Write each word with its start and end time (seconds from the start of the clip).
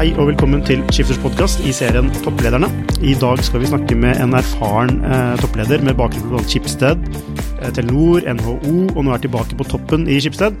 Hei 0.00 0.14
og 0.16 0.30
velkommen 0.30 0.62
til 0.64 0.80
Skifters 0.88 1.18
podkast 1.20 1.58
i 1.68 1.74
serien 1.76 2.06
Topplederne. 2.24 2.70
I 3.04 3.10
dag 3.20 3.42
skal 3.44 3.60
vi 3.60 3.68
snakke 3.68 3.98
med 4.00 4.16
en 4.24 4.32
erfaren 4.38 5.02
eh, 5.04 5.34
toppleder 5.42 5.84
med 5.84 5.98
bakgrunn 5.98 6.30
blant 6.30 6.48
Schibsted, 6.48 7.02
eh, 7.58 7.68
Telenor, 7.76 8.24
NHO, 8.24 8.72
og 8.94 9.04
nå 9.04 9.12
er 9.12 9.20
tilbake 9.20 9.58
på 9.60 9.68
toppen 9.68 10.08
i 10.08 10.16
Schibsted. 10.24 10.56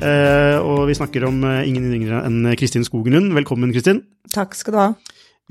Eh, 0.00 0.56
og 0.64 0.88
vi 0.88 0.96
snakker 0.96 1.28
om 1.28 1.44
eh, 1.44 1.68
ingen 1.68 1.92
yngre 1.98 2.22
enn 2.30 2.48
Kristin 2.56 2.88
Skogenlund. 2.88 3.36
Velkommen, 3.36 3.76
Kristin. 3.76 4.06
Takk 4.32 4.56
skal 4.56 4.72
du 4.72 4.80
ha. 4.80 4.90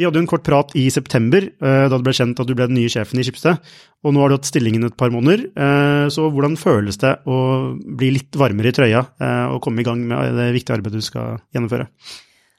Vi 0.02 0.09
hadde 0.09 0.17
jo 0.17 0.25
en 0.25 0.34
kort 0.34 0.47
prat 0.47 0.73
i 0.73 0.90
september, 0.90 1.45
eh, 1.45 1.86
da 1.86 1.94
det 1.94 2.03
ble 2.09 2.17
kjent 2.17 2.42
at 2.42 2.50
du 2.50 2.58
ble 2.58 2.72
den 2.72 2.81
nye 2.81 2.90
sjefen 2.90 3.22
i 3.22 3.30
Schibsted. 3.30 3.62
Og 4.02 4.17
nå 4.17 4.25
har 4.25 4.34
du 4.34 4.42
hatt 4.42 4.50
stillingen 4.50 4.90
et 4.90 4.97
par 4.97 5.14
måneder. 5.14 5.52
Eh, 5.53 6.06
så 6.09 6.31
hvordan 6.34 6.58
føles 6.58 6.97
det 7.06 7.19
å 7.30 7.42
bli 7.78 8.16
litt 8.17 8.34
varmere 8.34 8.73
i 8.73 8.81
trøya 8.81 9.12
og 9.53 9.62
komme 9.62 9.86
i 9.86 9.92
gang 9.94 10.08
med 10.09 10.40
det 10.42 10.56
viktige 10.58 10.81
arbeidet 10.81 11.06
du 11.06 11.14
skal 11.14 11.38
gjennomføre? 11.53 11.94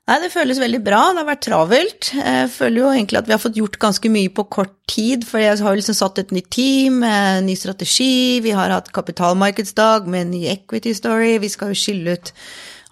Nei, 0.09 0.17
det 0.23 0.31
føles 0.33 0.57
veldig 0.57 0.79
bra. 0.81 1.03
Det 1.13 1.21
har 1.21 1.29
vært 1.29 1.43
travelt. 1.45 2.11
Jeg 2.17 2.49
føler 2.49 2.81
jo 2.81 2.93
egentlig 2.95 3.19
at 3.21 3.27
vi 3.29 3.35
har 3.35 3.43
fått 3.43 3.59
gjort 3.61 3.77
ganske 3.83 4.09
mye 4.13 4.31
på 4.33 4.47
kort 4.49 4.73
tid, 4.89 5.27
for 5.29 5.43
jeg 5.43 5.61
har 5.61 5.75
jo 5.75 5.81
liksom 5.83 5.99
satt 5.99 6.23
et 6.23 6.33
nytt 6.33 6.49
team, 6.55 7.03
ny 7.45 7.57
strategi, 7.61 8.41
vi 8.41 8.55
har 8.57 8.73
hatt 8.73 8.89
kapitalmarkedsdag 8.97 10.09
med 10.09 10.25
en 10.25 10.33
ny 10.33 10.47
equity 10.49 10.95
story, 10.97 11.35
vi 11.43 11.53
skal 11.53 11.75
jo 11.75 11.81
skille 11.83 12.17
ut 12.17 12.33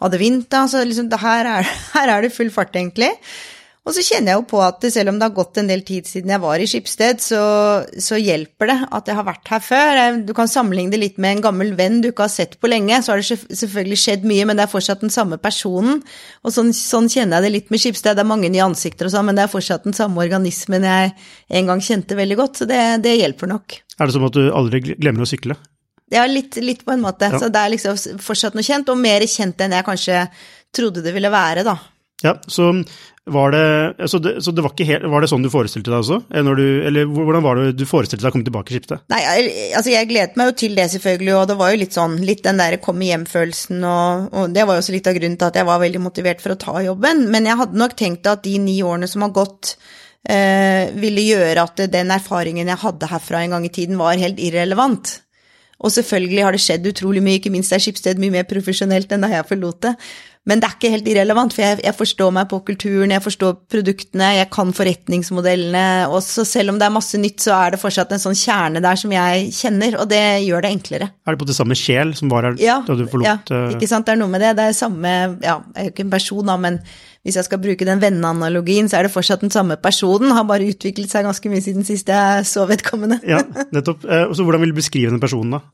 Adevinta, 0.04 0.66
så 0.68 0.82
liksom 0.84 1.08
her 1.22 1.48
er, 1.48 1.70
her 1.96 2.12
er 2.12 2.26
det 2.26 2.34
full 2.36 2.52
fart, 2.52 2.76
egentlig. 2.76 3.08
Og 3.86 3.94
så 3.94 4.02
kjenner 4.02 4.32
jeg 4.32 4.40
jo 4.40 4.46
på 4.50 4.60
at 4.66 4.82
selv 4.90 5.12
om 5.12 5.18
det 5.20 5.28
har 5.28 5.34
gått 5.36 5.60
en 5.60 5.68
del 5.70 5.84
tid 5.86 6.08
siden 6.10 6.32
jeg 6.34 6.42
var 6.42 6.58
i 6.58 6.66
Skipsted, 6.66 7.20
så, 7.22 7.42
så, 8.02 8.18
hjelper 8.18 8.70
det 8.72 8.76
at 8.98 9.06
jeg 9.06 9.14
har 9.14 9.26
vært 9.28 9.50
her 9.52 9.62
før. 9.62 10.00
Du 10.26 10.32
kan 10.34 10.50
sammenligne 10.50 10.90
det 10.90 10.98
litt 10.98 11.20
med 11.22 11.36
en 11.36 11.44
gammel 11.44 11.70
venn 11.78 12.00
du 12.02 12.08
ikke 12.10 12.26
har 12.26 12.32
sett 12.34 12.56
på 12.58 12.70
lenge. 12.72 12.98
Så 12.98 13.14
har 13.14 13.22
det 13.22 13.38
selvfølgelig 13.60 14.00
skjedd 14.02 14.26
mye, 14.26 14.48
men 14.50 14.58
det 14.58 14.66
er 14.66 14.72
fortsatt 14.74 15.06
den 15.06 15.14
samme 15.14 15.38
personen. 15.38 16.02
Og 16.42 16.56
sånn, 16.56 16.74
sånn 16.74 17.06
kjenner 17.12 17.38
jeg 17.38 17.46
det 17.46 17.54
litt 17.54 17.70
med 17.70 17.84
Skipsted. 17.84 18.18
Det 18.18 18.26
er 18.26 18.32
mange 18.34 18.50
nye 18.50 18.66
ansikter 18.66 19.06
og 19.06 19.14
sånn, 19.14 19.30
men 19.30 19.38
det 19.38 19.46
er 19.46 19.54
fortsatt 19.54 19.86
den 19.86 19.94
samme 19.94 20.24
organismen 20.26 20.90
jeg 20.90 21.14
en 21.62 21.70
gang 21.70 21.86
kjente 21.92 22.18
veldig 22.18 22.42
godt. 22.42 22.58
Så 22.58 22.70
det, 22.74 22.82
det 23.06 23.14
hjelper 23.20 23.54
nok. 23.54 23.80
Er 24.00 24.10
det 24.10 24.18
som 24.18 24.26
at 24.26 24.34
du 24.34 24.48
aldri 24.50 24.82
glemmer 24.90 25.22
å 25.22 25.30
sykle? 25.30 25.54
Ja, 26.10 26.26
litt, 26.26 26.58
litt 26.58 26.82
på 26.86 26.94
en 26.94 27.06
måte. 27.06 27.30
Ja. 27.30 27.38
Så 27.38 27.54
det 27.54 27.62
er 27.62 27.70
liksom 27.78 28.22
fortsatt 28.22 28.58
noe 28.58 28.66
kjent, 28.66 28.90
og 28.90 28.98
mer 28.98 29.22
kjent 29.30 29.62
enn 29.62 29.78
jeg 29.78 29.86
kanskje 29.86 30.24
trodde 30.74 31.06
det 31.06 31.14
ville 31.14 31.30
være, 31.30 31.62
da. 31.66 31.78
Ja, 32.24 32.38
så 32.48 32.70
var 33.26 33.50
det, 33.50 34.08
så 34.08 34.18
det, 34.18 34.36
så 34.44 34.52
det 34.54 34.62
var, 34.62 34.72
helt, 34.78 35.04
var 35.10 35.20
det 35.24 35.28
sånn 35.28 35.42
du 35.42 35.50
forestilte 35.50 35.90
deg 35.90 35.98
også? 35.98 36.20
Du, 36.30 36.62
eller 36.86 37.08
hvordan 37.10 37.42
var 37.42 37.58
det 37.58 37.72
du 37.74 37.82
forestilte 37.88 38.22
deg 38.22 38.30
å 38.30 38.34
komme 38.36 38.46
tilbake 38.46 38.70
i 38.70 38.76
skiftet? 38.76 39.02
Nei, 39.10 39.20
altså 39.74 39.90
jeg 39.90 40.08
gledet 40.12 40.38
meg 40.38 40.52
jo 40.52 40.54
til 40.62 40.78
det, 40.78 40.86
selvfølgelig, 40.94 41.32
og 41.34 41.50
det 41.50 41.56
var 41.58 41.72
jo 41.72 41.80
litt 41.80 41.96
sånn, 41.96 42.14
litt 42.28 42.44
den 42.46 42.62
der 42.62 42.78
komme 42.82 43.08
hjem-følelsen, 43.08 43.82
og, 43.82 44.28
og, 44.30 44.54
det 44.54 44.62
var 44.62 44.78
jo 44.78 44.84
også 44.84 44.94
litt 44.94 45.10
av 45.10 45.18
grunnen 45.18 45.40
til 45.40 45.50
at 45.50 45.58
jeg 45.58 45.68
var 45.68 45.82
veldig 45.82 46.02
motivert 46.04 46.44
for 46.44 46.54
å 46.54 46.60
ta 46.62 46.76
jobben. 46.86 47.26
Men 47.34 47.50
jeg 47.50 47.60
hadde 47.64 47.82
nok 47.82 47.98
tenkt 47.98 48.30
at 48.30 48.46
de 48.46 48.54
ni 48.62 48.78
årene 48.86 49.10
som 49.10 49.26
har 49.26 49.34
gått, 49.34 49.74
eh, 50.30 50.94
ville 50.94 51.26
gjøre 51.26 51.66
at 51.66 51.84
den 51.98 52.14
erfaringen 52.14 52.70
jeg 52.70 52.84
hadde 52.84 53.10
herfra 53.10 53.42
en 53.42 53.58
gang 53.58 53.66
i 53.66 53.74
tiden, 53.74 53.98
var 53.98 54.22
helt 54.22 54.38
irrelevant. 54.38 55.18
Og 55.82 55.92
selvfølgelig 55.92 56.46
har 56.46 56.54
det 56.54 56.62
skjedd 56.62 56.88
utrolig 56.88 57.20
mye, 57.26 57.40
ikke 57.40 57.52
minst 57.52 57.74
er 57.74 57.82
Skipsted 57.82 58.22
mye 58.22 58.38
mer 58.38 58.46
profesjonelt 58.48 59.10
enn 59.12 59.26
da 59.26 59.34
jeg 59.34 59.50
forlot 59.50 59.82
det. 59.90 59.96
Men 60.46 60.60
det 60.62 60.68
er 60.68 60.74
ikke 60.76 60.90
helt 60.92 61.08
irrelevant, 61.10 61.54
for 61.54 61.64
jeg, 61.64 61.80
jeg, 61.82 61.94
forstår 61.98 62.30
meg 62.36 62.46
på 62.50 62.60
kulturen, 62.68 63.10
jeg 63.10 63.22
forstår 63.24 63.56
produktene, 63.72 64.28
jeg 64.36 64.46
kan 64.54 64.70
forretningsmodellene. 64.76 65.86
Og 66.06 66.20
så 66.22 66.44
selv 66.46 66.70
om 66.70 66.78
det 66.78 66.86
er 66.86 66.94
masse 66.94 67.18
nytt, 67.18 67.40
så 67.42 67.56
er 67.56 67.74
det 67.74 67.80
fortsatt 67.82 68.14
en 68.14 68.22
sånn 68.22 68.38
kjerne 68.38 68.82
der 68.84 69.00
som 69.00 69.14
jeg 69.14 69.48
kjenner, 69.56 69.98
og 69.98 70.06
det 70.12 70.22
gjør 70.46 70.62
det 70.62 70.70
enklere. 70.76 71.10
Er 71.26 71.34
det 71.34 71.42
på 71.42 71.48
det 71.50 71.56
samme 71.58 71.78
sjel 71.78 72.14
som 72.18 72.30
var 72.30 72.46
her 72.46 72.62
ja, 72.62 72.78
da 72.86 72.94
du 72.94 73.02
forlot? 73.10 73.26
Ja, 73.26 73.64
eh? 73.66 73.74
ikke 73.74 73.90
sant. 73.90 74.06
Det 74.06 74.14
er 74.14 74.20
noe 74.20 74.30
med 74.30 74.44
det. 74.44 74.54
Det 74.60 74.68
er 74.70 74.78
samme 74.78 75.14
Ja, 75.42 75.58
jeg 75.74 75.80
er 75.82 75.88
jo 75.88 75.94
ikke 75.96 76.06
en 76.06 76.14
person, 76.14 76.46
da, 76.46 76.54
men 76.62 76.78
hvis 77.26 77.40
jeg 77.40 77.48
skal 77.48 77.58
bruke 77.58 77.88
den 77.88 77.98
venneanalogien, 77.98 78.86
så 78.86 79.00
er 79.00 79.08
det 79.08 79.14
fortsatt 79.16 79.42
den 79.42 79.50
samme 79.50 79.74
personen, 79.82 80.30
har 80.36 80.46
bare 80.46 80.68
utviklet 80.70 81.10
seg 81.10 81.26
ganske 81.26 81.50
mye 81.50 81.64
siden 81.64 81.86
sist 81.88 82.06
jeg 82.12 82.46
så 82.46 82.68
vedkommende. 82.70 83.18
ja, 83.26 83.42
nettopp. 83.74 84.06
Og 84.06 84.36
så 84.38 84.46
hvordan 84.46 84.62
vil 84.62 84.76
du 84.76 84.78
beskrive 84.78 85.10
den 85.10 85.22
personen, 85.22 85.58
da? 85.58 85.64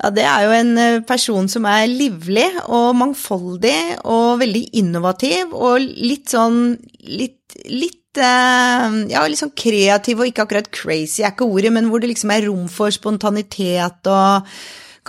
Ja, 0.00 0.10
det 0.16 0.24
er 0.24 0.44
jo 0.46 0.52
en 0.56 0.76
eh, 0.80 1.02
person 1.04 1.48
som 1.52 1.66
er 1.68 1.84
livlig 1.90 2.46
og 2.64 2.94
mangfoldig 2.96 4.00
og 4.08 4.40
veldig 4.40 4.62
innovativ 4.80 5.52
og 5.52 5.82
litt 5.84 6.32
sånn 6.32 6.78
litt, 7.04 7.56
litt 7.68 8.20
eh, 8.20 9.00
ja, 9.12 9.24
litt 9.28 9.42
sånn 9.42 9.52
kreativ 9.52 10.22
og 10.22 10.30
ikke 10.30 10.46
akkurat 10.46 10.70
crazy 10.72 11.20
er 11.20 11.34
ikke 11.34 11.48
ordet, 11.48 11.74
men 11.76 11.90
hvor 11.92 12.00
det 12.00 12.14
liksom 12.14 12.32
er 12.32 12.48
rom 12.48 12.64
for 12.72 12.92
spontanitet 12.96 14.08
og 14.08 14.48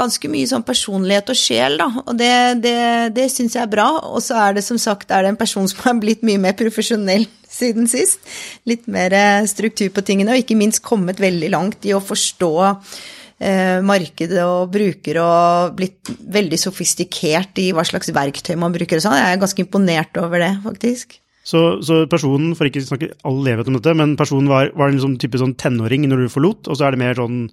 ganske 0.02 0.29
mye 0.31 0.50
sånn 0.50 0.66
personlighet 0.68 1.31
og 1.31 1.38
sjel, 1.38 1.78
da. 1.79 1.88
Og 2.06 2.16
det, 2.18 2.34
det, 2.63 2.75
det 3.16 3.28
syns 3.31 3.58
jeg 3.58 3.63
er 3.66 3.72
bra. 3.72 3.88
Og 4.12 4.23
så 4.23 4.38
er 4.40 4.56
det 4.56 4.63
som 4.66 4.79
sagt 4.79 5.12
er 5.12 5.25
det 5.25 5.34
en 5.34 5.40
person 5.40 5.68
som 5.68 5.81
har 5.84 5.97
blitt 6.02 6.23
mye 6.25 6.40
mer 6.41 6.56
profesjonell 6.58 7.28
siden 7.52 7.90
sist. 7.91 8.23
Litt 8.69 8.88
mer 8.91 9.13
eh, 9.16 9.47
struktur 9.52 9.91
på 9.94 10.03
tingene, 10.08 10.34
og 10.34 10.44
ikke 10.44 10.59
minst 10.59 10.84
kommet 10.85 11.19
veldig 11.22 11.52
langt 11.53 11.88
i 11.88 11.96
å 11.96 12.03
forstå 12.03 12.53
markedet 13.85 14.44
og 14.46 14.69
bruker 14.74 15.18
og 15.24 15.74
blitt 15.79 16.12
veldig 16.34 16.59
sofistikert 16.62 17.57
i 17.57 17.72
hva 17.74 17.85
slags 17.88 18.12
verktøy 18.13 18.53
man 18.62 18.75
bruker 18.75 19.00
og 19.00 19.06
sånn. 19.07 19.18
Jeg 19.18 19.34
er 19.34 19.41
ganske 19.41 19.63
imponert 19.66 20.19
over 20.22 20.44
det, 20.44 20.52
faktisk. 20.66 21.18
Så, 21.41 21.81
så 21.81 22.03
personen, 22.09 22.53
for 22.57 22.69
ikke 22.69 22.84
å 22.84 22.90
snakke 22.91 23.12
all 23.25 23.40
evighet 23.41 23.72
om 23.72 23.78
dette, 23.79 23.94
men 23.97 24.13
personen 24.19 24.50
var, 24.52 24.69
var 24.78 24.91
en 24.91 25.02
sånn 25.02 25.18
type 25.22 25.40
sånn 25.41 25.56
tenåring 25.57 26.06
når 26.06 26.25
du 26.28 26.34
forlot, 26.34 26.69
og 26.69 26.78
så 26.78 26.85
er 26.85 26.94
det 26.94 27.02
mer 27.02 27.18
sånn 27.18 27.47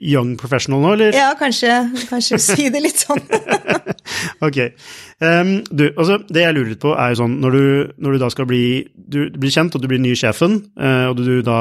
young 0.00 0.34
professional 0.40 0.82
nå, 0.82 0.92
eller? 0.96 1.16
Ja, 1.16 1.30
kanskje, 1.38 1.70
kanskje 2.08 2.38
si 2.42 2.68
det 2.72 2.82
litt 2.82 3.02
sånn. 3.04 3.20
ok. 4.46 4.58
Um, 5.22 5.52
du, 5.70 5.86
altså, 5.92 6.18
det 6.28 6.44
jeg 6.44 6.56
lurer 6.56 6.72
litt 6.72 6.82
på, 6.82 6.94
er 6.98 7.12
jo 7.12 7.20
sånn, 7.22 7.36
når 7.42 7.56
du, 7.56 7.64
når 8.04 8.16
du 8.16 8.22
da 8.24 8.30
skal 8.34 8.48
bli, 8.50 8.64
du 8.94 9.20
blir 9.30 9.54
kjent, 9.54 9.76
og 9.76 9.84
du 9.84 9.88
blir 9.90 10.02
ny 10.02 10.14
sjefen, 10.18 10.58
uh, 10.80 11.10
og 11.12 11.22
du 11.22 11.38
da 11.46 11.58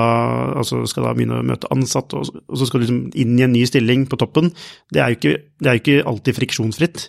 altså, 0.63 0.83
skal 0.89 1.07
da 1.07 1.13
begynne 1.17 1.41
å 1.41 1.47
møte 1.53 1.71
ansatte, 1.73 2.19
og, 2.19 2.44
og, 2.47 2.57
så 2.59 2.69
skal 2.69 2.81
du 2.81 2.88
liksom 2.88 3.01
inn 3.23 3.38
i 3.38 3.47
en 3.47 3.55
ny 3.55 3.63
stilling 3.69 4.07
på 4.09 4.19
toppen, 4.21 4.51
det 4.94 5.03
er 5.03 5.13
jo 5.13 5.19
ikke, 5.19 5.35
det 5.63 5.71
er 5.71 5.79
jo 5.79 5.83
ikke 5.85 6.09
alltid 6.13 6.39
friksjonsfritt. 6.41 7.07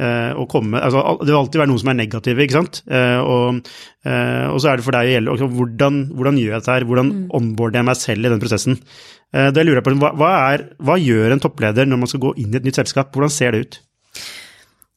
Uh, 0.00 0.32
å 0.40 0.46
komme, 0.48 0.80
altså, 0.80 1.02
det 1.20 1.28
vil 1.28 1.36
alltid 1.36 1.60
være 1.60 1.68
noen 1.68 1.80
som 1.82 1.90
er 1.92 1.96
negative, 1.98 2.40
ikke 2.42 2.56
sant? 2.56 2.78
Uh, 2.88 3.20
og, 3.20 3.58
og, 4.08 4.56
så 4.64 4.70
er 4.70 4.80
det 4.80 4.86
for 4.86 4.96
deg 4.96 5.10
å 5.10 5.12
gjelde 5.12 5.34
okay, 5.34 5.48
hvordan, 5.58 5.98
hvordan, 6.16 6.38
gjør 6.40 6.54
jeg 6.54 6.62
dette 6.62 6.76
her, 6.78 6.86
hvordan 6.88 7.10
mm. 7.10 7.26
onboarder 7.38 7.82
jeg 7.82 7.88
meg 7.90 7.98
selv 8.00 8.24
i 8.24 8.32
den 8.32 8.42
prosessen? 8.42 8.80
det 9.32 9.62
lurer 9.64 9.78
jeg 9.78 9.84
på, 9.86 9.92
hva, 9.96 10.10
hva, 10.20 10.30
er, 10.52 10.62
hva 10.84 10.98
gjør 11.00 11.32
en 11.32 11.40
toppleder 11.40 11.86
når 11.88 12.00
man 12.02 12.10
skal 12.10 12.20
gå 12.20 12.34
inn 12.42 12.52
i 12.52 12.58
et 12.58 12.66
nytt 12.66 12.76
selskap, 12.82 13.14
hvordan 13.14 13.30
ser 13.32 13.54
det 13.54 13.62
ut? 13.62 13.78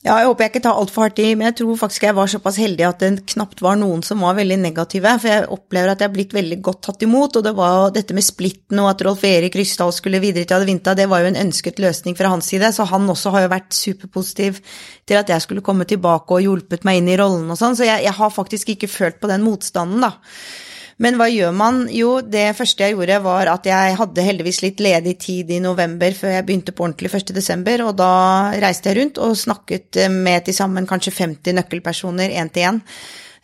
Ja, 0.05 0.19
jeg 0.21 0.27
håper 0.29 0.45
jeg 0.45 0.51
ikke 0.51 0.59
tar 0.67 0.77
altfor 0.77 1.07
hardt 1.07 1.17
i, 1.17 1.31
men 1.33 1.47
jeg 1.47 1.55
tror 1.63 1.77
faktisk 1.79 2.03
jeg 2.05 2.13
var 2.13 2.29
såpass 2.29 2.59
heldig 2.61 2.83
at 2.85 2.99
det 3.01 3.23
knapt 3.31 3.63
var 3.65 3.79
noen 3.81 4.03
som 4.05 4.21
var 4.21 4.35
veldig 4.37 4.59
negative. 4.61 5.13
For 5.23 5.31
jeg 5.31 5.47
opplever 5.55 5.89
at 5.89 6.03
jeg 6.03 6.11
har 6.11 6.13
blitt 6.13 6.35
veldig 6.35 6.59
godt 6.67 6.83
tatt 6.85 7.05
imot, 7.07 7.39
og 7.39 7.47
det 7.47 7.53
var 7.57 7.89
dette 7.95 8.13
med 8.13 8.27
splitten 8.27 8.83
og 8.83 8.91
at 8.91 9.01
Rolf 9.07 9.23
Erik 9.25 9.57
Ryssdal 9.57 9.95
skulle 9.97 10.21
videre 10.21 10.45
til 10.45 10.59
Adevinta, 10.59 10.93
det 10.93 11.07
var 11.09 11.23
jo 11.23 11.31
en 11.31 11.39
ønsket 11.47 11.81
løsning 11.81 12.13
fra 12.19 12.29
hans 12.35 12.51
side, 12.53 12.69
så 12.75 12.85
han 12.91 13.09
også 13.09 13.33
har 13.33 13.47
jo 13.47 13.51
vært 13.55 13.73
superpositiv 13.73 14.61
til 15.09 15.17
at 15.17 15.33
jeg 15.33 15.41
skulle 15.41 15.65
komme 15.65 15.89
tilbake 15.89 16.37
og 16.37 16.45
hjulpet 16.45 16.85
meg 16.85 17.01
inn 17.01 17.09
i 17.09 17.17
rollen 17.17 17.49
og 17.49 17.57
sånn, 17.57 17.73
så 17.73 17.89
jeg, 17.89 18.05
jeg 18.05 18.13
har 18.19 18.37
faktisk 18.37 18.75
ikke 18.75 18.91
følt 18.91 19.17
på 19.23 19.33
den 19.33 19.41
motstanden, 19.47 20.05
da. 20.05 20.13
Men 21.03 21.17
hva 21.19 21.27
gjør 21.27 21.51
man? 21.51 21.81
Jo, 21.91 22.21
det 22.23 22.53
første 22.55 22.85
jeg 22.85 22.95
gjorde, 22.95 23.17
var 23.25 23.51
at 23.51 23.67
jeg 23.67 23.97
hadde 23.99 24.23
heldigvis 24.23 24.61
litt 24.63 24.79
ledig 24.83 25.17
tid 25.19 25.51
i 25.51 25.59
november 25.63 26.15
før 26.15 26.37
jeg 26.37 26.47
begynte 26.47 26.71
på 26.75 26.85
ordentlig 26.87 27.11
1.12., 27.11 27.83
og 27.83 27.91
da 27.99 28.13
reiste 28.63 28.91
jeg 28.91 29.01
rundt 29.01 29.19
og 29.19 29.35
snakket 29.35 30.05
med 30.13 30.47
til 30.47 30.55
sammen 30.55 30.87
kanskje 30.87 31.17
50 31.17 31.59
nøkkelpersoner 31.59 32.31
én 32.39 32.51
til 32.53 32.69
én. 32.71 32.81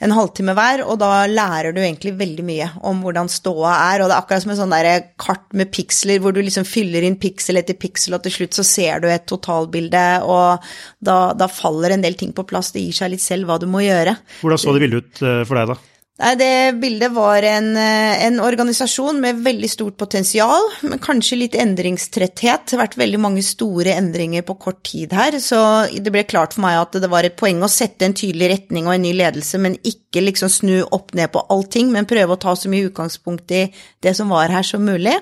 en 0.02 0.14
halvtime 0.16 0.56
hver, 0.58 0.82
og 0.90 0.98
da 0.98 1.28
lærer 1.30 1.76
du 1.76 1.82
egentlig 1.82 2.16
veldig 2.18 2.46
mye 2.46 2.70
om 2.90 3.04
hvordan 3.04 3.30
ståa 3.30 3.74
er. 3.92 4.02
Og 4.02 4.10
det 4.10 4.16
er 4.16 4.22
akkurat 4.24 4.42
som 4.42 4.54
et 4.54 4.58
sånn 4.58 4.74
kart 5.22 5.46
med 5.54 5.70
piksler 5.70 6.24
hvor 6.24 6.34
du 6.34 6.42
liksom 6.42 6.66
fyller 6.66 7.06
inn 7.06 7.20
piksel 7.22 7.62
etter 7.62 7.78
piksel, 7.78 8.16
og 8.18 8.24
til 8.26 8.34
slutt 8.40 8.58
så 8.58 8.66
ser 8.66 9.04
du 9.04 9.10
et 9.12 9.28
totalbilde, 9.30 10.06
og 10.26 10.66
da, 10.98 11.20
da 11.38 11.52
faller 11.52 11.94
en 11.94 12.02
del 12.08 12.18
ting 12.18 12.34
på 12.34 12.48
plass. 12.50 12.74
Det 12.74 12.82
gir 12.82 12.98
seg 12.98 13.14
litt 13.14 13.26
selv 13.26 13.52
hva 13.52 13.60
du 13.62 13.68
må 13.70 13.84
gjøre. 13.86 14.18
Hvordan 14.42 14.64
så 14.64 14.74
det 14.74 14.86
bildet 14.88 15.06
ut 15.06 15.22
eh, 15.28 15.44
for 15.46 15.60
deg, 15.60 15.76
da? 15.76 15.80
Nei, 16.20 16.36
Det 16.36 16.80
bildet 16.82 17.12
var 17.12 17.44
en, 17.44 17.76
eh, 17.78 18.26
en, 18.26 18.40
organisasjon 18.40 19.20
med 19.22 19.40
veldig 19.42 19.70
stort 19.70 19.98
potensial, 19.98 20.68
men 20.82 21.00
kanskje 21.00 21.38
litt 21.40 21.56
endringstretthet. 21.56 22.66
Det 22.68 22.76
har 22.76 22.84
vært 22.84 22.98
veldig 23.00 23.20
mange 23.20 23.42
store 23.42 23.96
endringer 23.96 24.44
på 24.44 24.58
kort 24.60 24.84
tid 24.84 25.14
her, 25.14 25.40
så 25.40 25.88
det 25.90 26.12
ble 26.12 26.24
klart 26.24 26.54
for 26.54 26.62
meg 26.62 26.78
at 26.78 27.00
det 27.02 27.10
var 27.10 27.24
et 27.24 27.38
poeng 27.38 27.64
å 27.64 27.72
sette 27.72 28.06
en 28.06 28.14
tydelig 28.14 28.52
retning 28.52 28.88
og 28.88 28.96
en 28.96 29.02
ny 29.02 29.14
ledelse, 29.14 29.58
men 29.58 29.80
ikke 29.82 30.22
liksom 30.22 30.50
snu 30.50 30.84
opp 30.92 31.16
ned 31.16 31.32
på 31.32 31.46
allting, 31.50 31.92
men 31.92 32.06
prøve 32.06 32.36
å 32.36 32.40
ta 32.40 32.54
så 32.56 32.70
mye 32.70 32.92
utgangspunkt 32.92 33.50
i 33.52 33.74
det 34.02 34.16
som 34.16 34.30
var 34.30 34.50
her 34.50 34.64
som 34.64 34.84
mulig. 34.86 35.16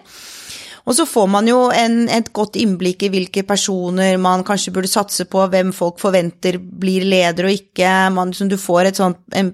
Og 0.88 0.96
så 0.96 1.06
får 1.10 1.28
man 1.32 1.48
jo 1.50 1.58
en, 1.76 2.02
et 2.12 2.32
godt 2.36 2.58
innblikk 2.60 3.04
i 3.06 3.12
hvilke 3.14 3.44
personer 3.48 4.20
man 4.22 4.46
kanskje 4.48 4.74
burde 4.76 4.92
satse 4.92 5.26
på, 5.30 5.46
hvem 5.52 5.74
folk 5.76 6.00
forventer 6.02 6.60
blir 6.60 7.08
leder 7.08 7.50
og 7.50 7.56
ikke. 7.56 7.94
Man, 8.16 8.32
du 8.32 8.58
får 8.60 8.94
sånt, 8.98 9.22
en 9.36 9.54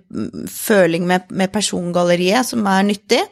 føling 0.51 1.07
med, 1.09 1.31
med, 1.31 1.51
persongalleriet 1.53 2.53
som 2.53 2.65
er 2.69 2.85
nyttig. 2.87 3.23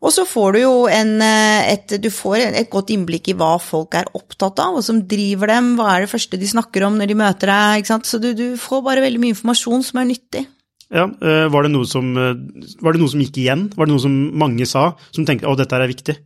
Og 0.00 0.14
så 0.14 0.24
får 0.24 0.54
du 0.56 0.62
jo 0.62 0.76
en, 0.88 1.18
et, 1.20 1.98
du 2.00 2.08
får 2.08 2.38
et 2.46 2.70
godt 2.72 2.92
innblikk 2.94 3.28
i 3.28 3.36
hva 3.36 3.58
folk 3.60 3.98
er 3.98 4.08
opptatt 4.16 4.62
av, 4.64 4.78
og 4.78 4.84
som 4.86 5.02
driver 5.08 5.52
dem. 5.52 5.74
Hva 5.76 5.90
er 5.92 6.06
det 6.06 6.12
første 6.14 6.40
de 6.40 6.48
snakker 6.48 6.86
om 6.86 6.96
når 6.96 7.10
de 7.10 7.18
møter 7.20 7.52
deg? 7.52 7.90
Så 8.08 8.22
du, 8.22 8.32
du 8.36 8.46
får 8.60 8.80
bare 8.86 9.04
veldig 9.04 9.20
mye 9.20 9.36
informasjon 9.36 9.84
som 9.90 10.00
er 10.00 10.08
nyttig. 10.08 10.46
Ja, 10.90 11.04
eh, 11.06 11.46
var 11.52 11.62
det, 11.62 11.86
som, 11.86 12.16
eh, 12.18 12.34
var 12.82 12.92
det 12.92 13.00
noe 13.02 13.12
som, 13.12 13.20
gikk 13.22 13.38
igjen? 13.38 13.68
Var 13.76 13.86
det 13.86 13.92
noe 13.92 14.02
som 14.02 14.14
mange 14.42 14.66
sa, 14.66 14.94
som 15.14 15.26
tenkte 15.28 15.46
å, 15.46 15.54
dette 15.58 15.76
er 15.76 15.86
viktig? 15.86 16.16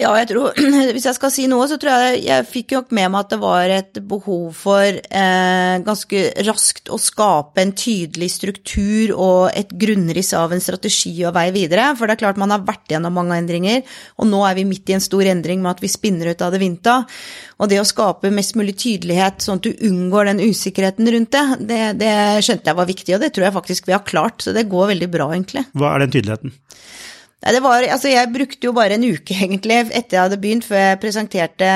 Ja, 0.00 0.10
jeg 0.16 0.30
tror 0.30 0.56
Hvis 0.94 1.06
jeg 1.08 1.16
skal 1.16 1.32
si 1.34 1.44
noe, 1.50 1.66
så 1.68 1.76
tror 1.80 2.06
jeg 2.06 2.22
jeg 2.24 2.46
fikk 2.48 2.74
jo 2.74 2.82
med 2.96 3.12
meg 3.12 3.18
at 3.20 3.34
det 3.34 3.38
var 3.42 3.72
et 3.74 4.00
behov 4.08 4.56
for 4.56 4.86
eh, 4.86 5.74
ganske 5.84 6.22
raskt 6.46 6.88
å 6.92 6.98
skape 7.00 7.60
en 7.60 7.74
tydelig 7.76 8.30
struktur 8.36 9.12
og 9.14 9.50
et 9.56 9.72
grunnriss 9.82 10.32
av 10.36 10.54
en 10.54 10.62
strategi 10.62 11.12
og 11.28 11.34
vei 11.36 11.48
videre. 11.54 11.90
For 11.98 12.08
det 12.08 12.16
er 12.16 12.22
klart 12.22 12.40
man 12.40 12.54
har 12.54 12.64
vært 12.66 12.94
gjennom 12.94 13.14
mange 13.18 13.36
endringer, 13.40 13.84
og 14.20 14.30
nå 14.30 14.40
er 14.48 14.56
vi 14.58 14.66
midt 14.68 14.90
i 14.90 14.96
en 14.96 15.04
stor 15.04 15.26
endring 15.28 15.60
med 15.62 15.74
at 15.74 15.84
vi 15.84 15.92
spinner 15.92 16.32
ut 16.32 16.44
av 16.46 16.54
det 16.54 16.62
vinta. 16.62 17.00
Og 17.60 17.70
det 17.70 17.82
å 17.82 17.88
skape 17.88 18.32
mest 18.32 18.56
mulig 18.58 18.78
tydelighet, 18.80 19.42
sånn 19.44 19.60
at 19.60 19.68
du 19.68 19.84
unngår 19.90 20.30
den 20.32 20.44
usikkerheten 20.48 21.12
rundt 21.12 21.34
det, 21.36 21.44
det, 21.68 21.82
det 22.00 22.14
skjønte 22.46 22.72
jeg 22.72 22.80
var 22.80 22.88
viktig, 22.88 23.16
og 23.16 23.24
det 23.24 23.34
tror 23.36 23.48
jeg 23.48 23.58
faktisk 23.58 23.90
vi 23.90 23.96
har 23.96 24.06
klart. 24.06 24.40
Så 24.40 24.56
det 24.56 24.68
går 24.70 24.94
veldig 24.94 25.12
bra, 25.12 25.30
egentlig. 25.34 25.66
Hva 25.76 25.94
er 25.94 26.06
den 26.06 26.16
tydeligheten? 26.16 26.56
Nei, 27.40 27.54
det 27.56 27.62
var, 27.64 27.84
altså 27.88 28.10
jeg 28.12 28.28
brukte 28.34 28.68
jo 28.68 28.74
bare 28.76 28.98
en 28.98 29.06
uke 29.06 29.32
egentlig 29.46 29.78
etter 29.88 30.18
jeg 30.18 30.24
hadde 30.26 30.40
begynt, 30.42 30.66
før 30.68 30.82
jeg 30.82 31.00
presenterte, 31.00 31.72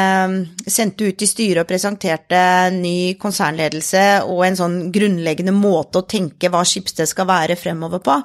sendte 0.69 1.08
ut 1.08 1.25
i 1.25 1.28
styret 1.28 1.62
og 1.64 1.70
presenterte 1.70 2.44
ny 2.76 3.14
konsernledelse 3.20 4.05
og 4.28 4.44
en 4.44 4.61
sånn 4.61 4.78
grunnleggende 4.93 5.55
måte 5.56 6.02
å 6.02 6.08
tenke 6.08 6.52
hva 6.52 6.64
Skipsted 6.69 7.08
skal 7.08 7.31
være 7.31 7.56
fremover 7.61 8.05
på. 8.05 8.20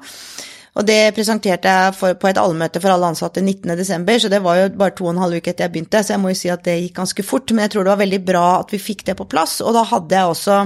Og 0.79 0.85
det 0.85 1.13
presenterte 1.15 1.71
jeg 1.71 1.95
for, 1.97 2.15
på 2.19 2.29
et 2.29 2.39
allmøte 2.39 2.79
for 2.83 2.93
alle 2.93 3.09
ansatte 3.11 3.41
19.12., 3.41 4.25
så 4.25 4.31
det 4.31 4.41
var 4.43 4.59
jo 4.59 4.67
bare 4.79 4.93
to 4.95 5.07
og 5.07 5.15
en 5.15 5.23
halv 5.23 5.39
uke 5.39 5.51
etter 5.51 5.65
jeg 5.65 5.73
begynte, 5.73 6.03
så 6.05 6.13
jeg 6.13 6.23
må 6.23 6.31
jo 6.31 6.39
si 6.39 6.51
at 6.53 6.63
det 6.67 6.77
gikk 6.77 6.99
ganske 7.01 7.25
fort. 7.25 7.51
Men 7.51 7.65
jeg 7.65 7.73
tror 7.73 7.87
det 7.87 7.93
var 7.95 8.03
veldig 8.03 8.21
bra 8.27 8.45
at 8.59 8.71
vi 8.75 8.81
fikk 8.83 9.03
det 9.09 9.17
på 9.19 9.27
plass, 9.31 9.57
og 9.65 9.73
da 9.75 9.83
hadde 9.89 10.19
jeg 10.19 10.35
også 10.35 10.59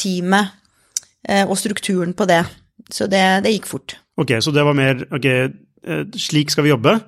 teamet 0.00 0.56
eh, 1.28 1.44
og 1.46 1.56
strukturen 1.60 2.16
på 2.16 2.26
det. 2.28 2.42
Så 2.90 3.06
det, 3.08 3.22
det 3.46 3.54
gikk 3.54 3.70
fort. 3.70 3.96
Ok, 4.20 4.34
så 4.42 4.52
det 4.52 4.64
var 4.66 4.76
mer 4.76 5.06
ok, 5.08 5.28
slik 6.18 6.52
skal 6.52 6.66
vi 6.66 6.74
jobbe. 6.74 6.98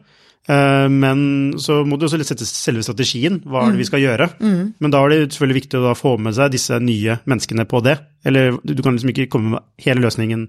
Eh, 0.51 0.89
men 0.91 1.21
så 1.63 1.83
må 1.87 1.97
du 1.97 2.07
også 2.09 2.19
sette 2.27 2.47
selve 2.49 2.83
strategien. 2.83 3.39
Hva 3.47 3.67
er 3.67 3.75
det 3.75 3.83
vi 3.83 3.89
skal 3.89 4.03
gjøre? 4.03 4.29
Mm. 4.43 4.75
Men 4.83 4.95
da 4.95 5.03
er 5.03 5.13
det 5.13 5.21
selvfølgelig 5.31 5.61
viktig 5.61 5.83
å 5.83 5.95
få 5.99 6.17
med 6.23 6.37
seg 6.39 6.55
disse 6.55 6.79
nye 6.83 7.21
menneskene 7.31 7.67
på 7.71 7.83
det. 7.87 7.99
Eller 8.27 8.57
du 8.63 8.83
kan 8.83 8.97
liksom 8.97 9.13
ikke 9.15 9.31
komme 9.33 9.57
med 9.57 9.85
hele 9.85 10.03
løsningen 10.05 10.49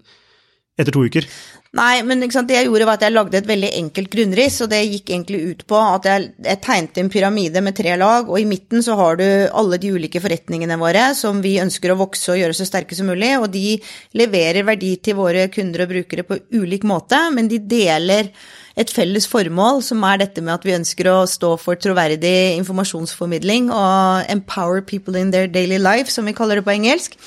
etter 0.80 0.96
to 0.96 1.06
uker. 1.06 1.28
Nei, 1.74 2.04
men 2.06 2.22
det 2.22 2.30
jeg 2.30 2.68
gjorde 2.68 2.86
var 2.86 3.00
at 3.00 3.04
jeg 3.08 3.16
lagde 3.16 3.38
et 3.40 3.48
veldig 3.50 3.70
enkelt 3.80 4.12
grunnriss, 4.14 4.60
og 4.62 4.70
det 4.70 4.84
gikk 4.84 5.08
egentlig 5.10 5.40
ut 5.42 5.64
på 5.66 5.80
at 5.82 6.06
jeg, 6.06 6.28
jeg 6.46 6.62
tegnet 6.62 7.00
en 7.02 7.10
pyramide 7.10 7.64
med 7.66 7.74
tre 7.80 7.96
lag, 7.98 8.30
og 8.30 8.38
i 8.38 8.46
midten 8.46 8.86
så 8.86 8.94
har 9.00 9.18
du 9.18 9.26
alle 9.26 9.80
de 9.82 9.90
ulike 9.96 10.22
forretningene 10.22 10.78
våre 10.78 11.08
som 11.18 11.42
vi 11.42 11.56
ønsker 11.64 11.90
å 11.90 11.98
vokse 11.98 12.30
og 12.30 12.38
gjøre 12.44 12.58
så 12.60 12.68
sterke 12.70 12.94
som 12.94 13.10
mulig, 13.10 13.32
og 13.40 13.50
de 13.56 13.80
leverer 14.14 14.70
verdi 14.70 14.94
til 15.02 15.18
våre 15.18 15.48
kunder 15.54 15.88
og 15.88 15.96
brukere 15.96 16.28
på 16.30 16.38
ulik 16.54 16.86
måte, 16.86 17.18
men 17.34 17.50
de 17.50 17.58
deler 17.58 18.30
et 18.78 18.94
felles 18.94 19.26
formål, 19.30 19.82
som 19.86 20.06
er 20.06 20.22
dette 20.22 20.46
med 20.46 20.54
at 20.54 20.70
vi 20.70 20.78
ønsker 20.78 21.10
å 21.10 21.18
stå 21.30 21.56
for 21.62 21.82
troverdig 21.82 22.54
informasjonsformidling 22.60 23.74
og 23.74 24.30
empower 24.30 24.86
people 24.86 25.18
in 25.18 25.34
their 25.34 25.50
daily 25.50 25.82
life, 25.82 26.14
som 26.14 26.30
vi 26.30 26.38
kaller 26.38 26.62
det 26.62 26.70
på 26.70 26.78
engelsk. 26.78 27.18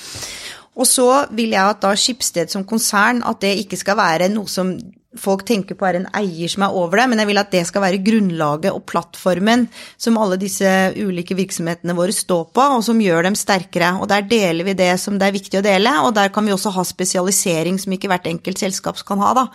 Og 0.77 0.85
så 0.85 1.09
vil 1.33 1.55
jeg 1.55 1.73
at 1.73 1.81
da 1.81 1.95
Skipsted 1.97 2.53
som 2.53 2.65
konsern, 2.67 3.23
at 3.25 3.41
det 3.41 3.55
ikke 3.63 3.79
skal 3.79 3.97
være 3.97 4.29
noe 4.29 4.49
som 4.51 4.75
folk 5.17 5.43
tenker 5.47 5.77
på 5.77 5.85
er 5.87 5.99
en 5.99 6.07
eier 6.17 6.51
som 6.51 6.65
er 6.65 6.75
over 6.77 7.01
det, 7.01 7.07
men 7.09 7.21
jeg 7.21 7.29
vil 7.31 7.41
at 7.41 7.51
det 7.53 7.63
skal 7.69 7.83
være 7.83 8.01
grunnlaget 8.05 8.69
og 8.69 8.83
plattformen 8.89 9.65
som 9.97 10.19
alle 10.21 10.39
disse 10.41 10.69
ulike 10.99 11.37
virksomhetene 11.37 11.95
våre 11.97 12.15
står 12.15 12.49
på, 12.53 12.65
og 12.77 12.85
som 12.85 13.01
gjør 13.01 13.27
dem 13.29 13.37
sterkere. 13.39 13.95
Og 14.01 14.09
der 14.11 14.27
deler 14.29 14.67
vi 14.67 14.77
det 14.77 14.93
som 15.01 15.17
det 15.17 15.29
er 15.29 15.37
viktig 15.37 15.61
å 15.61 15.65
dele, 15.65 15.95
og 16.05 16.13
der 16.17 16.31
kan 16.33 16.45
vi 16.45 16.53
også 16.55 16.75
ha 16.75 16.85
spesialisering 16.87 17.79
som 17.81 17.95
ikke 17.95 18.11
hvert 18.11 18.29
enkelt 18.29 18.61
selskap 18.61 19.01
kan 19.07 19.23
ha, 19.23 19.33
da. 19.37 19.47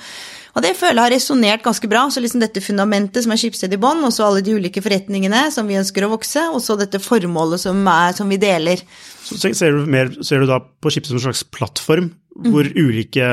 Og 0.52 0.64
det 0.64 0.74
føler 0.76 0.98
jeg 0.98 1.06
har 1.06 1.14
resonnert 1.14 1.64
ganske 1.64 1.88
bra. 1.88 2.04
Så 2.12 2.22
liksom 2.22 2.42
dette 2.42 2.62
fundamentet 2.64 3.24
som 3.24 3.32
er 3.32 3.40
Skipsted 3.40 3.72
i 3.72 3.80
bånn, 3.80 4.02
og 4.04 4.12
så 4.14 4.26
alle 4.28 4.44
de 4.44 4.56
ulike 4.58 4.82
forretningene 4.84 5.46
som 5.54 5.68
vi 5.68 5.78
ønsker 5.80 6.06
å 6.06 6.12
vokse, 6.12 6.48
og 6.52 6.60
så 6.64 6.76
dette 6.80 7.00
formålet 7.02 7.62
som, 7.64 7.80
er, 7.88 8.16
som 8.16 8.28
vi 8.32 8.40
deler. 8.42 8.82
Så 9.24 9.40
ser 9.56 9.78
du, 9.78 9.86
mer, 9.88 10.12
ser 10.26 10.42
du 10.42 10.50
da 10.50 10.60
på 10.60 10.92
Skipsted 10.92 11.14
som 11.14 11.22
en 11.22 11.28
slags 11.30 11.46
plattform 11.48 12.12
hvor 12.32 12.64
mm. 12.64 12.76
ulike 12.80 13.26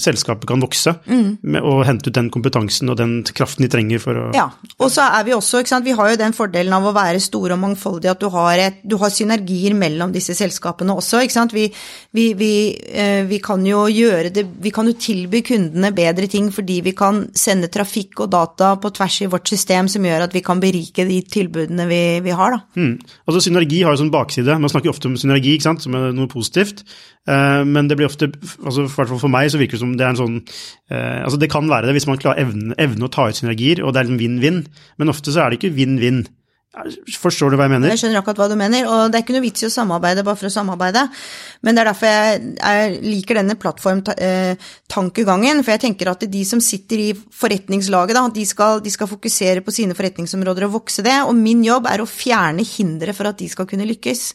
selskaper 0.00 0.48
kan 0.48 0.62
vokse 0.62 0.94
mm. 1.04 1.58
å 1.60 1.74
hente 1.86 2.08
ut 2.08 2.16
den 2.16 2.30
kompetansen 2.32 2.88
og 2.90 2.96
den 2.98 3.18
kraften 3.36 3.66
de 3.66 3.70
trenger 3.70 4.00
for 4.02 4.18
å 4.18 4.24
Ja, 4.34 4.46
og 4.80 4.88
så 4.90 5.04
er 5.04 5.26
vi 5.26 5.34
også, 5.36 5.60
ikke 5.60 5.74
sant, 5.74 5.86
vi 5.86 5.94
har 5.96 6.10
jo 6.10 6.18
den 6.18 6.34
fordelen 6.34 6.72
av 6.74 6.88
å 6.88 6.94
være 6.96 7.20
store 7.22 7.54
og 7.54 7.62
mangfoldige 7.62 8.14
at 8.14 8.22
du 8.22 8.28
har, 8.32 8.62
et, 8.64 8.80
du 8.82 8.96
har 9.02 9.12
synergier 9.12 9.76
mellom 9.78 10.14
disse 10.14 10.34
selskapene 10.38 10.96
også, 10.96 11.20
ikke 11.22 11.36
sant. 11.36 11.54
Vi, 11.54 11.68
vi, 12.16 12.30
vi, 12.38 12.52
eh, 12.90 13.22
vi, 13.28 13.38
kan 13.44 13.62
jo 13.66 13.84
gjøre 13.92 14.32
det 14.34 14.46
Vi 14.64 14.72
kan 14.74 14.88
jo 14.88 14.96
tilby 14.98 15.42
kundene 15.44 15.92
bedre 15.94 16.26
ting 16.34 16.50
fordi 16.54 16.80
vi 16.84 16.92
kan 16.96 17.22
sende 17.38 17.70
trafikk 17.72 18.24
og 18.24 18.32
data 18.34 18.74
på 18.80 18.90
tvers 18.94 19.20
i 19.24 19.30
vårt 19.30 19.50
system 19.50 19.88
som 19.90 20.04
gjør 20.06 20.26
at 20.26 20.34
vi 20.34 20.42
kan 20.44 20.60
berike 20.62 21.06
de 21.08 21.20
tilbudene 21.30 21.86
vi, 21.88 22.34
har, 22.34 22.56
da. 22.56 22.60
Mm. 22.76 22.98
Altså 23.28 23.44
synergi 23.46 23.82
har 23.84 23.94
jo 23.94 24.02
sånn 24.02 24.12
bakside. 24.14 24.58
Man 24.60 24.72
snakker 24.72 24.92
ofte 24.92 25.10
om 25.10 25.16
synergi, 25.20 25.54
ikke 25.56 25.68
sant, 25.68 25.84
som 25.84 25.96
er 25.96 26.10
noe 26.16 26.30
positivt. 26.30 26.84
Eh, 27.30 27.62
men 27.68 27.88
det 27.90 27.98
blir 28.00 28.10
ofte, 28.10 28.32
altså 28.64 28.88
for 28.90 29.32
meg 29.32 29.52
så 29.52 29.60
virker 29.60 29.78
det 29.78 29.84
som 29.84 29.96
det 29.96 30.04
er 30.06 30.12
en 30.12 30.18
sånn 30.20 30.38
eh, 30.92 31.22
altså 31.24 31.38
Det 31.40 31.48
kan 31.52 31.70
være 31.70 31.88
det 31.88 31.94
hvis 31.96 32.08
man 32.10 32.20
klarer 32.20 32.44
evne, 32.44 32.76
evne 32.82 33.08
å 33.08 33.12
ta 33.12 33.30
ut 33.30 33.38
synergier, 33.38 33.84
og 33.84 33.94
det 33.94 34.02
er 34.02 34.12
en 34.12 34.20
vinn-vinn, 34.20 34.64
men 35.00 35.12
ofte 35.12 35.32
så 35.32 35.44
er 35.44 35.52
det 35.52 35.62
ikke 35.62 35.76
vinn-vinn. 35.78 36.24
Forstår 36.74 37.52
du 37.52 37.58
hva 37.58 37.68
jeg 37.68 37.74
mener? 37.76 37.92
Jeg 37.92 38.00
skjønner 38.02 38.18
akkurat 38.18 38.40
hva 38.42 38.48
du 38.50 38.56
mener, 38.58 38.88
og 38.90 39.12
det 39.12 39.18
er 39.18 39.24
ikke 39.24 39.36
noe 39.36 39.44
vits 39.44 39.62
i 39.62 39.68
å 39.68 39.72
samarbeide 39.72 40.24
bare 40.26 40.38
for 40.40 40.48
å 40.48 40.54
samarbeide. 40.54 41.04
Men 41.62 41.76
det 41.76 41.84
er 41.84 41.90
derfor 41.90 42.10
jeg, 42.10 42.40
jeg 42.58 42.96
liker 43.04 43.38
denne 43.38 43.56
plattformtankegangen, 43.62 45.62
for 45.62 45.76
jeg 45.76 45.84
tenker 45.86 46.10
at 46.10 46.26
de 46.30 46.42
som 46.48 46.62
sitter 46.64 47.04
i 47.04 47.10
forretningslaget, 47.14 48.18
da, 48.18 48.24
de 48.34 48.46
skal, 48.48 48.82
de 48.82 48.92
skal 48.92 49.10
fokusere 49.10 49.62
på 49.64 49.74
sine 49.74 49.96
forretningsområder 49.98 50.66
og 50.66 50.80
vokse 50.80 51.04
det, 51.06 51.20
og 51.28 51.36
min 51.38 51.62
jobb 51.66 51.86
er 51.92 52.02
å 52.02 52.10
fjerne 52.10 52.66
hindre 52.66 53.14
for 53.14 53.30
at 53.30 53.38
de 53.38 53.50
skal 53.52 53.70
kunne 53.70 53.86
lykkes. 53.88 54.32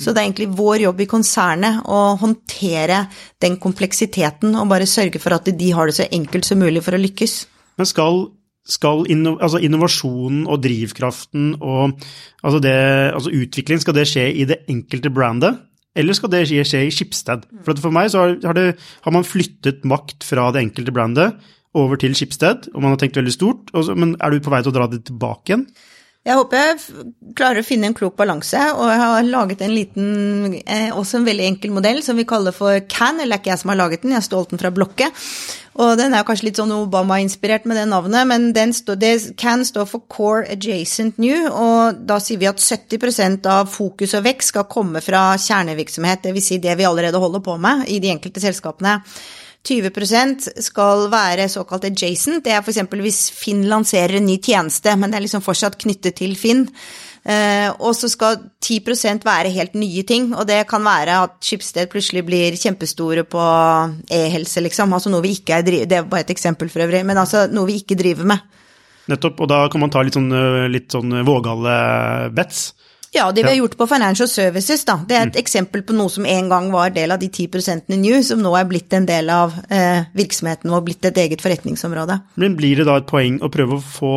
Så 0.00 0.12
det 0.12 0.22
er 0.22 0.30
egentlig 0.30 0.54
vår 0.56 0.86
jobb 0.86 1.02
i 1.04 1.08
konsernet 1.10 1.82
å 1.84 2.14
håndtere 2.20 3.02
den 3.42 3.58
kompleksiteten 3.60 4.54
og 4.56 4.70
bare 4.70 4.88
sørge 4.88 5.20
for 5.20 5.36
at 5.36 5.50
de 5.52 5.72
har 5.76 5.90
det 5.90 5.98
så 5.98 6.06
enkelt 6.08 6.48
som 6.48 6.62
mulig 6.62 6.80
for 6.84 6.96
å 6.96 7.02
lykkes. 7.02 7.34
Men 7.80 7.88
skal, 7.88 8.24
skal 8.68 9.06
inno, 9.10 9.34
altså 9.42 9.58
innovasjonen 9.62 10.44
og 10.46 10.62
drivkraften 10.62 11.56
og 11.58 11.96
altså, 12.42 12.60
det, 12.62 12.74
altså 13.12 13.32
utvikling, 13.34 13.82
skal 13.82 13.96
det 13.96 14.06
skje 14.10 14.28
i 14.38 14.46
det 14.48 14.62
enkelte 14.70 15.10
brandet? 15.10 15.58
Eller 15.98 16.16
skal 16.16 16.30
det 16.32 16.46
skje, 16.48 16.86
i 16.86 16.92
Skipsted? 16.94 17.44
For, 17.66 17.76
for 17.76 17.92
meg 17.94 18.12
så 18.12 18.28
har, 18.30 18.56
det, 18.56 18.68
har, 18.78 19.12
man 19.12 19.26
flyttet 19.28 19.82
makt 19.84 20.24
fra 20.24 20.48
det 20.54 20.62
enkelte 20.62 20.94
brandet 20.94 21.34
over 21.76 21.98
til 22.00 22.14
Skipsted, 22.16 22.70
og 22.72 22.84
man 22.84 22.94
har 22.94 23.00
tenkt 23.02 23.18
veldig 23.18 23.34
stort. 23.34 23.72
Så, 23.74 23.96
men 23.98 24.14
er 24.20 24.32
du 24.32 24.40
på 24.44 24.52
vei 24.52 24.62
til 24.64 24.72
å 24.72 24.76
dra 24.76 24.88
det 24.92 25.02
tilbake 25.08 25.52
igjen? 25.52 25.66
Jeg 26.22 26.38
håper 26.38 26.60
jeg 26.60 27.06
klarer 27.34 27.64
å 27.64 27.66
finne 27.66 27.88
en 27.90 27.96
klok 27.98 28.14
balanse, 28.14 28.60
og 28.76 28.86
jeg 28.86 28.98
har 29.00 29.24
laget 29.26 29.64
en 29.66 29.72
liten, 29.74 30.54
eh, 30.62 30.92
også 30.94 31.18
en 31.18 31.26
veldig 31.26 31.48
enkel 31.48 31.72
modell 31.74 31.98
som 32.06 32.14
vi 32.16 32.22
kaller 32.22 32.54
for 32.54 32.78
CAN, 32.86 33.18
eller 33.18 33.34
det 33.34 33.40
er 33.40 33.42
ikke 33.42 33.50
jeg 33.50 33.62
som 33.64 33.72
har 33.72 33.80
laget 33.80 34.02
den, 34.02 34.12
jeg 34.14 34.20
har 34.20 34.28
stjålet 34.28 34.50
den 34.54 34.62
fra 34.62 34.70
Blokke. 34.70 35.10
Og 35.82 35.96
den 35.98 36.14
er 36.14 36.22
kanskje 36.22 36.46
litt 36.46 36.60
sånn 36.60 36.70
Obama-inspirert 36.76 37.66
med 37.66 37.80
det 37.80 37.88
navnet, 37.90 38.26
men 38.30 38.72
stå, 38.72 38.94
det 38.94 39.34
CAN 39.34 39.66
står 39.66 39.88
for 39.90 40.06
Core 40.06 40.46
Adjacent 40.54 41.18
New, 41.18 41.48
og 41.50 42.06
da 42.06 42.20
sier 42.22 42.38
vi 42.38 42.46
at 42.46 42.62
70% 42.62 43.48
av 43.50 43.66
fokus 43.66 44.14
og 44.14 44.22
vekst 44.22 44.54
skal 44.54 44.70
komme 44.70 45.02
fra 45.02 45.34
kjernevirksomhet, 45.34 46.22
dvs. 46.22 46.52
Si 46.52 46.62
det 46.62 46.78
vi 46.78 46.86
allerede 46.86 47.18
holder 47.18 47.42
på 47.42 47.58
med 47.58 47.88
i 47.90 47.98
de 47.98 48.14
enkelte 48.14 48.38
selskapene. 48.38 49.00
20% 49.62 50.48
skal 50.64 51.06
være 51.12 51.46
såkalt 51.50 51.86
adjacent. 51.86 52.42
Det 52.42 52.50
er 52.50 52.64
f.eks. 52.64 52.80
hvis 53.04 53.20
Finn 53.36 53.62
lanserer 53.70 54.18
en 54.18 54.26
ny 54.26 54.40
tjeneste, 54.42 54.96
men 54.98 55.12
det 55.12 55.20
er 55.20 55.24
liksom 55.28 55.44
fortsatt 55.44 55.78
knyttet 55.78 56.18
til 56.18 56.34
Finn. 56.38 56.66
Uh, 57.22 57.70
og 57.78 57.92
så 57.94 58.08
skal 58.10 58.40
10% 58.58 59.22
være 59.22 59.52
helt 59.54 59.76
nye 59.78 60.02
ting, 60.02 60.32
og 60.34 60.48
det 60.48 60.64
kan 60.66 60.82
være 60.82 61.20
at 61.28 61.36
Schibsted 61.46 61.86
plutselig 61.92 62.24
blir 62.26 62.56
kjempestore 62.58 63.22
på 63.22 63.44
e-helse, 64.10 64.64
liksom. 64.66 64.96
Altså 64.96 65.12
noe 65.12 65.22
vi 65.22 65.36
ikke 65.36 65.60
er 65.60 65.62
Det 65.86 66.00
er 66.00 66.08
bare 66.10 66.26
et 66.26 66.34
eksempel 66.34 66.72
for 66.72 66.82
øvrig, 66.82 67.04
men 67.06 67.22
altså 67.22 67.46
noe 67.46 67.70
vi 67.70 67.78
ikke 67.78 67.98
driver 68.00 68.26
med. 68.34 68.42
Nettopp, 69.12 69.44
og 69.44 69.50
da 69.50 69.68
kan 69.70 69.82
man 69.82 69.90
ta 69.90 70.02
litt 70.02 70.18
sånn, 70.18 70.30
litt 70.70 70.90
sånn 70.90 71.22
vågale 71.26 71.76
bets. 72.34 72.72
Ja, 73.12 73.26
det 73.32 73.42
vi 73.42 73.48
har 73.48 73.56
gjort 73.56 73.76
på 73.76 73.86
Financial 73.86 74.28
Services, 74.28 74.86
da. 74.88 74.94
Det 75.08 75.16
er 75.16 75.26
et 75.26 75.34
mm. 75.36 75.40
eksempel 75.42 75.82
på 75.84 75.96
noe 75.96 76.08
som 76.12 76.24
en 76.24 76.46
gang 76.48 76.70
var 76.72 76.94
del 76.94 77.12
av 77.12 77.20
de 77.20 77.28
10 77.28 77.82
i 77.92 77.98
New, 78.00 78.14
som 78.24 78.40
nå 78.40 78.54
er 78.56 78.68
blitt 78.70 78.94
en 78.96 79.08
del 79.08 79.28
av 79.28 79.58
eh, 79.68 80.06
virksomheten 80.16 80.72
og 80.72 80.86
blitt 80.86 81.04
et 81.04 81.20
eget 81.20 81.44
forretningsområde. 81.44 82.16
Men 82.40 82.56
blir 82.56 82.80
det 82.80 82.86
da 82.88 82.96
et 83.02 83.10
poeng 83.10 83.36
å 83.44 83.50
prøve 83.52 83.76
å 83.76 83.84
få, 83.84 84.14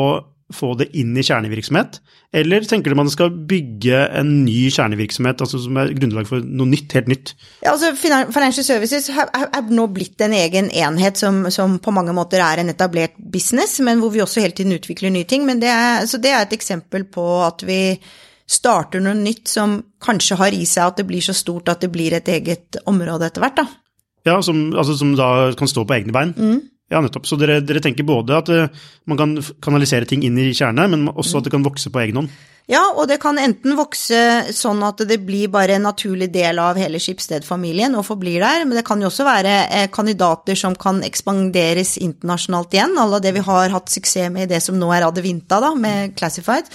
få 0.55 0.69
det 0.79 0.93
inn 0.95 1.11
i 1.11 1.25
kjernevirksomhet, 1.27 1.99
eller 2.39 2.63
tenker 2.69 2.91
du 2.91 2.97
man 3.01 3.11
skal 3.11 3.33
bygge 3.49 3.99
en 4.15 4.29
ny 4.45 4.69
kjernevirksomhet 4.71 5.43
altså 5.43 5.59
som 5.65 5.75
er 5.81 5.91
grunnlag 5.97 6.29
for 6.29 6.43
noe 6.43 6.71
nytt, 6.71 6.95
helt 6.95 7.11
nytt? 7.11 7.33
Ja, 7.65 7.73
altså 7.73 7.91
Financial 7.99 8.63
Services 8.63 9.09
er 9.11 9.71
nå 9.75 9.89
blitt 9.91 10.23
en 10.23 10.35
egen 10.37 10.69
enhet 10.71 11.19
som, 11.19 11.45
som, 11.51 11.81
på 11.83 11.91
mange 11.95 12.15
måter 12.15 12.43
er 12.43 12.63
en 12.63 12.71
etablert 12.71 13.19
business, 13.19 13.75
men 13.83 13.99
hvor 13.99 14.15
vi 14.15 14.23
også 14.23 14.43
hele 14.43 14.55
tiden 14.55 14.75
utvikler 14.75 15.11
nye 15.11 15.27
ting. 15.27 15.43
Men 15.47 15.59
det 15.59 15.71
er, 15.73 16.07
så 16.07 16.19
det 16.23 16.31
er 16.31 16.45
et 16.45 16.55
eksempel 16.55 17.03
på 17.11 17.27
at 17.43 17.67
vi 17.67 17.97
starter 18.45 19.01
noe 19.01 19.15
nytt 19.17 19.49
som 19.49 19.79
kanskje 20.03 20.37
har 20.37 20.53
i 20.53 20.65
seg 20.69 20.91
at 20.91 21.01
det 21.01 21.07
blir 21.09 21.23
så 21.25 21.33
stort 21.33 21.71
at 21.71 21.81
det 21.81 21.91
blir 21.93 22.13
et 22.13 22.29
eget 22.29 22.79
område 22.85 23.29
etter 23.29 23.43
hvert, 23.43 23.57
da. 23.63 23.67
Ja, 24.25 24.39
som, 24.41 24.71
altså, 24.73 24.95
som 24.97 25.13
da 25.17 25.51
kan 25.57 25.69
stå 25.69 25.85
på 25.85 25.97
egne 25.97 26.13
bein? 26.13 26.33
Mm. 26.37 26.63
Ja, 26.93 27.01
nettopp. 27.01 27.25
Så 27.25 27.37
dere, 27.41 27.59
dere, 27.65 27.81
tenker 27.81 28.05
både 28.05 28.35
at 28.37 28.49
uh, 28.53 28.83
man 29.09 29.17
kan 29.17 29.37
kanalisere 29.65 30.05
ting 30.09 30.21
inn 30.25 30.37
i 30.37 30.51
kjernet, 30.53 30.91
men 30.91 31.07
også 31.09 31.39
at 31.39 31.47
det 31.47 31.53
kan 31.53 31.65
vokse 31.65 31.89
på 31.93 32.01
egen 32.03 32.21
hånd? 32.21 32.35
Ja, 32.69 32.81
og 32.97 33.05
det 33.09 33.19
kan 33.21 33.37
enten 33.37 33.75
vokse 33.77 34.19
sånn 34.53 34.81
at 34.85 35.03
det 35.05 35.19
blir 35.21 35.51
bare 35.53 35.75
en 35.77 35.85
naturlig 35.85 36.31
del 36.33 36.57
av 36.61 36.79
hele 36.81 36.97
Skipsted-familien 37.01 37.93
og 37.93 38.07
forblir 38.07 38.41
der, 38.41 38.63
men 38.65 38.79
det 38.79 38.85
kan 38.87 39.01
jo 39.01 39.11
også 39.11 39.27
være 39.27 39.53
eh, 39.67 39.85
kandidater 39.93 40.57
som 40.57 40.73
kan 40.73 41.03
ekspanderes 41.05 41.99
internasjonalt 42.01 42.73
igjen, 42.73 42.97
alle 43.01 43.21
det 43.21 43.35
vi 43.37 43.45
har 43.45 43.73
hatt 43.73 43.93
suksess 43.93 44.33
med 44.33 44.47
i 44.47 44.55
det 44.55 44.63
som 44.65 44.79
nå 44.81 44.89
er 44.97 45.05
Adevinta, 45.05 45.61
da, 45.61 45.75
med 45.77 46.17
Classified. 46.17 46.73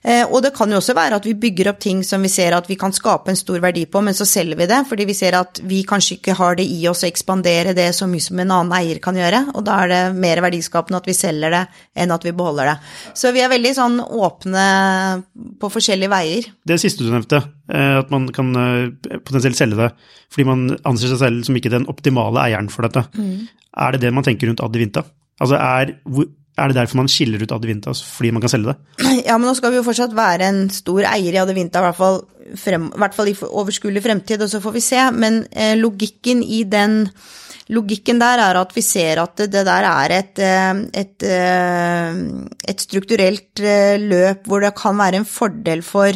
Eh, 0.00 0.22
og 0.24 0.40
det 0.40 0.54
kan 0.56 0.70
jo 0.72 0.78
også 0.80 0.94
være 0.96 1.18
at 1.20 1.26
vi 1.28 1.34
bygger 1.36 1.68
opp 1.74 1.80
ting 1.82 1.98
som 2.06 2.22
vi 2.24 2.30
ser 2.32 2.54
at 2.56 2.68
vi 2.70 2.76
kan 2.80 2.94
skape 2.96 3.28
en 3.32 3.36
stor 3.38 3.60
verdi 3.60 3.82
på, 3.84 4.00
men 4.04 4.16
så 4.16 4.24
selger 4.28 4.56
vi 4.56 4.68
det 4.70 4.78
fordi 4.88 5.04
vi 5.10 5.16
ser 5.16 5.36
at 5.36 5.60
vi 5.68 5.82
kanskje 5.88 6.16
ikke 6.16 6.36
har 6.38 6.56
det 6.56 6.64
i 6.72 6.78
oss 6.88 7.04
å 7.04 7.10
ekspandere 7.10 7.74
det 7.76 7.90
så 7.96 8.08
mye 8.08 8.24
som 8.24 8.40
en 8.40 8.54
annen 8.56 8.76
eier 8.78 9.02
kan 9.04 9.18
gjøre, 9.18 9.42
og 9.52 9.66
da 9.68 9.76
er 9.84 9.92
det 9.92 10.00
mer 10.16 10.40
verdiskapende 10.46 11.02
at 11.02 11.10
vi 11.10 11.16
selger 11.16 11.52
det 11.52 11.62
enn 12.00 12.16
at 12.16 12.24
vi 12.24 12.32
beholder 12.36 12.72
det. 12.72 12.76
Så 13.20 13.34
vi 13.36 13.44
er 13.44 13.52
veldig 13.52 13.74
sånn 13.76 14.00
åpne 14.00 14.64
på 15.60 15.72
forskjellige 15.76 16.12
veier. 16.12 16.48
Det 16.64 16.80
siste 16.80 17.04
du 17.04 17.12
nevnte, 17.12 17.42
eh, 17.68 18.00
at 18.00 18.12
man 18.14 18.30
kan 18.32 18.56
eh, 18.56 19.14
potensielt 19.20 19.60
selge 19.60 19.82
det 19.84 19.92
fordi 20.30 20.46
man 20.46 20.68
anser 20.86 21.10
seg 21.10 21.24
selv 21.24 21.46
som 21.46 21.56
ikke 21.58 21.72
den 21.72 21.88
optimale 21.90 22.44
eieren 22.46 22.68
for 22.72 22.86
dette. 22.86 23.02
Mm. 23.18 23.48
Er 23.84 23.92
det 23.92 24.04
det 24.04 24.12
man 24.14 24.24
tenker 24.24 24.48
rundt 24.48 24.62
Adivinta? 24.62 25.02
Altså 25.40 25.56
er, 25.58 25.96
er 26.58 26.70
det 26.70 26.76
derfor 26.76 27.00
man 27.00 27.10
skiller 27.10 27.42
ut 27.42 27.52
Adevinta, 27.54 27.92
fordi 27.94 28.32
man 28.34 28.42
kan 28.42 28.52
selge 28.52 28.72
det? 28.72 28.78
Ja, 29.28 29.36
men 29.38 29.48
nå 29.48 29.54
skal 29.58 29.72
vi 29.72 29.80
jo 29.80 29.86
fortsatt 29.86 30.16
være 30.16 30.48
en 30.50 30.62
stor 30.74 31.06
eier 31.12 31.36
i 31.36 31.42
Adevinta, 31.42 31.80
i 31.80 31.88
hvert 31.88 32.00
fall, 32.00 32.22
frem, 32.60 32.88
i, 32.90 33.02
hvert 33.02 33.16
fall 33.16 33.30
i 33.30 33.36
overskuelig 33.48 34.02
fremtid, 34.04 34.42
og 34.42 34.50
så 34.52 34.62
får 34.62 34.76
vi 34.76 34.82
se. 34.84 35.04
Men 35.16 35.44
eh, 35.50 35.76
logikken 35.80 36.42
i 36.44 36.64
den 36.68 37.04
Logikken 37.70 38.18
der 38.18 38.40
er 38.42 38.58
at 38.58 38.72
vi 38.74 38.82
ser 38.82 39.20
at 39.22 39.36
det, 39.38 39.52
det 39.52 39.60
der 39.68 39.86
er 39.86 40.14
et, 40.16 40.40
eh, 40.42 40.80
et, 41.02 41.22
eh, 41.22 42.16
et 42.72 42.82
strukturelt 42.82 43.62
eh, 43.62 43.94
løp 44.02 44.48
hvor 44.50 44.64
det 44.64 44.72
kan 44.78 44.98
være 44.98 45.20
en 45.20 45.28
fordel 45.28 45.84
for 45.86 46.10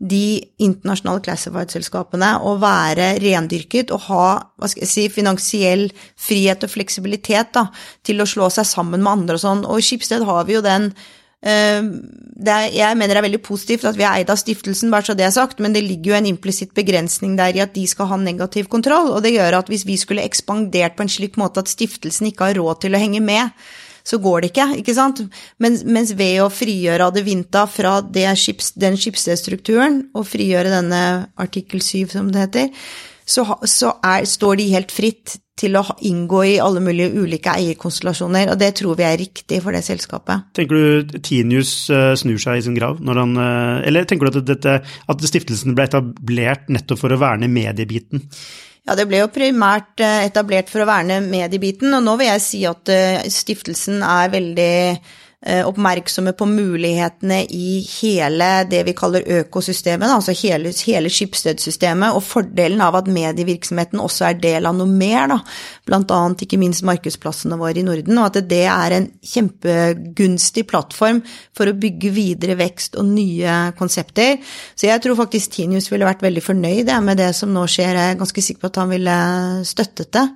de 0.00 0.40
internasjonale 0.64 1.20
classified-selskapene 1.26 2.32
å 2.48 2.54
være 2.60 3.12
rendyrket 3.20 3.90
og 3.92 4.06
ha 4.06 4.26
si, 4.64 5.04
finansiell 5.12 5.90
frihet 6.16 6.64
og 6.64 6.72
fleksibilitet 6.72 7.52
da, 7.56 7.66
til 8.06 8.22
å 8.22 8.28
slå 8.28 8.48
seg 8.52 8.68
sammen 8.68 9.04
med 9.04 9.12
andre 9.12 9.36
og 9.36 9.42
sånn. 9.42 9.66
Og 9.68 9.82
i 9.82 9.84
Skipsted 9.84 10.24
har 10.24 10.46
vi 10.48 10.56
jo 10.56 10.62
den 10.64 10.88
uh, 10.94 11.82
er, 11.84 12.70
Jeg 12.72 12.96
mener 12.96 13.12
det 13.12 13.20
er 13.20 13.28
veldig 13.28 13.42
positivt 13.44 13.84
at 13.90 14.00
vi 14.00 14.06
er 14.08 14.22
eid 14.22 14.32
av 14.32 14.40
stiftelsen, 14.40 14.88
bare 14.88 15.10
så 15.10 15.18
det 15.18 15.28
er 15.28 15.36
sagt, 15.36 15.60
men 15.60 15.76
det 15.76 15.84
ligger 15.84 16.14
jo 16.14 16.18
en 16.22 16.30
implisitt 16.32 16.72
begrensning 16.76 17.36
der 17.36 17.60
i 17.60 17.64
at 17.66 17.76
de 17.76 17.84
skal 17.90 18.08
ha 18.08 18.20
negativ 18.20 18.72
kontroll. 18.72 19.12
Og 19.12 19.20
det 19.26 19.34
gjør 19.36 19.60
at 19.60 19.68
hvis 19.68 19.84
vi 19.84 20.00
skulle 20.00 20.24
ekspandert 20.24 20.96
på 20.96 21.04
en 21.04 21.12
slik 21.12 21.36
måte 21.40 21.60
at 21.60 21.68
stiftelsen 21.68 22.32
ikke 22.32 22.48
har 22.48 22.60
råd 22.62 22.86
til 22.86 22.96
å 22.96 23.04
henge 23.04 23.20
med, 23.20 23.52
så 24.06 24.20
går 24.22 24.40
det 24.40 24.52
ikke, 24.52 24.68
ikke 24.80 24.96
sant? 24.96 25.22
Mens, 25.62 25.84
mens 25.84 26.14
ved 26.18 26.40
å 26.44 26.50
frigjøre 26.52 27.10
Adevinta 27.10 27.66
fra 27.70 27.98
skips, 28.38 28.74
den 28.80 28.98
skipsstedstrukturen, 29.00 30.02
og 30.14 30.28
frigjøre 30.28 30.72
denne 30.72 31.04
artikkel 31.40 31.82
7, 31.84 32.10
som 32.14 32.32
det 32.32 32.48
heter, 32.48 32.90
så, 33.30 33.44
så 33.68 33.94
er, 34.02 34.26
står 34.26 34.58
de 34.58 34.72
helt 34.72 34.92
fritt 34.94 35.38
til 35.60 35.76
å 35.76 35.82
inngå 36.08 36.40
i 36.48 36.54
alle 36.62 36.80
mulige 36.82 37.12
ulike 37.20 37.52
eierkonstellasjoner, 37.52 38.52
og 38.52 38.60
det 38.60 38.72
tror 38.80 38.96
vi 38.98 39.06
er 39.06 39.18
riktig 39.20 39.60
for 39.64 39.76
det 39.76 39.82
selskapet. 39.86 40.48
Tenker 40.56 40.80
du 40.80 41.20
Tinius 41.20 41.74
eh, 41.92 42.14
snur 42.18 42.40
seg 42.40 42.60
i 42.60 42.64
sin 42.64 42.78
grav 42.78 43.02
når 43.04 43.20
han 43.20 43.36
eh, 43.36 43.76
Eller 43.90 44.08
tenker 44.08 44.30
du 44.30 44.40
at, 44.40 44.48
dette, 44.48 44.78
at 44.80 45.28
stiftelsen 45.28 45.76
ble 45.76 45.86
etablert 45.90 46.72
nettopp 46.72 47.04
for 47.04 47.12
å 47.12 47.20
verne 47.20 47.50
mediebiten? 47.52 48.24
Ja, 48.88 48.96
det 48.96 49.06
ble 49.10 49.20
jo 49.20 49.30
primært 49.32 50.00
eh, 50.02 50.26
etablert 50.26 50.70
for 50.72 50.82
å 50.82 50.88
verne 50.88 51.20
mediebiten, 51.24 51.92
og 51.96 52.04
nå 52.06 52.16
vil 52.20 52.30
jeg 52.32 52.44
si 52.44 52.60
at 52.68 52.90
eh, 52.92 53.26
stiftelsen 53.30 54.00
er 54.06 54.32
veldig 54.32 54.76
oppmerksomme 55.40 56.34
på 56.36 56.44
mulighetene 56.44 57.38
i 57.56 57.78
hele 57.80 58.48
det 58.68 58.82
vi 58.84 58.92
kaller 58.92 59.24
økosystemet, 59.40 60.12
altså 60.12 60.34
hele, 60.36 60.68
hele 60.84 61.08
skipsstedsystemet, 61.08 62.12
og 62.12 62.20
fordelen 62.26 62.82
av 62.84 62.98
at 62.98 63.08
medievirksomheten 63.08 64.02
også 64.04 64.26
er 64.28 64.42
del 64.42 64.68
av 64.68 64.76
noe 64.76 64.90
mer, 64.90 65.30
da, 65.32 65.38
blant 65.88 66.12
annet 66.12 66.44
ikke 66.44 66.60
minst 66.60 66.84
markedsplassene 66.84 67.56
våre 67.60 67.80
i 67.80 67.86
Norden, 67.86 68.20
og 68.20 68.28
at 68.28 68.50
det 68.52 68.66
er 68.68 68.98
en 68.98 69.08
kjempegunstig 69.32 70.66
plattform 70.68 71.24
for 71.56 71.72
å 71.72 71.76
bygge 71.86 72.12
videre 72.12 72.60
vekst 72.60 73.00
og 73.00 73.08
nye 73.08 73.56
konsepter. 73.80 74.36
Så 74.76 74.90
jeg 74.90 75.00
tror 75.00 75.22
faktisk 75.24 75.56
Tinius 75.56 75.88
ville 75.88 76.08
vært 76.08 76.24
veldig 76.26 76.44
fornøyd 76.44 76.92
med 77.00 77.16
det 77.16 77.32
som 77.38 77.52
nå 77.54 77.64
skjer, 77.64 77.96
jeg 77.96 78.12
er 78.12 78.20
ganske 78.20 78.44
sikker 78.44 78.66
på 78.66 78.74
at 78.74 78.84
han 78.84 78.92
ville 78.92 79.20
støttet 79.64 80.12
det. 80.20 80.28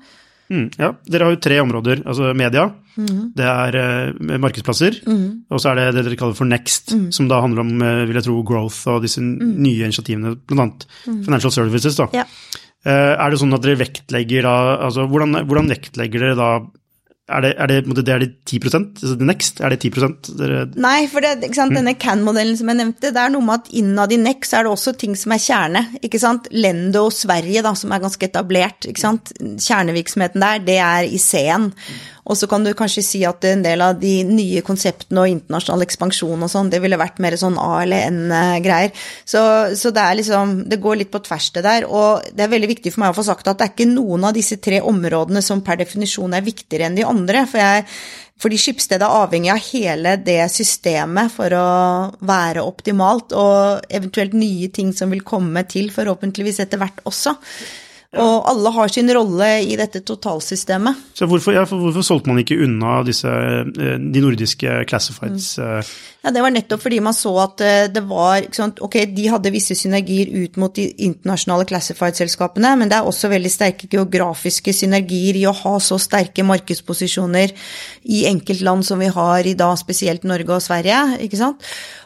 Mm, 0.52 0.66
ja, 0.76 0.90
Dere 1.08 1.26
har 1.26 1.34
jo 1.34 1.40
tre 1.40 1.60
områder. 1.62 2.02
altså 2.04 2.32
Media, 2.36 2.66
mm. 2.96 3.20
det 3.38 3.46
er 3.48 3.78
uh, 3.80 4.34
markedsplasser, 4.42 5.00
mm. 5.06 5.26
og 5.50 5.62
så 5.62 5.72
er 5.72 5.80
det 5.80 5.86
det 5.96 6.04
dere 6.08 6.18
kaller 6.20 6.36
for 6.36 6.48
Next, 6.48 6.92
mm. 6.92 7.08
som 7.16 7.30
da 7.30 7.40
handler 7.44 7.64
om 7.64 7.72
uh, 7.80 8.04
vil 8.04 8.18
jeg 8.20 8.26
tro, 8.28 8.42
growth 8.46 8.82
og 8.92 9.02
disse 9.06 9.22
mm. 9.24 9.54
nye 9.64 9.88
initiativene, 9.88 10.36
bl.a. 10.44 10.68
Mm. 11.08 11.24
Financial 11.26 11.54
Services. 11.54 11.96
da. 12.00 12.10
Ja. 12.14 12.26
Uh, 12.84 13.14
er 13.16 13.32
det 13.32 13.40
sånn 13.40 13.56
at 13.56 13.64
dere 13.64 13.80
vektlegger 13.80 14.44
da, 14.44 14.56
altså 14.90 15.06
hvordan, 15.08 15.40
hvordan 15.48 15.70
vektlegger 15.72 16.26
dere 16.26 16.40
da 16.40 16.50
er 17.24 17.40
det, 17.40 17.50
er 17.56 17.70
det, 17.70 17.78
det 18.04 18.12
er 18.12 18.20
det 18.20 18.32
10% 18.44 18.98
altså 19.00 19.14
Next, 19.24 19.60
er 19.64 19.72
det 19.72 19.78
10 19.80 20.34
dere 20.36 20.58
Nei, 20.76 21.06
for 21.08 21.24
det, 21.24 21.48
sant, 21.56 21.72
mm. 21.72 21.78
denne 21.78 21.94
CAN-modellen 21.96 22.58
som 22.58 22.68
jeg 22.68 22.80
nevnte, 22.82 23.12
det 23.16 23.22
er 23.22 23.32
noe 23.32 23.46
med 23.46 23.62
at 23.62 23.70
innad 23.80 24.12
i 24.12 24.18
Next 24.20 24.52
er 24.52 24.66
det 24.66 24.74
også 24.74 24.92
ting 25.00 25.16
som 25.16 25.32
er 25.32 25.40
kjerne. 25.40 25.82
ikke 26.04 26.20
sant? 26.20 26.50
Lendo 26.52 27.06
og 27.08 27.16
Sverige, 27.16 27.62
da, 27.64 27.72
som 27.80 27.94
er 27.96 28.02
ganske 28.04 28.28
etablert. 28.28 28.84
ikke 28.90 29.00
sant? 29.00 29.32
Kjernevirksomheten 29.40 30.44
der, 30.44 30.60
det 30.68 30.76
er 30.84 31.08
i 31.08 31.20
C-en. 31.22 31.70
Og 32.24 32.38
så 32.40 32.48
kan 32.48 32.64
du 32.64 32.72
kanskje 32.76 33.04
si 33.04 33.20
at 33.28 33.44
en 33.48 33.62
del 33.64 33.82
av 33.84 33.98
de 34.00 34.14
nye 34.24 34.62
konseptene 34.64 35.20
og 35.24 35.32
internasjonal 35.32 35.84
ekspansjon 35.84 36.46
og 36.46 36.50
sånn, 36.50 36.70
det 36.72 36.80
ville 36.80 37.00
vært 37.00 37.20
mer 37.20 37.36
sånn 37.40 37.58
A- 37.60 37.82
eller 37.82 38.08
N-greier. 38.08 38.94
Så, 39.28 39.42
så, 39.76 39.92
det 39.94 40.04
er 40.04 40.18
liksom 40.20 40.56
Det 40.70 40.80
går 40.80 41.02
litt 41.02 41.12
på 41.12 41.20
tvers, 41.24 41.50
det 41.54 41.64
der. 41.66 41.88
Og 41.88 42.24
det 42.32 42.46
er 42.46 42.52
veldig 42.54 42.70
viktig 42.74 42.94
for 42.94 43.04
meg 43.04 43.12
å 43.12 43.18
få 43.18 43.26
sagt 43.28 43.48
at 43.50 43.60
det 43.60 43.68
er 43.68 43.74
ikke 43.74 43.90
noen 43.92 44.28
av 44.28 44.36
disse 44.36 44.56
tre 44.62 44.80
områdene 44.80 45.44
som 45.44 45.62
per 45.64 45.82
definisjon 45.82 46.36
er 46.36 46.46
viktigere 46.46 46.88
enn 46.88 46.96
de 46.98 47.06
andre. 47.08 47.44
For 47.50 47.60
jeg 47.60 47.88
fordi 48.44 48.58
skipsstedet 48.58 49.06
er 49.06 49.22
avhengig 49.22 49.52
av 49.52 49.62
hele 49.70 50.16
det 50.20 50.40
systemet 50.52 51.32
for 51.32 51.54
å 51.54 51.68
være 52.26 52.64
optimalt, 52.66 53.32
og 53.32 53.86
eventuelt 53.94 54.34
nye 54.36 54.68
ting 54.74 54.90
som 54.96 55.14
vil 55.14 55.22
komme 55.24 55.62
til, 55.70 55.92
forhåpentligvis 55.94 56.58
etter 56.64 56.82
hvert 56.82 56.98
også. 57.08 57.36
Og 58.20 58.48
alle 58.50 58.70
har 58.76 58.92
sin 58.92 59.10
rolle 59.16 59.48
i 59.66 59.76
dette 59.78 60.02
totalsystemet. 60.06 61.00
Så 61.18 61.26
hvorfor, 61.30 61.54
ja, 61.56 61.64
hvorfor 61.66 62.04
solgte 62.06 62.30
man 62.30 62.40
ikke 62.42 62.58
unna 62.62 63.00
disse, 63.06 63.30
eh, 63.30 63.96
de 63.98 64.22
nordiske 64.22 64.84
classifieds? 64.90 65.54
Mm. 65.58 65.94
Ja, 66.24 66.30
Det 66.32 66.40
var 66.40 66.54
nettopp 66.54 66.80
fordi 66.80 67.00
man 67.04 67.16
så 67.16 67.32
at 67.42 67.60
eh, 67.60 67.86
det 67.92 68.02
var 68.08 68.46
Ok, 68.84 68.96
de 69.12 69.26
hadde 69.28 69.52
visse 69.52 69.74
synergier 69.76 70.30
ut 70.44 70.56
mot 70.60 70.72
de 70.74 70.86
internasjonale 71.06 71.66
classified-selskapene, 71.68 72.74
men 72.78 72.88
det 72.88 72.96
er 72.96 73.08
også 73.08 73.28
veldig 73.28 73.50
sterke 73.52 73.88
geografiske 73.90 74.72
synergier 74.72 75.36
i 75.36 75.44
å 75.48 75.52
ha 75.52 75.74
så 75.82 75.98
sterke 76.00 76.44
markedsposisjoner 76.46 77.52
i 78.04 78.24
enkeltland 78.30 78.86
som 78.86 79.02
vi 79.02 79.10
har 79.12 79.46
i 79.46 79.56
dag, 79.58 79.76
spesielt 79.80 80.24
Norge 80.24 80.56
og 80.56 80.62
Sverige. 80.64 81.18
ikke 81.26 81.40
sant? 81.40 81.62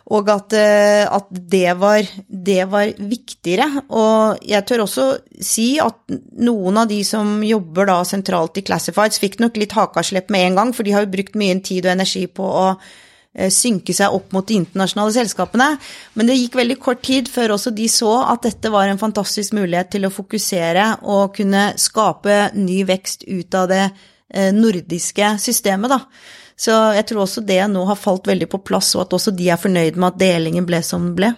Og 0.09 0.29
at, 0.33 0.55
eh, 0.57 1.05
at 1.05 1.27
det, 1.29 1.75
var, 1.81 2.07
det, 2.29 2.63
var, 2.73 2.93
viktigere. 2.97 3.85
Og 3.93 4.41
jeg 4.49 4.65
tør 4.69 4.87
også 4.87 5.09
si 5.45 5.75
at 5.85 5.99
noen 6.41 6.81
av 6.81 6.89
de 6.89 7.03
som 7.05 7.43
jobber 7.45 7.91
da 7.91 7.99
sentralt 8.09 8.57
i 8.57 8.65
Classifieds, 8.65 9.21
fikk 9.21 9.37
nok 9.43 9.61
litt 9.61 9.77
hakaslepp 9.77 10.33
med 10.33 10.47
en 10.47 10.59
gang, 10.63 10.73
for 10.73 10.89
de 10.89 10.97
har 10.97 11.05
jo 11.05 11.13
brukt 11.13 11.37
mye 11.39 11.59
tid 11.61 11.85
og 11.85 11.93
energi 11.93 12.25
på 12.33 12.49
å 12.49 12.65
eh, 12.73 13.53
synke 13.53 13.93
seg 13.97 14.17
opp 14.17 14.33
mot 14.33 14.49
de 14.49 14.57
internasjonale 14.63 15.17
selskapene. 15.19 15.69
Men 16.17 16.33
det 16.33 16.41
gikk 16.41 16.57
veldig 16.63 16.81
kort 16.89 17.05
tid 17.05 17.29
før 17.29 17.59
også 17.59 17.77
de 17.77 17.93
så 17.93 18.15
at 18.33 18.49
dette 18.49 18.73
var 18.73 18.89
en 18.89 19.03
fantastisk 19.03 19.59
mulighet 19.61 19.93
til 19.93 20.09
å 20.09 20.15
fokusere 20.15 20.89
og 21.05 21.37
kunne 21.37 21.75
skape 21.77 22.47
ny 22.57 22.81
vekst 22.89 23.29
ut 23.29 23.61
av 23.61 23.69
det 23.77 23.85
eh, 23.85 24.55
nordiske 24.57 25.35
systemet, 25.45 25.99
da. 25.99 26.38
Så 26.59 26.75
jeg 26.97 27.07
tror 27.07 27.23
også 27.25 27.45
det 27.47 27.61
nå 27.71 27.85
har 27.87 27.99
falt 27.99 28.27
veldig 28.29 28.49
på 28.51 28.61
plass, 28.67 28.91
og 28.97 29.07
at 29.07 29.15
også 29.15 29.35
de 29.37 29.47
er 29.53 29.61
fornøyd 29.61 29.99
med 29.99 30.11
at 30.11 30.19
delingen 30.21 30.67
ble 30.67 30.83
som 30.87 31.05
den 31.07 31.15
ble. 31.19 31.35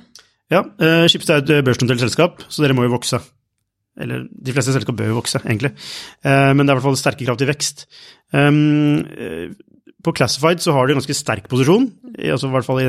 Ja, 0.50 0.64
eh, 0.82 1.04
Schibsted 1.10 1.36
er 1.36 1.42
et 1.44 1.52
eh, 1.54 1.66
børsnotert 1.66 2.02
selskap, 2.02 2.40
så 2.48 2.64
dere 2.64 2.74
må 2.74 2.86
jo 2.86 2.94
vokse. 2.96 3.20
Eller 4.00 4.24
de 4.30 4.54
fleste 4.54 4.72
selskap 4.74 4.96
bør 4.98 5.12
jo 5.12 5.18
vokse, 5.20 5.42
egentlig. 5.44 5.74
Eh, 6.24 6.52
men 6.54 6.64
det 6.64 6.72
er 6.72 6.72
i 6.72 6.80
hvert 6.80 6.88
fall 6.88 6.98
sterke 6.98 7.26
krav 7.26 7.38
til 7.38 7.50
vekst. 7.50 7.84
Um, 8.30 9.02
på 10.06 10.14
Classified 10.14 10.62
så 10.62 10.72
har 10.72 10.86
de 10.86 10.94
en 10.94 11.00
ganske 11.00 11.16
sterk 11.18 11.50
posisjon. 11.50 11.90
Altså, 12.16 12.48
I 12.48 12.54
hvert 12.54 12.66
fall 12.66 12.80
i, 12.80 12.88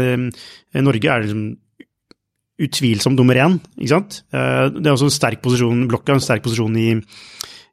i 0.77 0.83
Norge 0.85 1.11
er 1.11 1.21
det 1.21 1.29
liksom 1.29 1.45
utvilsomt 2.61 3.17
nummer 3.17 3.37
én, 3.41 3.57
ikke 3.73 3.89
sant. 3.89 4.19
Det 4.29 4.85
er 4.85 4.93
også 4.93 5.07
en 5.09 5.15
sterk 5.15 5.41
posisjon, 5.41 5.87
Blokka 5.89 6.13
en 6.13 6.21
sterk 6.21 6.43
posisjon 6.45 6.75
i 6.77 6.91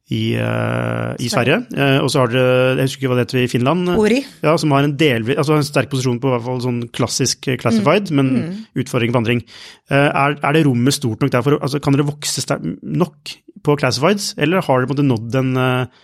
i, 0.09 0.23
uh, 0.41 1.13
i 1.21 1.29
Sverige. 1.29 1.61
Uh, 1.75 1.99
og 2.01 2.09
så 2.13 2.23
har 2.23 2.33
dere, 2.33 2.77
jeg 2.79 2.89
husker 2.89 3.03
ikke 3.03 3.11
hva 3.13 3.19
det 3.19 3.27
heter 3.27 3.41
i 3.43 3.51
Finland, 3.53 3.91
Ori. 3.93 4.23
Ja, 4.45 4.55
som 4.61 4.73
har 4.73 4.87
en, 4.87 4.97
delvis, 5.01 5.37
altså 5.41 5.59
en 5.59 5.67
sterk 5.67 5.91
posisjon 5.93 6.21
på 6.23 6.31
i 6.31 6.35
hvert 6.35 6.47
fall 6.47 6.63
sånn 6.65 6.81
klassisk 6.97 7.51
eh, 7.51 7.59
classified, 7.61 8.09
mm. 8.09 8.17
men 8.17 8.33
mm. 8.37 8.57
utfordring 8.85 9.15
vandring 9.17 9.45
Uh, 9.89 10.11
er, 10.13 10.35
er, 10.45 10.53
det 10.53 10.67
rommet 10.67 10.93
stort 10.93 11.23
nok 11.25 11.31
derfor? 11.33 11.55
Altså, 11.65 11.79
kan 11.81 11.95
dere 11.95 12.05
vokse 12.05 12.43
nok 12.85 13.31
på 13.65 13.77
classifieds, 13.81 14.35
eller 14.37 14.61
har 14.67 14.85
dere 14.85 15.07
nådd 15.07 15.39
en 15.41 15.55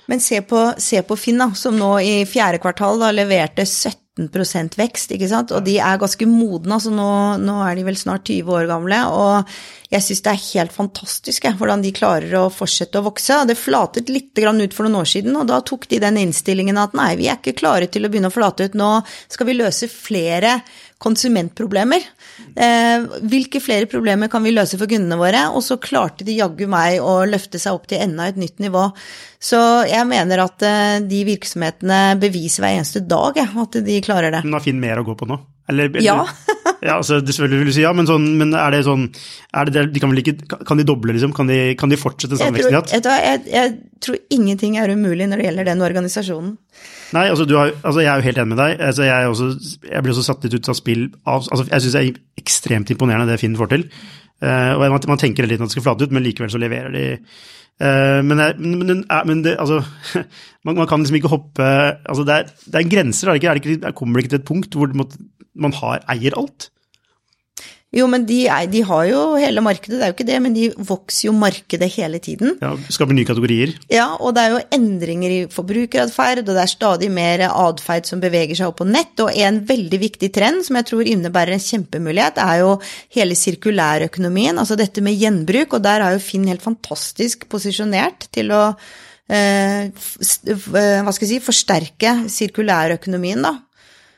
Men 0.09 0.23
se 0.25 0.39
på, 0.49 0.63
se 0.81 1.03
på 1.05 1.19
Finn, 1.21 1.43
da, 1.43 1.51
som 1.53 1.77
nå 1.77 1.91
i 2.01 2.15
fjerde 2.25 2.63
kvartal 2.65 3.05
da, 3.05 3.13
leverte 3.13 3.67
17 3.69 4.04
vekst, 4.79 5.11
ikke 5.11 5.29
sant. 5.31 5.51
Og 5.51 5.65
de 5.67 5.79
er 5.83 5.99
ganske 5.99 6.27
modne, 6.29 6.77
altså 6.77 6.93
nå, 6.95 7.09
nå 7.43 7.57
er 7.67 7.75
de 7.75 7.87
vel 7.87 7.97
snart 7.99 8.29
20 8.31 8.53
år 8.55 8.69
gamle. 8.71 9.01
Og 9.11 9.55
jeg 9.91 10.03
syns 10.07 10.23
det 10.25 10.33
er 10.33 10.45
helt 10.45 10.75
fantastisk 10.75 11.45
jeg, 11.45 11.57
hvordan 11.59 11.83
de 11.83 11.93
klarer 11.95 12.33
å 12.39 12.51
fortsette 12.53 13.01
å 13.01 13.07
vokse. 13.09 13.41
Det 13.49 13.59
flatet 13.59 14.13
litt 14.13 14.33
ut 14.35 14.75
for 14.75 14.87
noen 14.87 15.01
år 15.03 15.11
siden, 15.11 15.35
og 15.39 15.49
da 15.51 15.61
tok 15.67 15.89
de 15.91 16.01
den 16.03 16.19
innstillingen 16.23 16.79
at 16.79 16.95
nei, 16.95 17.15
vi 17.19 17.29
er 17.29 17.39
ikke 17.39 17.59
klare 17.59 17.91
til 17.91 18.07
å 18.07 18.13
begynne 18.13 18.31
å 18.31 18.35
flate 18.35 18.69
ut. 18.69 18.79
Nå 18.79 18.91
skal 19.29 19.51
vi 19.51 19.59
løse 19.59 19.91
flere 19.91 20.61
konsumentproblemer. 21.05 22.03
Eh, 22.57 23.05
hvilke 23.29 23.61
flere 23.63 23.89
problemer 23.91 24.31
kan 24.33 24.45
vi 24.45 24.55
løse 24.55 24.79
for 24.81 24.91
kundene 24.91 25.19
våre? 25.21 25.47
Og 25.55 25.65
så 25.67 25.79
klarte 25.83 26.27
de 26.27 26.39
jaggu 26.39 26.67
meg 26.71 27.01
å 27.05 27.21
løfte 27.29 27.61
seg 27.61 27.77
opp 27.77 27.89
til 27.91 28.03
enda 28.05 28.31
et 28.31 28.41
nytt 28.41 28.63
nivå. 28.65 28.89
Så 29.45 29.61
jeg 29.91 30.09
mener 30.09 30.45
at 30.47 30.65
eh, 30.65 31.01
de 31.05 31.25
virksomhetene 31.29 32.17
beviser 32.23 32.65
hver 32.65 32.79
eneste 32.79 33.05
dag 33.05 33.41
ja, 33.43 33.49
at 33.65 33.83
de 33.85 33.99
klarer 34.05 34.33
det. 34.35 34.45
Men 34.47 34.57
har 34.59 34.65
Finn 34.65 34.81
mer 34.81 35.03
å 35.03 35.07
gå 35.07 35.17
på 35.19 35.29
nå? 35.29 35.41
Eller, 35.69 35.89
eller, 35.89 36.05
ja. 36.05 36.17
ja, 36.85 36.99
altså, 36.99 37.21
selvfølgelig 37.25 37.61
vil 37.63 37.71
du 37.71 37.75
si 37.77 37.85
ja, 37.85 37.93
men, 37.97 38.09
sånn, 38.09 38.27
men 38.41 38.53
er 38.59 38.75
det 38.75 38.83
sånn 38.85 39.07
er 39.57 39.71
det, 39.73 39.87
de 39.95 40.03
kan, 40.03 40.13
ikke, 40.21 40.35
kan, 40.69 40.81
de 40.81 40.85
doble, 40.89 41.15
liksom? 41.17 41.33
Kan 41.37 41.49
de, 41.49 41.61
kan 41.81 41.93
de 41.93 42.01
fortsette 42.01 42.37
samme 42.41 42.59
veksten 42.59 42.75
de 42.75 42.77
har 42.77 42.85
hatt? 42.85 43.25
Jeg, 43.25 43.47
jeg, 43.55 43.79
tror 44.05 44.21
ingenting 44.37 44.77
er 44.77 44.93
umulig 44.93 45.29
når 45.31 45.41
det 45.41 45.49
gjelder 45.49 45.71
den 45.71 45.85
organisasjonen. 45.87 46.53
Nei, 47.13 47.27
altså, 47.29 47.47
har, 47.53 47.73
altså, 47.83 48.01
jeg 48.01 48.11
er 48.11 48.21
jo 48.21 48.27
helt 48.29 48.39
enig 48.41 48.53
med 48.55 48.61
deg. 48.61 48.77
Altså, 48.89 49.07
jeg, 49.07 49.31
også, 49.31 49.49
jeg, 49.91 50.03
blir 50.03 50.15
også 50.15 50.27
satt 50.27 50.47
litt 50.47 50.57
ut 50.57 50.71
av 50.71 50.79
spill 50.79 51.03
av 51.25 51.43
altså, 51.43 51.67
Jeg 51.69 51.85
syns 51.85 51.97
det 51.97 52.03
er 52.03 52.21
ekstremt 52.41 52.93
imponerende 52.95 53.29
det 53.31 53.41
Finn 53.43 53.59
får 53.59 53.73
til. 53.75 53.89
Uh, 54.43 54.73
og 54.75 54.87
man, 54.97 55.05
man 55.13 55.21
tenker 55.21 55.47
litt 55.47 55.61
at 55.61 55.69
det 55.69 55.77
skal 55.77 55.85
flate 55.87 56.09
ut, 56.09 56.15
men 56.15 56.25
likevel 56.25 56.51
så 56.53 56.61
leverer 56.61 56.91
de 56.93 57.05
uh, 57.15 58.21
men, 58.27 58.43
men, 58.59 59.05
men, 59.07 59.45
det, 59.47 59.55
altså, 59.63 59.79
man, 60.67 60.75
man, 60.75 60.89
kan 60.91 61.05
liksom 61.05 61.21
ikke 61.21 61.33
hoppe 61.33 61.65
altså 61.65 62.27
det, 62.27 62.41
er, 62.41 62.67
det 62.67 62.81
er 62.81 62.91
grenser, 62.97 63.31
er 63.31 63.37
det 63.37 63.43
ikke? 63.43 63.53
Er 63.53 63.61
det 63.61 63.77
ikke, 63.77 63.93
kommer 63.97 64.19
det 64.19 64.25
ikke 64.25 64.35
til 64.35 64.43
et 64.43 64.51
punkt 64.51 64.79
hvor 64.79 64.93
man 65.55 65.77
har, 65.79 66.03
eier 66.13 66.37
alt? 66.41 66.69
Jo, 67.95 68.09
men 68.11 68.25
de, 68.27 68.41
er, 68.51 68.67
de, 68.71 68.81
har 68.87 69.05
jo 69.07 69.21
hele 69.39 69.63
markedet, 69.63 69.99
det 70.01 70.03
er 70.03 70.11
jo 70.11 70.17
ikke 70.17 70.27
det, 70.27 70.39
men 70.43 70.55
de 70.57 70.67
vokser 70.75 71.29
jo 71.29 71.35
markedet 71.37 71.89
hele 71.95 72.19
tiden. 72.23 72.57
Ja, 72.63 72.73
Skaper 72.91 73.15
nye 73.15 73.29
kategorier. 73.29 73.75
Ja, 73.93 74.09
og 74.19 74.35
det 74.35 74.43
er 74.45 74.55
jo 74.57 74.63
endringer 74.75 75.35
i 75.35 75.41
forbrukeratferd, 75.53 76.43
og 76.43 76.51
det 76.51 76.65
er 76.65 76.73
stadig 76.73 77.11
mer 77.15 77.45
atferd 77.49 78.09
som 78.11 78.23
beveger 78.23 78.59
seg 78.59 78.73
opp 78.73 78.81
på 78.83 78.89
nett. 78.89 79.15
Og 79.23 79.31
en 79.31 79.63
veldig 79.69 80.01
viktig 80.03 80.33
trend 80.35 80.67
som 80.67 80.81
jeg 80.81 80.89
tror 80.91 81.11
innebærer 81.11 81.55
en 81.55 81.63
kjempemulighet, 81.63 82.43
er 82.43 82.65
jo 82.65 82.75
hele 83.15 83.39
sirkulærøkonomien, 83.39 84.59
altså 84.59 84.79
dette 84.81 85.05
med 85.05 85.19
gjenbruk, 85.21 85.79
og 85.79 85.87
der 85.87 86.03
er 86.03 86.17
jo 86.17 86.25
Finn 86.25 86.49
helt 86.51 86.65
fantastisk 86.65 87.47
posisjonert 87.53 88.27
til 88.35 88.51
å 88.55 88.63
eh, 89.31 89.93
hva 89.95 91.15
skal 91.15 91.29
jeg 91.29 91.37
si, 91.37 91.45
forsterke 91.45 92.17
sirkulærøkonomien, 92.33 93.45
da. 93.45 93.55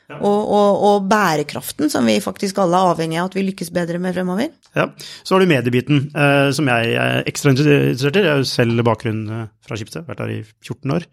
Og, 0.07 0.23
og, 0.55 0.83
og, 0.87 1.07
bærekraften, 1.11 1.89
som 1.91 2.05
vi 2.07 2.15
faktisk 2.23 2.61
alle 2.63 2.79
er 2.79 2.93
avhengig 2.93 3.17
av 3.19 3.27
at 3.27 3.33
vi 3.35 3.43
lykkes 3.49 3.73
bedre 3.75 3.99
med 3.99 4.15
fremover. 4.15 4.53
Ja, 4.77 4.85
Så 4.95 5.35
har 5.35 5.43
du 5.43 5.49
mediebiten, 5.51 6.05
eh, 6.15 6.51
som 6.55 6.69
jeg 6.71 6.93
er 6.95 7.27
ekstra 7.27 7.51
interessert 7.51 8.15
i. 8.15 8.23
Jeg 8.23 8.31
har 8.31 8.39
jo 8.39 8.47
selv 8.47 8.85
bakgrunn 8.87 9.25
eh, 9.27 9.49
fra 9.67 9.75
Skipsted, 9.75 10.07
vært 10.07 10.23
der 10.23 10.31
i 10.37 10.39
14 10.63 10.95
år. 10.95 11.07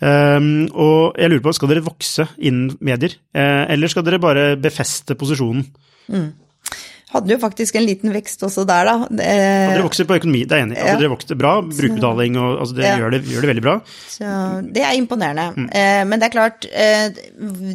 Um, 0.00 0.48
og 0.72 1.20
jeg 1.20 1.28
lurer 1.28 1.44
på, 1.44 1.52
skal 1.58 1.74
dere 1.74 1.84
vokse 1.84 2.26
innen 2.40 2.72
medier, 2.80 3.18
eh, 3.36 3.66
eller 3.74 3.92
skal 3.92 4.06
dere 4.06 4.22
bare 4.22 4.46
befeste 4.56 5.18
posisjonen? 5.18 5.68
Mm 6.08 6.30
hadde 7.12 7.34
jo 7.34 7.38
faktisk 7.42 7.76
en 7.78 7.84
liten 7.86 8.12
vekst 8.14 8.42
også 8.46 8.64
der, 8.68 8.88
da. 8.88 9.08
Det, 9.10 9.28
dere 9.72 9.84
vokser 9.84 10.08
på 10.08 10.16
økonomi, 10.20 10.44
det 10.48 10.56
er 10.56 10.62
jeg 10.62 10.68
enig 10.68 10.76
i. 10.76 10.80
Altså, 10.80 10.92
ja. 10.94 11.00
Dere 11.02 11.12
vokste 11.12 11.38
bra, 11.38 11.54
brukerbetaling 11.66 12.38
og 12.40 12.48
altså, 12.64 12.76
det, 12.78 12.86
ja. 12.86 12.94
gjør 13.00 13.14
det, 13.14 13.20
gjør 13.32 13.44
det, 13.44 13.50
veldig 13.52 13.64
bra. 13.66 13.74
Så 14.14 14.36
det 14.76 14.86
er 14.86 14.98
imponerende. 14.98 15.48
Mm. 15.56 15.68
Eh, 15.82 16.02
men 16.08 16.22
det 16.22 16.28
er 16.28 16.34
klart, 16.36 16.68
eh, 16.72 17.20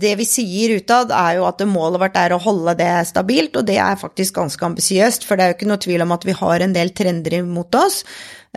det 0.05 0.15
vi 0.21 0.27
sier 0.29 0.77
utad 0.79 1.13
er 1.15 1.37
jo 1.39 1.45
at 1.49 1.61
målet 1.69 2.03
vårt 2.05 2.17
er 2.19 2.35
å 2.35 2.41
holde 2.41 2.77
det 2.79 2.91
stabilt, 3.09 3.59
og 3.59 3.67
det 3.69 3.77
er 3.83 3.99
faktisk 3.99 4.39
ganske 4.39 4.71
ambisiøst, 4.71 5.27
for 5.27 5.37
det 5.37 5.45
er 5.45 5.53
jo 5.53 5.59
ikke 5.59 5.71
noe 5.71 5.85
tvil 5.85 6.05
om 6.05 6.17
at 6.17 6.27
vi 6.27 6.37
har 6.37 6.65
en 6.65 6.75
del 6.75 6.93
trender 6.97 7.39
imot 7.41 7.77
oss. 7.79 8.03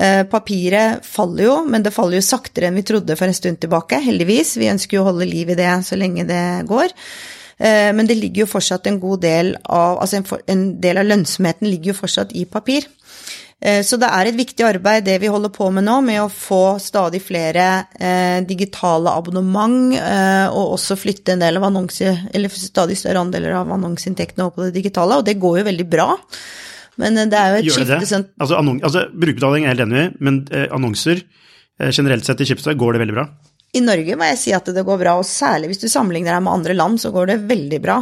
Eh, 0.00 0.22
papiret 0.30 1.04
faller 1.04 1.44
jo, 1.44 1.56
men 1.68 1.84
det 1.84 1.92
faller 1.92 2.20
jo 2.20 2.24
saktere 2.24 2.70
enn 2.70 2.78
vi 2.78 2.86
trodde 2.88 3.16
for 3.18 3.28
en 3.28 3.36
stund 3.36 3.60
tilbake, 3.60 3.98
heldigvis. 4.00 4.54
Vi 4.60 4.70
ønsker 4.72 4.96
jo 4.96 5.04
å 5.04 5.10
holde 5.10 5.28
liv 5.28 5.52
i 5.52 5.58
det 5.58 5.74
så 5.84 5.98
lenge 5.98 6.24
det 6.28 6.44
går. 6.70 6.94
Eh, 7.60 7.90
men 7.92 8.08
det 8.08 8.16
ligger 8.16 8.46
jo 8.46 8.52
fortsatt 8.54 8.88
en 8.88 9.00
god 9.02 9.20
del 9.20 9.52
av 9.68 9.98
Altså 10.00 10.22
en, 10.48 10.64
del 10.80 11.00
av 11.02 11.08
lønnsomheten 11.10 11.68
ligger 11.68 11.92
jo 11.92 12.00
fortsatt 12.00 12.32
i 12.32 12.46
papir. 12.48 12.86
Eh, 13.60 13.82
så 13.84 13.98
det 14.00 14.08
er 14.08 14.30
et 14.30 14.38
viktig 14.38 14.64
arbeid 14.64 15.04
det 15.04 15.18
vi 15.20 15.28
holder 15.28 15.52
på 15.52 15.66
med 15.74 15.84
nå, 15.84 15.98
med 16.04 16.22
å 16.22 16.30
få 16.32 16.78
stadig 16.80 17.20
flere 17.20 17.66
eh, 18.00 18.40
digitale 18.48 19.12
abonnement, 19.12 19.92
eh, 19.98 20.46
og 20.48 20.78
også 20.78 20.96
flytte 20.96 21.36
en 21.36 21.44
del 21.44 21.60
av 21.60 21.68
annonse, 21.68 22.14
eller 22.32 22.56
stadig 22.56 22.96
større 22.96 23.20
andeler 23.20 23.58
av 23.58 23.74
annonseinntektene 23.76 24.46
over 24.46 24.56
på 24.56 24.68
det 24.68 24.78
digitale, 24.80 25.20
og 25.20 25.28
det 25.28 25.36
går 25.42 25.60
jo 25.60 25.68
veldig 25.68 25.88
bra. 25.92 26.08
Men 27.00 27.20
det 27.20 27.36
er 27.36 27.52
jo 27.52 27.60
et 27.60 27.68
Gjør 27.68 27.78
skifte 27.82 28.00
det? 28.00 28.24
Altså, 28.40 28.56
altså 28.56 29.04
Brukerbetaling 29.12 29.64
er 29.64 29.70
jeg 29.70 29.76
helt 29.76 29.86
enig 29.86 30.00
i, 30.06 30.08
men 30.24 30.42
eh, 30.56 30.66
annonser 30.72 31.22
generelt 31.80 32.26
sett 32.26 32.42
i 32.44 32.44
Schibsted 32.44 32.76
går 32.76 32.92
det 32.92 33.00
veldig 33.06 33.14
bra? 33.16 33.22
I 33.76 33.82
Norge 33.84 34.16
må 34.18 34.26
jeg 34.32 34.40
si 34.40 34.54
at 34.56 34.66
det 34.74 34.86
går 34.86 34.98
bra, 35.02 35.18
og 35.20 35.28
særlig 35.28 35.70
hvis 35.70 35.84
du 35.84 35.90
sammenligner 35.90 36.34
deg 36.34 36.42
med 36.46 36.56
andre 36.58 36.74
land, 36.74 36.98
så 37.02 37.12
går 37.14 37.30
det 37.30 37.42
veldig 37.50 37.78
bra. 37.84 38.00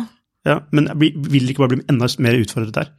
Ja, 0.48 0.62
Men 0.72 0.88
vil 0.96 1.44
det 1.44 1.52
ikke 1.52 1.66
bare 1.66 1.76
bli 1.76 1.84
enda 1.90 2.08
mer 2.24 2.38
utfordret 2.40 2.76
der? 2.76 2.90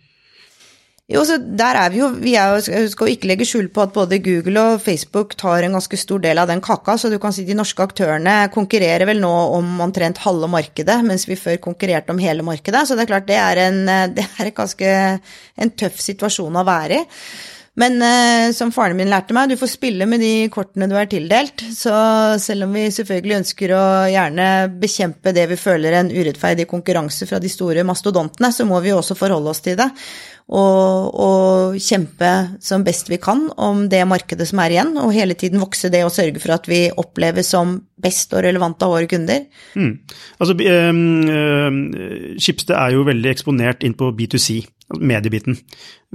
Jo, 1.09 1.23
så 1.25 1.39
der 1.41 1.73
er 1.73 1.89
vi 1.89 1.97
jo 2.03 2.07
Vi 2.21 2.35
er 2.37 2.59
skal 2.61 3.07
jo 3.07 3.13
ikke 3.15 3.31
legge 3.31 3.45
skjul 3.49 3.71
på 3.73 3.81
at 3.81 3.93
både 3.95 4.19
Google 4.21 4.61
og 4.61 4.83
Facebook 4.83 5.33
tar 5.39 5.65
en 5.65 5.73
ganske 5.73 5.97
stor 5.97 6.21
del 6.21 6.37
av 6.37 6.51
den 6.51 6.61
kaka, 6.61 6.99
så 7.01 7.09
du 7.09 7.17
kan 7.21 7.33
si 7.33 7.47
de 7.47 7.57
norske 7.57 7.81
aktørene 7.81 8.35
konkurrerer 8.53 9.09
vel 9.09 9.23
nå 9.23 9.31
om 9.57 9.79
omtrent 9.87 10.21
halve 10.21 10.51
markedet, 10.53 10.99
mens 11.07 11.25
vi 11.25 11.39
før 11.39 11.57
konkurrerte 11.63 12.13
om 12.13 12.21
hele 12.21 12.45
markedet. 12.45 12.85
Så 12.85 12.93
det 12.93 13.07
er 13.07 13.13
klart 13.15 13.29
det 13.29 13.39
er 13.41 13.63
en, 13.65 13.79
det 14.13 14.27
er 14.37 14.53
ganske 14.53 14.91
en 15.57 15.73
tøff 15.81 15.97
situasjon 16.03 16.61
å 16.61 16.67
være 16.67 17.01
i. 17.01 17.07
Men 17.77 18.01
eh, 18.01 18.51
som 18.55 18.71
faren 18.73 18.97
min 18.97 19.11
lærte 19.11 19.35
meg, 19.35 19.51
du 19.51 19.59
får 19.59 19.71
spille 19.75 20.07
med 20.09 20.23
de 20.23 20.49
kortene 20.51 20.87
du 20.89 20.95
er 20.97 21.09
tildelt. 21.11 21.63
Så 21.75 21.93
selv 22.41 22.65
om 22.65 22.73
vi 22.75 22.87
selvfølgelig 22.93 23.37
ønsker 23.41 23.75
å 23.75 23.83
gjerne 24.11 24.47
bekjempe 24.81 25.33
det 25.35 25.45
vi 25.51 25.59
føler 25.59 25.99
en 25.99 26.11
urettferdig 26.11 26.67
konkurranse 26.69 27.29
fra 27.29 27.39
de 27.39 27.51
store 27.51 27.85
mastodontene, 27.87 28.51
så 28.55 28.67
må 28.67 28.81
vi 28.83 28.95
også 28.95 29.17
forholde 29.19 29.53
oss 29.53 29.63
til 29.65 29.77
det. 29.79 29.89
Og, 30.49 31.13
og 31.13 31.75
kjempe 31.77 32.29
som 32.63 32.81
best 32.85 33.11
vi 33.11 33.19
kan 33.21 33.45
om 33.61 33.83
det 33.91 34.01
markedet 34.09 34.47
som 34.49 34.61
er 34.63 34.73
igjen, 34.73 34.95
og 34.97 35.13
hele 35.13 35.37
tiden 35.37 35.61
vokse 35.61 35.91
det 35.93 36.01
og 36.05 36.13
sørge 36.13 36.41
for 36.41 36.55
at 36.55 36.65
vi 36.69 36.87
oppleves 36.89 37.51
som 37.53 37.77
best 37.99 38.33
og 38.33 38.43
relevant 38.47 38.81
av 38.81 38.95
våre 38.95 39.09
kunder. 39.11 39.45
Mm. 39.77 39.93
Altså, 40.39 40.55
øh, 40.57 41.79
Schibsted 42.41 42.75
er 42.77 42.95
jo 42.95 43.05
veldig 43.05 43.31
eksponert 43.33 43.85
inn 43.85 43.97
på 43.99 44.09
B2C, 44.17 44.63
altså 44.89 45.05
mediebiten. 45.11 45.59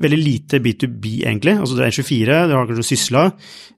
Veldig 0.03 0.19
lite 0.19 0.59
B2B, 0.59 1.21
egentlig. 1.23 1.55
Altså 1.61 1.79
det 1.79 1.87
er 1.87 1.95
24, 1.95 2.41
det 2.49 2.59
har 2.59 2.67
kanskje 2.71 2.89
Sysla. 2.89 3.29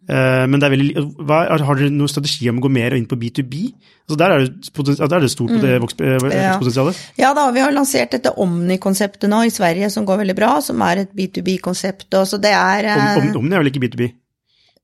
Uh, 0.06 0.44
men 0.46 0.62
det 0.62 0.70
veldig, 0.70 1.04
hva, 1.26 1.40
har 1.50 1.78
dere 1.78 1.90
noen 1.90 2.10
strategi 2.10 2.46
om 2.50 2.60
å 2.60 2.66
gå 2.66 2.70
mer 2.76 2.94
inn 2.94 3.08
på 3.10 3.18
B2B? 3.18 3.62
Altså 4.06 4.18
der, 4.20 4.34
er 4.34 4.44
det, 4.46 4.98
der 5.00 5.16
er 5.16 5.24
det 5.24 5.32
stort 5.32 5.56
mm. 5.56 5.64
vekstpotensialet. 5.82 7.00
Ja. 7.16 7.24
ja 7.24 7.32
da, 7.34 7.48
vi 7.54 7.64
har 7.64 7.74
lansert 7.74 8.14
dette 8.14 8.34
Omni-konseptet 8.42 9.26
nå 9.32 9.42
i 9.48 9.54
Sverige 9.54 9.90
som 9.90 10.06
går 10.06 10.22
veldig 10.22 10.36
bra, 10.38 10.52
som 10.62 10.84
er 10.86 11.02
et 11.02 11.16
B2B-konsept. 11.16 12.06
Så 12.30 12.38
det 12.42 12.54
er 12.54 12.92
Om, 12.94 13.34
Omni 13.42 13.58
er 13.58 13.64
vel 13.64 13.72
ikke 13.72 13.82
B2B? 13.88 14.12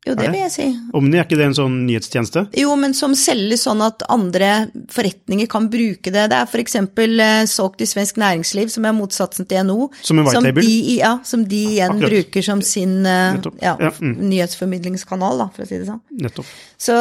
Jo, 0.03 0.17
det 0.19 0.33
vil 0.33 0.41
jeg 0.41 0.51
si. 0.51 0.65
Omni, 0.99 1.15
er 1.15 1.27
ikke 1.29 1.37
det 1.38 1.45
en 1.47 1.55
sånn 1.55 1.75
nyhetstjeneste? 1.87 2.41
Jo, 2.59 2.73
men 2.75 2.91
som 2.99 3.12
selges 3.15 3.62
sånn 3.69 3.85
at 3.87 4.03
andre 4.11 4.49
forretninger 4.91 5.47
kan 5.51 5.69
bruke 5.71 6.11
det. 6.11 6.25
Det 6.33 6.41
er 6.41 6.49
f.eks. 6.49 6.75
Eh, 6.83 7.43
solgt 7.47 7.85
i 7.85 7.87
Svensk 7.87 8.19
Næringsliv, 8.19 8.73
som 8.75 8.88
er 8.88 8.97
motsatsen 8.99 9.47
til 9.47 9.62
NO. 9.69 9.87
Som 10.03 10.19
en 10.19 10.27
white 10.27 10.43
label? 10.43 10.67
De, 10.67 10.97
ja, 10.99 11.12
som 11.29 11.47
de 11.47 11.62
igjen 11.77 11.95
Akkurat. 11.95 12.17
bruker 12.17 12.47
som 12.49 12.65
sin 12.67 13.07
eh, 13.07 13.38
ja, 13.62 13.77
mm. 13.79 14.19
nyhetsformidlingskanal, 14.27 15.38
da, 15.45 15.49
for 15.55 15.62
å 15.62 15.71
si 15.71 15.79
det 15.79 15.87
sånn. 15.93 16.03
Nettopp. 16.27 16.51
Så, 16.75 16.99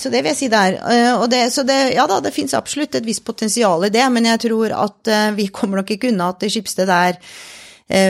så 0.00 0.08
det 0.08 0.24
vil 0.24 0.32
jeg 0.32 0.40
si 0.40 0.50
der. 0.56 0.80
Eh, 0.80 1.12
og 1.18 1.28
det, 1.34 1.44
så 1.52 1.68
det, 1.68 1.80
ja 1.98 2.08
da, 2.08 2.22
det 2.24 2.32
fins 2.32 2.56
absolutt 2.56 2.96
et 2.96 3.04
visst 3.04 3.26
potensial 3.28 3.84
i 3.84 3.92
det, 3.92 4.08
men 4.16 4.32
jeg 4.32 4.46
tror 4.48 4.78
at 4.80 5.16
vi 5.36 5.50
kommer 5.52 5.82
nok 5.82 5.92
ikke 5.92 6.08
unna 6.08 6.32
at 6.32 6.48
Skipsted 6.48 6.88
er 6.88 7.20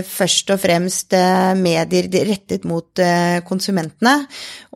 først 0.04 0.50
og 0.52 0.60
fremst 0.60 1.14
eh, 1.16 1.52
medier 1.56 2.08
rettet 2.28 2.66
mot 2.68 3.00
eh, 3.00 3.40
konsumentene. 3.46 4.26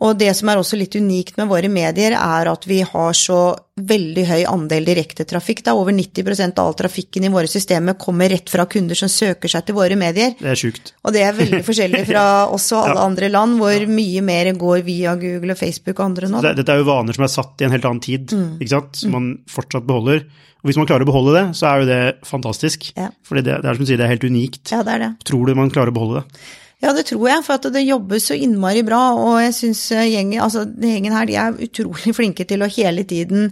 Og 0.04 0.16
det 0.18 0.30
som 0.36 0.48
er 0.48 0.60
også 0.60 0.78
litt 0.80 0.96
unikt 0.96 1.36
med 1.40 1.50
våre 1.50 1.68
medier, 1.68 2.16
er 2.16 2.50
at 2.50 2.64
vi 2.68 2.80
har 2.88 3.12
så 3.18 3.42
veldig 3.74 4.24
høy 4.28 4.42
andel 4.46 4.86
direktetrafikk. 4.86 5.64
Er 5.66 5.78
over 5.78 5.94
90% 5.94 6.60
av 6.62 6.70
all 6.70 6.76
trafikken 6.78 7.26
i 7.26 7.30
våre 7.32 7.50
systemer 7.50 7.96
kommer 7.98 8.30
rett 8.30 8.50
fra 8.50 8.68
kunder 8.70 8.98
som 8.98 9.10
søker 9.10 9.50
seg 9.50 9.66
til 9.66 9.78
våre 9.78 9.98
medier. 9.98 10.36
Det 10.38 10.52
er 10.52 10.60
sjukt. 10.60 10.94
Og 11.02 11.14
det 11.16 11.24
er 11.26 11.34
veldig 11.34 11.62
forskjellig 11.68 12.04
fra 12.06 12.24
oss 12.54 12.70
og 12.76 12.84
alle 12.84 13.00
ja. 13.00 13.08
andre 13.08 13.30
land, 13.34 13.58
hvor 13.58 13.86
mye 13.90 14.24
mer 14.26 14.52
går 14.60 14.86
via 14.86 15.16
Google 15.18 15.56
og 15.56 15.60
Facebook 15.60 15.98
og 15.98 16.06
andre 16.06 16.30
nå. 16.30 16.42
Dette 16.46 16.70
er 16.70 16.82
jo 16.82 16.88
vaner 16.88 17.18
som 17.18 17.26
er 17.26 17.34
satt 17.34 17.62
i 17.62 17.68
en 17.68 17.74
helt 17.74 17.90
annen 17.90 18.04
tid, 18.04 18.30
mm. 18.30 18.50
ikke 18.60 18.74
sant? 18.76 18.98
som 19.02 19.14
man 19.16 19.30
fortsatt 19.50 19.88
beholder. 19.88 20.22
Og 20.62 20.70
hvis 20.70 20.78
man 20.80 20.86
klarer 20.88 21.04
å 21.04 21.10
beholde 21.10 21.34
det, 21.36 21.46
så 21.58 21.66
er 21.68 21.82
jo 21.82 21.88
det 21.90 22.02
fantastisk. 22.24 22.86
Ja. 22.96 23.10
For 23.26 23.36
det, 23.36 23.50
det, 23.50 23.58
er 23.68 23.76
som 23.76 23.84
du 23.84 23.90
sier, 23.90 24.00
det 24.00 24.06
er 24.06 24.14
helt 24.14 24.24
unikt. 24.24 24.62
Ja, 24.72 24.84
det 24.86 24.94
er 24.94 25.02
det. 25.02 25.14
Tror 25.28 25.50
du 25.50 25.58
man 25.58 25.72
klarer 25.74 25.92
å 25.92 25.96
beholde 25.98 26.22
det? 26.22 26.44
Ja, 26.84 26.92
det 26.92 27.06
tror 27.08 27.24
jeg, 27.30 27.40
for 27.46 27.56
at 27.56 27.66
det 27.72 27.86
jobbes 27.86 28.26
så 28.28 28.36
innmari 28.36 28.82
bra. 28.84 29.00
Og 29.16 29.38
jeg 29.40 29.54
syns 29.56 29.86
eh, 29.94 30.04
gjengen, 30.10 30.42
altså, 30.44 30.66
gjengen 30.68 31.16
her 31.16 31.28
de 31.28 31.38
er 31.40 31.58
utrolig 31.64 32.12
flinke 32.18 32.44
til 32.48 32.64
å 32.64 32.68
hele 32.68 33.06
tiden 33.08 33.48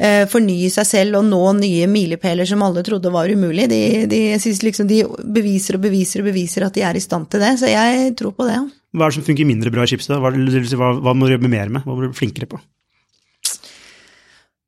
eh, 0.00 0.24
fornye 0.30 0.70
seg 0.72 0.88
selv 0.88 1.20
og 1.20 1.28
nå 1.28 1.42
nye 1.58 1.90
milepæler 1.90 2.48
som 2.48 2.64
alle 2.64 2.84
trodde 2.86 3.12
var 3.12 3.28
umulig. 3.28 3.68
De, 3.72 3.82
de, 4.08 4.22
liksom 4.64 4.88
de 4.88 5.02
beviser 5.20 5.76
og 5.76 5.84
beviser 5.84 6.24
og 6.24 6.30
beviser 6.30 6.64
at 6.66 6.78
de 6.78 6.86
er 6.88 6.96
i 6.96 7.04
stand 7.04 7.28
til 7.28 7.44
det, 7.44 7.56
så 7.60 7.68
jeg 7.68 8.14
tror 8.18 8.32
på 8.38 8.48
det. 8.48 8.58
Hva 8.96 9.06
er 9.06 9.12
det 9.12 9.20
som 9.20 9.28
funker 9.28 9.46
mindre 9.46 9.72
bra 9.74 9.84
i 9.84 9.90
Schibsted? 9.92 10.16
Hva, 10.16 10.32
hva, 10.32 10.94
hva 11.04 11.14
må 11.14 11.28
du 11.28 11.36
jobbe 11.36 11.52
mer 11.52 11.68
med? 11.68 11.84
Hva 11.84 11.92
må 11.92 12.00
du 12.00 12.08
bli 12.08 12.22
flinkere 12.24 12.48
på? 12.50 12.62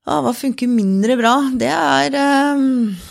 Ja, 0.02 0.18
hva 0.20 0.34
funker 0.34 0.68
mindre 0.68 1.16
bra? 1.16 1.36
Det 1.56 1.70
er 1.70 2.18
eh, 2.18 3.10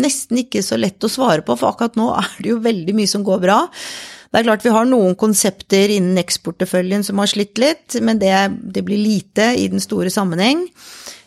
nesten 0.00 0.42
ikke 0.42 0.62
så 0.64 0.78
lett 0.80 1.04
å 1.04 1.10
svare 1.10 1.44
på, 1.46 1.56
for 1.58 1.72
akkurat 1.72 1.96
nå 1.98 2.10
er 2.18 2.34
det 2.42 2.52
jo 2.52 2.60
veldig 2.64 2.96
mye 2.98 3.10
som 3.10 3.24
går 3.26 3.42
bra. 3.44 3.60
Det 4.34 4.40
er 4.40 4.46
klart 4.48 4.64
vi 4.66 4.74
har 4.74 4.86
noen 4.90 5.14
konsepter 5.14 5.92
innen 5.94 6.18
eksportporteføljen 6.18 7.04
som 7.06 7.20
har 7.22 7.30
slitt 7.30 7.60
litt, 7.62 8.00
men 8.02 8.18
det, 8.18 8.34
det 8.74 8.82
blir 8.82 8.98
lite 8.98 9.52
i 9.60 9.68
den 9.70 9.82
store 9.82 10.10
sammenheng. 10.10 10.64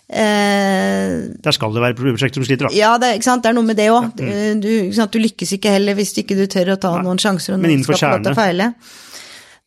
Eh, 0.07 1.15
Der 1.43 1.55
skal 1.55 1.71
det 1.75 1.83
være 1.83 1.95
prosjekter 1.95 2.39
som 2.39 2.47
sliter, 2.47 2.67
da. 2.67 2.75
Ja, 2.75 2.93
det, 2.99 3.13
det, 3.23 3.47
er 3.47 3.55
noe 3.55 3.67
med 3.67 3.79
det 3.79 3.87
òg. 3.91 4.11
Mm. 4.19 4.61
Du, 4.63 4.69
du, 4.91 5.19
lykkes 5.23 5.55
ikke 5.55 5.73
heller 5.77 5.95
hvis 5.95 6.11
ikke 6.19 6.35
du 6.35 6.45
tør 6.51 6.75
å 6.75 6.79
ta 6.79 6.93
Nei. 6.97 7.05
noen 7.07 7.19
sjanser 7.19 7.55
og 7.55 7.63
noen 7.63 7.83
skal 7.83 7.99
få 7.99 8.11
lov 8.17 8.27
til 8.27 8.35
å 8.35 8.39
feile. 8.41 8.69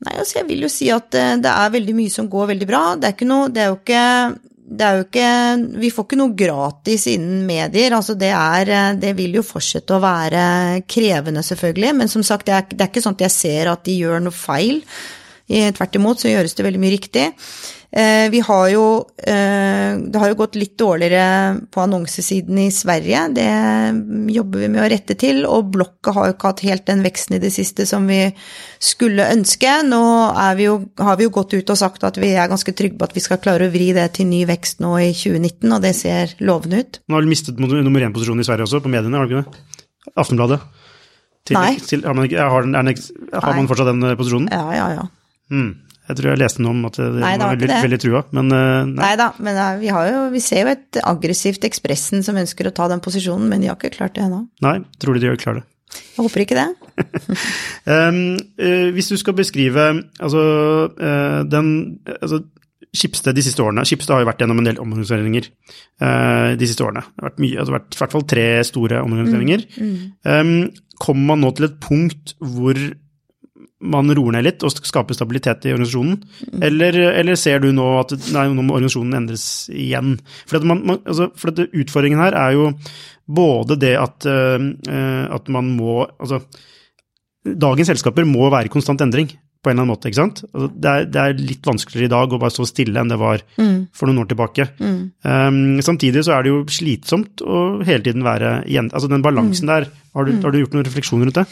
Nei, 0.00 0.14
altså 0.16 0.38
jeg 0.38 0.48
vil 0.48 0.64
jo 0.64 0.70
si 0.72 0.88
at 0.92 1.16
eh, 1.16 1.34
det 1.40 1.50
er 1.52 1.74
veldig 1.76 1.96
mye 1.96 2.12
som 2.12 2.28
går 2.32 2.54
veldig 2.54 2.68
bra. 2.68 2.84
Det 3.00 3.12
er, 3.12 3.26
noe, 3.28 3.50
det 3.52 3.64
er 3.64 3.72
jo 3.72 3.80
ikke 3.80 4.04
det 4.70 4.86
er 4.86 4.98
jo 4.98 5.06
ikke 5.06 5.30
Vi 5.82 5.90
får 5.90 6.06
ikke 6.06 6.18
noe 6.20 6.34
gratis 6.38 7.06
innen 7.10 7.42
medier. 7.48 7.94
Altså 7.96 8.14
det 8.18 8.30
er 8.30 8.94
Det 9.00 9.14
vil 9.18 9.40
jo 9.40 9.46
fortsette 9.46 9.96
å 9.96 10.02
være 10.02 10.82
krevende, 10.90 11.42
selvfølgelig. 11.46 11.94
Men 12.02 12.12
som 12.12 12.22
sagt, 12.26 12.46
det 12.46 12.54
er, 12.54 12.68
det 12.70 12.84
er 12.84 12.92
ikke 12.92 13.02
sånn 13.02 13.18
at 13.18 13.26
jeg 13.26 13.34
ser 13.34 13.72
at 13.72 13.82
de 13.88 13.98
gjør 13.98 14.22
noe 14.22 14.36
feil. 14.36 14.84
Tvert 15.50 15.96
imot 15.98 16.22
så 16.22 16.30
gjøres 16.30 16.54
det 16.54 16.66
veldig 16.66 16.80
mye 16.82 16.94
riktig. 16.94 17.24
Eh, 17.92 18.30
vi 18.30 18.38
har 18.40 18.68
jo 18.70 18.84
eh, 19.18 19.98
Det 19.98 20.18
har 20.22 20.30
jo 20.30 20.36
gått 20.38 20.54
litt 20.54 20.76
dårligere 20.78 21.56
på 21.74 21.82
annonsesiden 21.82 22.58
i 22.62 22.68
Sverige. 22.70 23.24
Det 23.34 23.48
jobber 24.30 24.62
vi 24.62 24.68
med 24.70 24.84
å 24.84 24.90
rette 24.92 25.16
til. 25.18 25.42
Og 25.48 25.72
Blokka 25.74 26.14
har 26.14 26.30
jo 26.30 26.36
ikke 26.36 26.52
hatt 26.52 26.64
helt 26.68 26.86
den 26.86 27.02
veksten 27.06 27.38
i 27.38 27.42
det 27.42 27.50
siste 27.54 27.86
som 27.90 28.06
vi 28.10 28.22
skulle 28.78 29.26
ønske. 29.34 29.80
Nå 29.90 30.02
vi 30.58 30.68
jo, 30.68 30.78
har 31.02 31.18
vi 31.18 31.26
jo 31.26 31.34
gått 31.34 31.56
ut 31.58 31.74
og 31.74 31.80
sagt 31.82 32.06
at 32.06 32.20
vi 32.22 32.30
er 32.30 32.50
ganske 32.50 32.74
trygge 32.76 33.00
på 33.00 33.10
at 33.10 33.16
vi 33.16 33.26
skal 33.26 33.42
klare 33.42 33.66
å 33.66 33.74
vri 33.74 33.90
det 33.96 34.06
til 34.18 34.30
ny 34.30 34.44
vekst 34.48 34.84
nå 34.84 34.94
i 35.02 35.10
2019, 35.10 35.66
og 35.74 35.82
det 35.82 35.94
ser 35.98 36.36
lovende 36.38 36.84
ut. 36.84 37.02
Nå 37.10 37.18
har 37.18 37.26
du 37.26 37.32
mistet 37.32 37.58
nummer 37.58 38.06
én-posisjonen 38.06 38.44
i 38.44 38.46
Sverige 38.46 38.68
også, 38.68 38.84
på 38.84 38.92
mediene, 38.92 39.18
har 39.18 39.26
du 39.26 39.34
ikke 39.34 39.46
det? 39.46 39.86
Aftenbladet? 40.14 40.62
Til, 41.48 41.56
Nei. 41.56 41.78
Til, 41.82 42.04
har, 42.04 42.14
man, 42.14 42.28
har, 42.30 42.68
har, 43.40 43.56
man, 43.56 43.68
fortsatt 43.70 43.90
den 43.90 44.04
posisjonen? 44.18 44.50
Ja, 44.52 44.68
ja, 44.76 44.92
ja. 45.00 45.08
Hmm. 45.50 45.70
Jeg 46.10 46.18
tror 46.18 46.32
jeg 46.32 46.40
leste 46.40 46.62
noe 46.64 46.74
om 46.74 46.86
at 46.88 46.96
det 46.98 47.08
nei, 47.22 47.34
var 47.38 47.52
veldig, 47.54 47.68
veldig, 47.84 47.98
trua, 48.02 48.22
men 48.34 48.50
uh, 48.50 48.60
nei. 48.88 48.98
nei 48.98 49.10
da, 49.20 49.28
men 49.38 49.58
uh, 49.58 49.66
vi, 49.78 49.90
jo, 49.92 50.22
vi, 50.32 50.42
ser 50.42 50.64
jo 50.64 50.72
et 50.72 51.00
aggressivt 51.06 51.66
Ekspressen 51.68 52.24
som 52.26 52.38
ønsker 52.40 52.66
å 52.66 52.72
ta 52.74 52.88
den 52.90 53.02
posisjonen, 53.04 53.46
men 53.50 53.62
de 53.62 53.70
har 53.70 53.78
ikke 53.78 53.92
klart 53.94 54.16
det 54.16 54.24
ennå. 54.24 54.42
Nei, 54.64 54.80
tror 55.02 55.14
du 55.14 55.22
de 55.22 55.36
klart 55.38 55.60
det? 55.60 55.66
Jeg 55.90 56.22
håper 56.22 56.44
ikke 56.44 56.58
det. 56.58 56.66
um, 57.94 58.18
uh, 58.58 58.88
hvis 58.96 59.10
du 59.12 59.16
skal 59.20 59.36
beskrive 59.38 59.90
altså, 60.22 60.42
den 61.50 61.70
altså, 62.18 62.42
Skipsted 62.90 63.36
de 63.38 63.42
siste 63.46 63.62
årene 63.62 63.84
Skipsted 63.86 64.10
har 64.16 64.24
jo 64.24 64.26
vært 64.26 64.40
gjennom 64.42 64.58
en 64.58 64.66
del 64.66 64.80
omorganiseringer 64.82 65.44
de 66.58 66.66
siste 66.66 66.82
årene. 66.82 67.04
Det 67.06 67.22
har 67.22 67.28
vært 67.28 67.42
mye, 67.44 67.58
altså, 67.62 67.74
vært, 67.76 67.92
i 67.94 68.00
hvert 68.00 68.14
fall 68.16 68.24
tre 68.32 68.46
store 68.66 69.02
omorganiseringer. 69.04 69.62
Mm, 69.76 69.92
mm. 69.92 70.08
Um, 70.26 70.96
kommer 70.98 71.28
man 71.28 71.44
nå 71.44 71.52
til 71.54 71.68
et 71.68 71.76
punkt 71.84 72.34
hvor 72.42 72.80
man 73.80 74.12
roer 74.16 74.36
ned 74.36 74.44
litt 74.44 74.64
og 74.66 74.74
skaper 74.76 75.16
stabilitet 75.16 75.64
i 75.66 75.74
organisasjonen? 75.74 76.18
Eller, 76.66 76.98
eller, 77.14 77.38
ser 77.40 77.62
du 77.64 77.70
nå 77.72 77.86
at 78.02 78.12
nei, 78.34 78.46
nå 78.52 78.64
må 78.64 78.76
organisasjonen 78.76 79.20
endres 79.22 79.44
igjen? 79.72 80.18
For, 80.50 80.60
man, 80.68 80.82
man, 80.86 81.00
altså, 81.04 81.30
for 81.40 81.54
utfordringen 81.54 82.20
her 82.20 82.36
er 82.36 82.56
jo 82.58 82.70
både 83.30 83.78
det 83.80 83.94
at, 84.00 84.26
uh, 84.26 84.58
at 85.32 85.52
man 85.52 85.70
må 85.78 86.02
Altså, 86.20 86.42
dagens 87.40 87.88
selskaper 87.88 88.26
må 88.28 88.50
være 88.52 88.68
i 88.68 88.72
konstant 88.72 89.00
endring 89.00 89.30
på 89.60 89.68
en 89.68 89.74
eller 89.74 89.84
annen 89.84 89.92
måte. 89.92 90.08
ikke 90.08 90.20
sant? 90.20 90.42
Altså, 90.54 90.68
det, 90.72 90.90
er, 90.90 91.06
det, 91.12 91.22
er, 91.22 91.40
litt 91.50 91.66
vanskeligere 91.68 92.08
i 92.08 92.12
dag 92.14 92.32
å 92.32 92.40
bare 92.40 92.54
stå 92.54 92.66
stille 92.68 93.00
enn 93.00 93.12
det 93.12 93.18
var 93.20 93.42
mm. 93.60 93.74
for 93.96 94.08
noen 94.08 94.22
år 94.22 94.30
tilbake. 94.30 94.66
Mm. 94.80 95.00
Um, 95.24 95.58
samtidig 95.84 96.24
så 96.24 96.36
er 96.36 96.46
det 96.46 96.52
jo 96.54 96.62
slitsomt 96.72 97.44
å 97.44 97.60
hele 97.84 98.04
tiden 98.06 98.24
være 98.24 98.60
igjen 98.70 98.88
Altså 98.88 99.10
den 99.12 99.24
balansen 99.24 99.68
mm. 99.68 99.72
der, 99.72 99.88
har 100.10 100.26
du, 100.26 100.32
har 100.42 100.50
du, 100.50 100.58
gjort 100.58 100.72
noen 100.74 100.86
refleksjoner 100.88 101.28
rundt 101.28 101.36
det? 101.38 101.44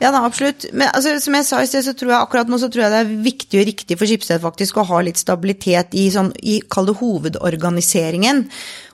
Ja 0.00 0.08
da, 0.14 0.22
absolutt. 0.24 0.64
Men 0.72 0.88
altså, 0.96 1.12
som 1.20 1.34
jeg 1.36 1.44
sa 1.44 1.58
i 1.60 1.68
sted, 1.68 1.84
så 1.84 1.92
tror 1.92 2.14
jeg 2.14 2.16
akkurat 2.22 2.48
nå 2.48 2.56
så 2.62 2.70
tror 2.72 2.86
jeg 2.86 2.94
det 2.94 3.00
er 3.02 3.10
viktig 3.26 3.60
og 3.60 3.66
riktig 3.68 3.98
for 4.00 4.08
Skipsted 4.08 4.40
faktisk 4.40 4.78
å 4.80 4.86
ha 4.88 5.02
litt 5.04 5.20
stabilitet 5.20 5.92
i 5.98 6.06
sånn, 6.14 6.30
i 6.40 6.56
kall 6.72 6.88
det 6.88 6.96
hovedorganiseringen. 7.02 8.40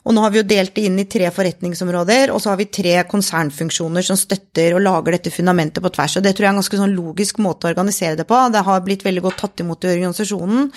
Og 0.02 0.16
nå 0.16 0.24
har 0.24 0.34
vi 0.34 0.40
jo 0.40 0.46
delt 0.50 0.74
det 0.74 0.88
inn 0.88 0.98
i 0.98 1.06
tre 1.06 1.30
forretningsområder, 1.36 2.34
og 2.34 2.42
så 2.42 2.50
har 2.50 2.58
vi 2.58 2.66
tre 2.74 2.96
konsernfunksjoner 3.06 4.04
som 4.04 4.18
støtter 4.18 4.74
og 4.74 4.82
lager 4.82 5.14
dette 5.14 5.32
fundamentet 5.32 5.84
på 5.84 5.94
tvers. 5.94 6.18
Og 6.18 6.26
det 6.26 6.34
tror 6.34 6.48
jeg 6.48 6.50
er 6.50 6.56
en 6.56 6.62
ganske 6.64 6.80
sånn 6.82 6.96
logisk 6.98 7.38
måte 7.44 7.68
å 7.68 7.70
organisere 7.70 8.18
det 8.18 8.26
på. 8.26 8.40
Det 8.50 8.66
har 8.66 8.82
blitt 8.88 9.06
veldig 9.06 9.28
godt 9.28 9.44
tatt 9.44 9.62
imot 9.62 9.86
i 9.86 9.94
organisasjonen. 9.94 10.72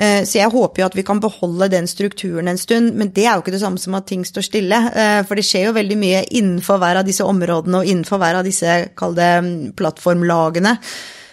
Eh, 0.00 0.22
så 0.24 0.38
jeg 0.38 0.52
håper 0.52 0.80
jo 0.80 0.86
at 0.88 0.96
vi 0.96 1.04
kan 1.04 1.20
beholde 1.20 1.68
den 1.72 1.88
strukturen 1.90 2.48
en 2.48 2.60
stund, 2.60 2.94
men 2.96 3.10
det 3.12 3.26
er 3.26 3.34
jo 3.34 3.44
ikke 3.44 3.52
det 3.52 3.60
samme 3.60 3.80
som 3.80 3.98
at 3.98 4.08
ting 4.08 4.24
står 4.24 4.46
stille. 4.46 4.78
Eh, 4.96 5.20
for 5.28 5.36
det 5.36 5.44
skjer 5.44 5.68
jo 5.68 5.76
veldig 5.76 5.98
mye 6.00 6.22
innenfor 6.40 6.80
hver 6.80 7.02
av 7.02 7.08
disse 7.08 7.26
områdene 7.26 7.82
og 7.82 7.90
innenfor 7.90 8.22
hver 8.22 8.40
av 8.40 8.48
disse, 8.48 8.78
kall 8.96 9.18
det, 9.18 9.32
plattformlagene, 9.76 10.76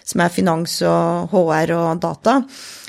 som 0.08 0.24
er 0.24 0.36
finans 0.36 0.82
og 0.88 1.32
HR 1.32 1.74
og 1.78 2.04
data. 2.04 2.42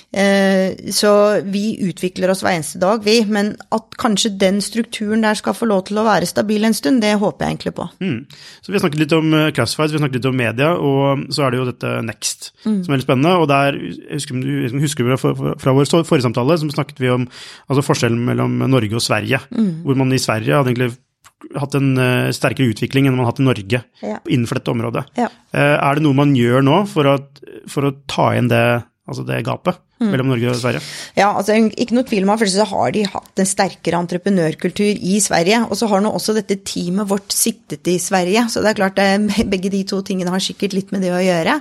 Eh, 0.09 0.73
så 0.94 1.11
vi 1.44 1.77
utvikler 1.85 2.31
oss 2.33 2.40
hver 2.40 2.55
eneste 2.57 2.81
dag, 2.81 3.03
vi. 3.05 3.18
Men 3.29 3.53
at 3.75 3.97
kanskje 4.01 4.33
den 4.40 4.62
strukturen 4.64 5.25
der 5.25 5.37
skal 5.38 5.57
få 5.57 5.68
lov 5.68 5.85
til 5.88 6.01
å 6.01 6.07
være 6.07 6.29
stabil 6.29 6.64
en 6.64 6.77
stund, 6.77 7.03
det 7.05 7.14
håper 7.21 7.44
jeg 7.44 7.57
egentlig 7.57 7.75
på. 7.77 7.88
Mm. 8.01 8.21
Så 8.62 8.73
Vi 8.73 8.79
har 8.79 8.85
snakket 8.85 9.03
litt 9.05 9.16
om 9.16 9.35
eh, 9.37 9.51
Classifieds, 9.57 9.92
vi 9.92 9.99
har 9.99 10.05
snakket 10.07 10.21
litt 10.21 10.31
om 10.31 10.38
media, 10.38 10.71
og 10.77 11.27
så 11.35 11.44
er 11.44 11.53
det 11.53 11.61
jo 11.61 11.68
dette 11.68 11.94
Next 12.09 12.53
mm. 12.64 12.79
som 12.85 12.88
er 12.88 12.97
veldig 12.97 13.09
spennende. 13.09 13.35
og 13.37 13.49
der, 13.51 13.81
Husker 14.79 15.05
du 15.05 15.16
fra, 15.21 15.35
fra 15.61 15.77
vår 15.77 15.92
forrige 16.09 16.29
samtale, 16.29 16.59
som 16.61 16.73
snakket 16.73 17.03
vi 17.03 17.12
om 17.12 17.29
altså 17.68 17.85
forskjellen 17.85 18.25
mellom 18.31 18.62
Norge 18.68 18.97
og 18.97 19.05
Sverige. 19.05 19.42
Mm. 19.53 19.85
Hvor 19.85 20.01
man 20.01 20.14
i 20.14 20.23
Sverige 20.23 20.57
hadde 20.57 20.73
egentlig 20.73 20.97
hatt 21.59 21.75
en 21.79 21.92
uh, 21.99 22.31
sterkere 22.35 22.73
utvikling 22.73 23.07
enn 23.07 23.14
man 23.14 23.25
har 23.25 23.33
hatt 23.33 23.42
i 23.42 23.47
Norge 23.47 23.83
Ja. 24.03 24.18
innenfor 24.27 24.59
dette 24.59 24.73
området. 24.73 25.05
Ja. 25.18 25.29
Eh, 25.55 25.77
er 25.77 25.94
det 25.94 26.05
noe 26.05 26.16
man 26.16 26.35
gjør 26.37 26.64
nå 26.66 26.81
for 26.90 27.09
å, 27.09 27.14
for 27.71 27.88
å 27.88 27.94
ta 28.11 28.33
igjen 28.35 28.51
det, 28.51 28.64
altså 29.09 29.27
det 29.27 29.44
gapet 29.49 29.85
Mm. 29.99 30.12
mellom 30.12 30.29
Norge 30.31 30.51
og 30.53 30.59
Sverige? 30.61 30.81
Ja, 31.18 31.33
altså 31.35 31.57
ikke 31.75 31.97
noe 31.97 32.07
tvil 32.07 32.23
om 32.23 32.31
at 32.31 32.38
først 32.38 32.55
så 32.55 32.66
har 32.71 32.92
de 32.94 33.01
hatt 33.11 33.40
en 33.42 33.49
sterkere 33.51 33.99
entreprenørkultur 33.99 34.94
i 34.94 35.16
Sverige. 35.18 35.64
Og 35.66 35.75
så 35.75 35.88
har 35.90 36.05
nå 36.05 36.12
også 36.14 36.37
dette 36.37 36.61
teamet 36.62 37.09
vårt 37.11 37.35
sittet 37.35 37.90
i 37.90 37.97
Sverige, 37.99 38.44
så 38.47 38.62
det 38.62 38.71
er 38.71 38.79
klart 38.79 38.94
det, 39.01 39.09
begge 39.53 39.73
de 39.75 39.83
to 39.83 39.99
tingene 40.07 40.31
har 40.31 40.44
sikkert 40.44 40.77
litt 40.79 40.92
med 40.94 41.03
det 41.03 41.11
å 41.11 41.18
gjøre. 41.18 41.59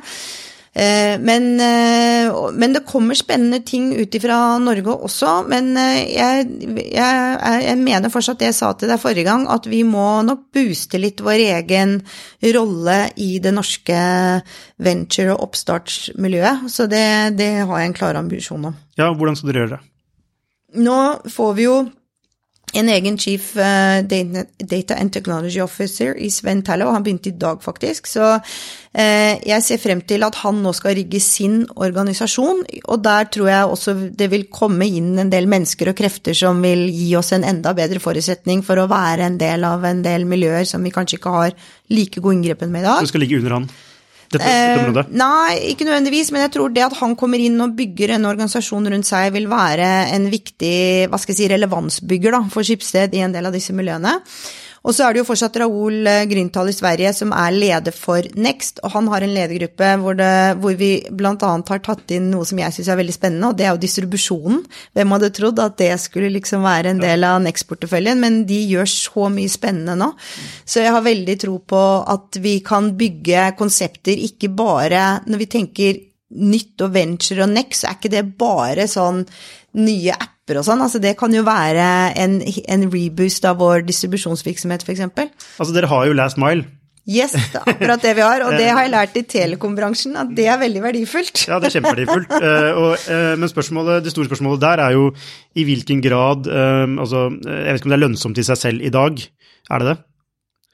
Eh, 0.78 1.18
Men, 1.18 1.46
eh, 1.60 2.30
men 2.54 2.74
det 2.76 2.84
kommer 2.86 3.18
spennende 3.18 3.64
ting 3.66 3.88
ut 3.98 4.14
ifra 4.14 4.60
Norge 4.62 4.94
også. 4.94 5.48
Men 5.50 5.72
eh, 5.78 6.04
jeg, 6.14 6.46
jeg, 6.70 6.92
jeg- 6.94 7.64
jeg 7.66 7.78
mener 7.82 8.14
fortsatt 8.14 8.38
det 8.40 8.52
jeg 8.52 8.58
sa 8.60 8.70
til 8.78 8.92
deg 8.92 9.00
forrige 9.02 9.26
gang, 9.26 9.48
at 9.50 9.66
vi 9.66 9.82
må 9.84 10.22
nok 10.28 10.44
booste 10.54 11.00
litt 11.02 11.20
vår 11.26 11.42
egen 11.58 11.96
rolle 12.54 13.00
i 13.18 13.40
det 13.42 13.54
norske 13.58 13.98
venture- 14.78 15.34
og 15.34 15.48
oppstartsmiljøet. 15.50 16.68
Så 16.70 16.86
det, 16.92 17.06
det 17.40 17.52
har 17.66 17.80
jeg 17.80 17.88
en 17.90 17.98
klar 17.98 18.16
ambisjon 18.22 18.66
om. 18.70 18.76
Ja, 19.00 19.10
hvordan 19.14 19.36
skal 19.40 19.50
dere 19.54 19.64
gjøre 19.66 19.78
det? 19.80 19.84
Nå 20.84 21.00
får 21.32 21.54
vi 21.58 21.64
jo 21.66 21.78
en 22.74 22.90
egen 22.90 23.18
chief 23.18 23.56
eh, 23.56 24.02
data, 24.04 24.96
and 24.96 25.14
technology 25.14 25.62
officer 25.62 26.18
i 26.18 26.30
Sven 26.32 26.62
Tallow. 26.64 26.92
Han 26.92 27.04
begynte 27.04 27.30
i 27.30 27.38
dag, 27.40 27.62
faktisk. 27.64 28.10
Så 28.12 28.26
eh, 28.36 29.40
jeg 29.48 29.64
ser 29.64 29.80
frem 29.80 30.02
til 30.08 30.26
at 30.28 30.36
han 30.44 30.60
nå 30.64 30.74
skal 30.76 30.98
rigge 31.00 31.22
sin 31.24 31.62
organisasjon. 31.76 32.66
Og 32.84 33.02
der 33.06 33.32
tror 33.32 33.52
jeg 33.54 33.72
også 33.72 33.96
det 34.20 34.30
vil 34.34 34.48
komme 34.52 34.90
inn 34.90 35.16
en 35.24 35.32
del 35.32 35.48
mennesker 35.48 35.94
og 35.94 35.98
krefter 35.98 36.36
som 36.38 36.60
vil 36.66 36.90
gi 36.92 37.14
oss 37.20 37.32
en 37.38 37.48
enda 37.48 37.74
bedre 37.78 38.04
forutsetning 38.04 38.66
for 38.68 38.84
å 38.84 38.90
være 38.92 39.30
en 39.32 39.40
del 39.40 39.64
av 39.68 39.88
en 39.88 40.04
del 40.04 40.28
miljøer 40.28 40.68
som 40.68 40.84
vi 40.84 40.94
kanskje 40.94 41.22
ikke 41.22 41.38
har 41.40 41.56
like 41.94 42.20
god 42.20 42.40
inngrepen 42.40 42.74
med 42.74 42.84
i 42.84 42.90
dag. 42.90 43.04
Som 43.06 43.14
skal 43.16 43.24
ligge 43.24 43.40
under 43.40 43.62
han? 43.62 43.72
Eh, 44.36 45.04
nei, 45.16 45.72
ikke 45.72 45.88
nødvendigvis, 45.88 46.34
men 46.36 46.44
jeg 46.44 46.54
tror 46.58 46.74
det 46.76 46.84
at 46.84 46.98
han 47.00 47.16
kommer 47.20 47.40
inn 47.40 47.56
og 47.64 47.76
bygger 47.78 48.16
en 48.18 48.28
organisasjon 48.28 48.90
rundt 48.92 49.08
seg, 49.08 49.32
vil 49.36 49.48
være 49.52 49.88
en 50.16 50.28
viktig 50.32 51.08
hva 51.08 51.20
skal 51.22 51.34
jeg 51.34 51.40
si, 51.40 51.50
relevansbygger 51.54 52.36
da, 52.36 52.42
for 52.52 52.68
Skipsted 52.68 53.16
i 53.16 53.24
en 53.24 53.36
del 53.36 53.48
av 53.48 53.56
disse 53.56 53.76
miljøene. 53.78 54.18
Og 54.88 54.96
så 54.96 55.04
er 55.04 55.14
det 55.14 55.22
jo 55.22 55.28
fortsatt 55.28 55.58
Raoul 55.60 56.08
eh, 56.08 56.24
Grünthal 56.32 56.72
i 56.72 56.76
Sverige 56.76 57.12
som 57.16 57.34
er 57.36 57.56
leder 57.56 57.96
for 57.96 58.24
Next, 58.40 58.80
og 58.88 58.94
han 58.94 59.10
har 59.12 59.26
en 59.26 59.34
ledergruppe 59.36 59.90
hvor, 60.00 60.16
det, 60.16 60.30
hvor 60.64 60.78
vi 60.80 60.92
bl.a. 61.12 61.36
har 61.36 61.82
tatt 61.84 62.14
inn 62.16 62.30
noe 62.32 62.48
som 62.48 62.62
jeg 62.62 62.76
syns 62.76 62.92
er 62.94 63.00
veldig 63.02 63.16
spennende, 63.16 63.52
og 63.52 63.60
det 63.60 63.68
er 63.68 63.76
jo 63.76 63.82
distribusjonen. 63.84 64.62
Hvem 64.96 65.16
hadde 65.16 65.32
trodd 65.36 65.60
at 65.64 65.76
det 65.82 65.92
skulle 66.00 66.32
liksom 66.38 66.64
være 66.64 66.96
en 66.96 67.04
del 67.04 67.28
av 67.28 67.42
Next-porteføljen, 67.44 68.22
men 68.24 68.42
de 68.48 68.62
gjør 68.72 68.88
så 68.94 69.28
mye 69.34 69.52
spennende 69.52 69.98
nå. 70.00 70.14
Så 70.64 70.86
jeg 70.86 70.96
har 70.96 71.04
veldig 71.04 71.38
tro 71.44 71.58
på 71.68 71.84
at 72.16 72.40
vi 72.44 72.58
kan 72.66 72.94
bygge 72.98 73.52
konsepter 73.60 74.16
ikke 74.30 74.54
bare 74.56 75.20
når 75.28 75.44
vi 75.44 75.52
tenker 75.52 76.02
nytt 76.38 76.84
og 76.84 76.96
venture 76.96 77.44
og 77.46 77.54
next, 77.54 77.84
så 77.84 77.92
er 77.92 78.00
ikke 78.00 78.16
det 78.16 78.26
bare 78.40 78.88
sånn 78.92 79.24
nye 79.78 80.16
apper 80.16 80.37
og 80.56 80.64
sånn. 80.64 80.80
Altså 80.86 81.02
det 81.04 81.18
kan 81.20 81.34
jo 81.36 81.44
være 81.44 82.16
en, 82.16 82.40
en 82.72 82.88
reboost 82.94 83.44
av 83.50 83.60
vår 83.60 83.84
distribusjonsvirksomhet, 83.90 84.88
f.eks. 84.88 85.04
Altså, 85.60 85.74
dere 85.76 85.92
har 85.92 86.08
jo 86.08 86.16
Last 86.16 86.40
Mile. 86.40 86.64
Yes, 87.08 87.38
det 87.40 87.56
er 87.56 87.70
akkurat 87.72 88.02
det 88.04 88.14
vi 88.18 88.24
har, 88.26 88.44
og 88.44 88.56
det 88.60 88.68
har 88.68 88.84
jeg 88.84 88.92
lært 88.92 89.16
i 89.16 89.24
telekombransjen, 89.32 90.18
at 90.20 90.34
det 90.36 90.48
er 90.52 90.60
veldig 90.60 90.82
verdifullt. 90.84 91.46
Ja, 91.48 91.60
det 91.64 91.70
er 91.70 91.78
kjempeverdifullt. 91.80 92.36
Eh, 92.48 92.80
eh, 93.12 93.34
men 93.40 93.48
det 93.48 94.12
store 94.12 94.28
spørsmålet 94.28 94.62
der 94.62 94.82
er 94.84 94.96
jo 94.96 95.08
i 95.56 95.64
hvilken 95.68 96.02
grad 96.04 96.48
eh, 96.48 96.84
altså, 97.00 97.28
Jeg 97.32 97.74
vet 97.74 97.80
ikke 97.80 97.88
om 97.88 97.94
det 97.94 97.98
er 97.98 98.04
lønnsomt 98.04 98.40
i 98.40 98.46
seg 98.46 98.60
selv 98.60 98.84
i 98.84 98.92
dag. 98.94 99.24
Er 99.72 99.84
det 99.84 99.88
det? 99.90 99.98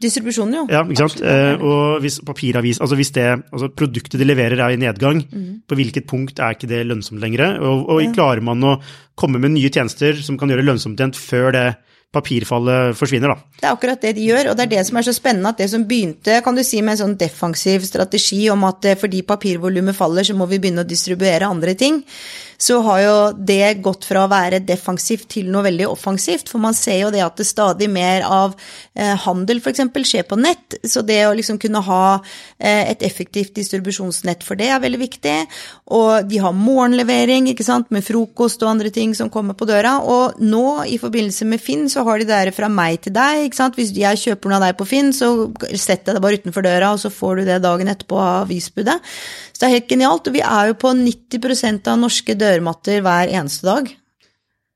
Distribusjonen, 0.02 0.56
jo. 0.58 0.64
Ja, 0.74 0.82
ikke 0.84 1.06
sant. 1.06 1.22
Eh, 1.22 1.62
og 1.62 2.02
hvis 2.04 2.18
papiravis, 2.26 2.82
altså 2.82 2.98
hvis 3.00 3.14
det, 3.16 3.28
altså 3.54 3.70
produktet 3.70 4.20
de 4.20 4.26
leverer 4.28 4.60
er 4.60 4.74
i 4.74 4.80
nedgang, 4.82 5.22
på 5.70 5.78
hvilket 5.78 6.08
punkt 6.10 6.42
er 6.42 6.58
ikke 6.58 6.68
det 6.72 6.82
lønnsomt 6.90 7.22
lenger? 7.22 7.60
Og, 7.62 7.86
og 7.94 8.16
klarer 8.16 8.42
man 8.44 8.64
å 8.68 8.78
komme 9.16 9.40
med 9.40 9.54
nye 9.56 9.72
tjenester 9.72 10.18
som 10.20 10.40
kan 10.40 10.52
gjøre 10.52 10.66
det 10.66 10.72
lønnsomt 10.72 11.00
igjen 11.00 11.16
før 11.16 11.54
det 11.56 11.68
papirfallet 12.14 12.98
forsvinner, 12.98 13.34
da? 13.34 13.58
Det 13.60 13.68
er 13.68 13.74
akkurat 13.74 14.06
det 14.06 14.14
de 14.18 14.28
gjør, 14.28 14.52
og 14.52 14.58
det 14.58 14.68
er 14.68 14.72
det 14.76 14.86
som 14.88 15.00
er 15.00 15.08
så 15.08 15.16
spennende 15.16 15.54
at 15.54 15.62
det 15.62 15.70
som 15.72 15.86
begynte 15.90 16.40
kan 16.46 16.58
du 16.58 16.64
si, 16.66 16.82
med 16.82 16.96
en 16.96 17.04
sånn 17.04 17.20
defensiv 17.20 17.86
strategi 17.88 18.46
om 18.54 18.66
at 18.70 18.90
eh, 18.90 19.00
fordi 19.00 19.24
papirvolumet 19.28 19.98
faller, 19.98 20.28
så 20.28 20.38
må 20.38 20.50
vi 20.52 20.62
begynne 20.62 20.86
å 20.86 20.90
distribuere 20.90 21.50
andre 21.50 21.78
ting, 21.80 22.04
så 22.64 22.80
har 22.86 23.00
jo 23.02 23.16
det 23.36 23.82
gått 23.84 24.06
fra 24.08 24.24
å 24.24 24.32
være 24.32 24.62
defensivt 24.64 25.28
til 25.36 25.50
noe 25.52 25.66
veldig 25.66 25.88
offensivt. 25.90 26.52
For 26.52 26.62
man 26.64 26.76
ser 26.78 27.02
jo 27.02 27.12
det 27.14 27.24
at 27.26 27.40
det 27.40 27.48
stadig 27.48 27.90
mer 27.92 28.24
av 28.28 28.54
eh, 28.96 29.16
handel 29.26 29.60
f.eks. 29.60 29.82
skjer 30.08 30.28
på 30.30 30.38
nett, 30.40 30.78
så 30.88 31.04
det 31.06 31.20
å 31.28 31.34
liksom 31.36 31.60
kunne 31.62 31.82
ha 31.84 32.06
eh, 32.14 32.92
et 32.92 33.04
effektivt 33.04 33.56
distribusjonsnett 33.58 34.46
for 34.46 34.60
det 34.60 34.70
er 34.72 34.84
veldig 34.84 35.02
viktig. 35.02 35.36
Og 35.98 36.30
de 36.30 36.40
har 36.44 36.56
morgenlevering, 36.56 37.50
ikke 37.52 37.68
sant, 37.68 37.92
med 37.92 38.06
frokost 38.06 38.64
og 38.64 38.76
andre 38.76 38.94
ting 38.94 39.16
som 39.18 39.32
kommer 39.34 39.58
på 39.58 39.68
døra. 39.70 39.98
Og 40.04 40.40
nå 40.44 40.84
i 40.88 41.00
forbindelse 41.02 41.50
med 41.50 41.64
Finn 41.64 41.90
så 41.92 42.03
har 42.08 42.20
de 42.20 42.28
det 42.28 42.34
der 42.34 42.52
fra 42.56 42.70
meg 42.72 43.02
til 43.04 43.16
deg, 43.16 43.48
ikke 43.48 43.60
sant. 43.60 43.80
Hvis 43.80 43.94
jeg 43.98 44.22
kjøper 44.22 44.52
noe 44.52 44.60
av 44.60 44.68
deg 44.68 44.78
på 44.80 44.88
Finn, 44.90 45.12
så 45.16 45.32
setter 45.72 46.12
jeg 46.12 46.18
det 46.18 46.24
bare 46.26 46.40
utenfor 46.42 46.66
døra, 46.66 46.94
og 46.94 47.02
så 47.02 47.12
får 47.14 47.42
du 47.42 47.44
det 47.50 47.60
dagen 47.64 47.92
etterpå 47.94 48.20
av 48.20 48.46
avisbudet. 48.46 49.00
Så 49.52 49.62
det 49.62 49.70
er 49.70 49.76
helt 49.78 49.92
genialt. 49.92 50.30
Og 50.30 50.38
vi 50.38 50.46
er 50.46 50.72
jo 50.72 50.80
på 50.84 50.94
90% 51.00 51.92
av 51.92 52.00
norske 52.02 52.38
dørmatter 52.40 53.04
hver 53.06 53.34
eneste 53.34 53.70
dag. 53.70 53.92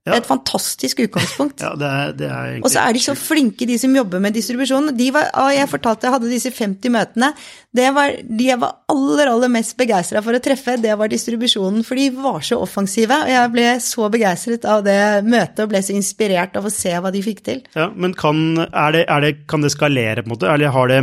Det 0.08 0.16
er 0.16 0.24
et 0.24 0.30
fantastisk 0.30 1.04
utgangspunkt. 1.06 1.62
Ja, 1.68 1.74
det 1.76 1.88
er, 1.88 2.12
det 2.16 2.28
er 2.32 2.58
Og 2.62 2.70
så 2.72 2.84
er 2.86 2.96
de 2.96 3.02
så 3.04 3.14
flinke, 3.18 3.66
de 3.68 3.76
som 3.82 3.94
jobber 3.96 4.22
med 4.24 4.36
distribusjon. 4.38 4.92
De 4.96 5.08
var, 5.14 5.30
ah, 5.36 5.50
jeg 5.52 5.68
fortalte 5.72 6.08
jeg 6.08 6.14
hadde 6.14 6.30
disse 6.32 6.52
50 6.54 6.94
møtene. 6.94 7.32
Det 7.76 7.88
var, 7.96 8.14
de 8.24 8.48
jeg 8.48 8.60
var 8.62 8.78
aller, 8.94 9.32
aller 9.32 9.52
mest 9.52 9.76
begeistra 9.80 10.22
for 10.24 10.38
å 10.38 10.42
treffe, 10.44 10.78
det 10.82 10.94
var 11.00 11.12
distribusjonen. 11.12 11.84
For 11.88 12.00
de 12.00 12.08
var 12.16 12.40
så 12.46 12.60
offensive. 12.64 13.20
Og 13.26 13.34
jeg 13.34 13.54
ble 13.56 13.66
så 13.84 14.08
begeistret 14.14 14.68
av 14.70 14.86
det 14.88 15.00
møtet 15.28 15.66
og 15.66 15.74
ble 15.74 15.84
så 15.84 15.98
inspirert 15.98 16.56
av 16.60 16.70
å 16.70 16.74
se 16.74 16.94
hva 16.94 17.12
de 17.14 17.26
fikk 17.26 17.44
til. 17.50 17.66
Ja, 17.78 17.90
men 17.94 18.16
kan, 18.18 18.46
er 18.68 18.96
det, 18.96 19.04
er 19.12 19.26
det, 19.26 19.34
kan 19.52 19.66
det 19.66 19.74
skalere, 19.76 20.24
på 20.24 20.32
en 20.32 20.38
måte? 20.38 20.52
Eller 20.54 20.74
har 20.76 20.94
det 20.94 21.02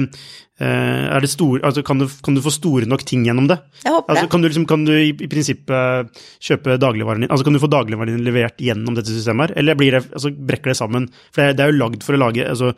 stor, 0.58 1.60
altså 1.66 1.82
kan, 1.82 1.98
du, 1.98 2.06
kan 2.22 2.34
du 2.36 2.42
få 2.44 2.52
store 2.54 2.86
nok 2.86 3.02
ting 3.04 3.24
gjennom 3.26 3.48
det? 3.50 3.58
Jeg 3.82 3.92
håper 3.92 4.14
Altså, 4.14 4.28
kan 4.30 4.42
du, 4.42 4.48
liksom, 4.48 4.66
kan 4.70 4.84
du 4.86 4.92
i, 4.94 5.10
i 5.10 5.30
prinsippet 5.30 6.12
kjøpe 6.38 6.78
dagligvaren 6.78 7.24
din? 7.24 7.30
Altså, 7.30 7.44
kan 7.44 7.56
du 7.56 7.62
få 7.62 7.70
dagligvaren 7.72 8.14
din 8.14 8.26
levert 8.26 8.60
gjennom 8.62 8.94
dette 8.94 9.10
systemet 9.10 9.50
her? 9.50 9.58
Eller 9.58 9.74
blir 9.74 9.96
det, 9.98 10.04
altså, 10.12 10.30
brekker 10.30 10.70
det 10.70 10.78
sammen? 10.78 11.08
For 11.34 11.42
det, 11.42 11.56
det 11.58 11.64
er 11.66 11.72
jo 11.72 11.80
lagd 11.80 12.06
for 12.06 12.14
å 12.14 12.22
lage, 12.22 12.46
altså, 12.46 12.74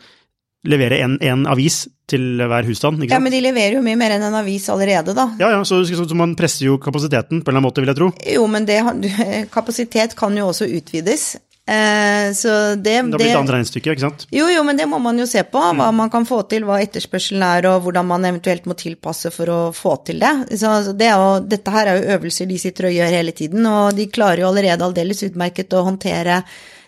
levere 0.67 0.99
en, 1.05 1.19
en 1.23 1.45
avis 1.47 1.85
til 2.11 2.39
hver 2.39 2.67
husstand, 2.69 3.03
Ja, 3.11 3.19
men 3.23 3.35
de 3.35 3.41
leverer 3.43 3.77
jo 3.79 3.83
mye 3.83 3.99
mer 3.99 4.15
enn 4.15 4.25
en 4.29 4.37
avis 4.39 4.69
allerede, 4.71 5.15
da. 5.17 5.27
Ja, 5.41 5.51
ja, 5.57 5.63
så, 5.67 5.81
så, 5.87 6.07
så 6.07 6.19
man 6.19 6.37
presser 6.39 6.69
jo 6.69 6.79
kapasiteten 6.83 7.43
på 7.43 7.51
en 7.51 7.57
eller 7.57 7.59
annen 7.59 7.67
måte, 7.67 7.83
vil 7.83 7.91
jeg 7.91 7.99
tro. 7.99 8.11
Jo, 8.37 8.47
men 8.51 8.67
det, 8.69 8.79
kapasitet 9.57 10.15
kan 10.19 10.37
jo 10.39 10.49
også 10.53 10.69
utvides. 10.71 11.35
Eh, 11.67 12.31
så 12.39 12.77
det, 12.79 12.83
Det 12.85 12.95
har 13.03 13.19
blitt 13.19 13.31
et 13.33 13.37
annet 13.41 13.55
regnestykke, 13.57 13.95
ikke 13.97 14.05
sant? 14.05 14.27
Jo, 14.31 14.47
jo, 14.53 14.63
men 14.63 14.77
det 14.79 14.87
må 14.87 15.01
man 15.03 15.19
jo 15.19 15.27
se 15.27 15.43
på. 15.43 15.59
Hva 15.75 15.89
man 15.93 16.11
kan 16.13 16.25
få 16.29 16.41
til, 16.49 16.63
hva 16.69 16.77
etterspørselen 16.85 17.43
er, 17.43 17.67
og 17.73 17.83
hvordan 17.83 18.07
man 18.07 18.23
eventuelt 18.29 18.69
må 18.71 18.77
tilpasse 18.79 19.33
for 19.35 19.51
å 19.51 19.59
få 19.75 19.97
til 20.07 20.21
det. 20.23 20.33
Så 20.61 20.95
det 20.97 21.11
jo, 21.11 21.41
dette 21.43 21.75
her 21.75 21.87
er 21.91 21.99
jo 21.99 22.15
øvelser 22.19 22.47
de 22.47 22.59
sitter 22.63 22.87
og 22.87 22.95
gjør 22.95 23.17
hele 23.19 23.33
tiden, 23.35 23.67
og 23.67 23.97
de 23.99 24.07
klarer 24.07 24.45
jo 24.45 24.51
allerede 24.53 24.87
aldeles 24.87 25.25
utmerket 25.27 25.75
å 25.75 25.83
håndtere 25.89 26.43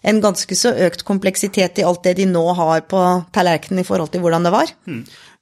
en 0.07 0.21
ganske 0.23 0.55
så 0.55 0.71
økt 0.87 1.03
kompleksitet 1.05 1.81
i 1.83 1.85
alt 1.85 2.05
det 2.07 2.14
de 2.21 2.29
nå 2.31 2.45
har 2.55 2.85
på 2.87 3.03
tallerkenen 3.35 3.83
i 3.83 3.88
forhold 3.88 4.12
til 4.14 4.23
hvordan 4.23 4.47
det 4.47 4.53
var. 4.55 4.71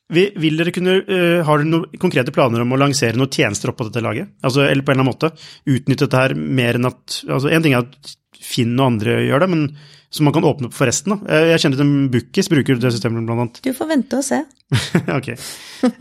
Vi- 0.08 0.30
Vil 0.38 0.56
dere 0.56 0.70
kunne, 0.72 1.02
øh, 1.04 1.42
har 1.44 1.58
dere 1.58 1.66
noen 1.68 1.98
konkrete 1.98 2.32
planer 2.32 2.62
om 2.62 2.70
å 2.72 2.78
lansere 2.78 3.16
noen 3.18 3.28
tjenester 3.28 3.68
oppå 3.72 3.90
dette 3.90 4.00
laget? 4.00 4.28
Altså, 4.42 4.62
eller 4.70 4.82
på 4.82 4.92
en 4.94 5.00
eller 5.00 5.12
annen 5.12 5.12
måte 5.12 5.32
utnytte 5.66 6.06
dette 6.08 6.16
her 6.22 6.34
mer 6.34 6.74
enn 6.78 6.86
at 6.86 7.22
altså 7.28 7.50
En 7.52 7.62
ting 7.62 7.74
er 7.74 7.78
at 7.84 8.16
Finn 8.46 8.74
og 8.78 8.92
andre 8.92 9.20
gjør 9.26 9.44
det, 9.44 9.52
men 9.52 9.68
så 10.16 10.24
man 10.24 10.32
kan 10.32 10.46
åpne 10.48 10.70
opp 10.70 10.76
for 10.76 10.88
resten. 10.88 11.12
da. 11.12 11.34
Eh, 11.34 11.52
Jeg 11.52 11.64
kjenner 11.64 11.80
til 11.82 11.94
Bookies 12.14 12.48
bruker 12.52 12.78
det 12.80 12.92
systemet 12.94 13.26
blant 13.26 13.42
annet. 13.42 13.60
Du 13.66 13.72
får 13.76 13.90
vente 13.90 14.20
og 14.20 14.24
se. 14.24 14.38
ok. 15.18 15.28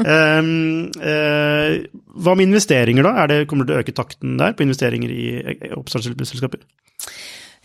Um, 0.02 0.92
uh, 1.02 1.74
hva 2.16 2.36
med 2.38 2.48
investeringer, 2.48 3.06
da? 3.06 3.16
Er 3.24 3.32
det, 3.32 3.40
kommer 3.50 3.66
det 3.66 3.74
til 3.74 3.82
å 3.82 3.84
øke 3.84 3.98
takten 3.98 4.38
der 4.40 4.56
på 4.56 4.66
investeringer 4.66 5.12
i 5.12 5.26
oppstartsselskaper? 5.76 6.64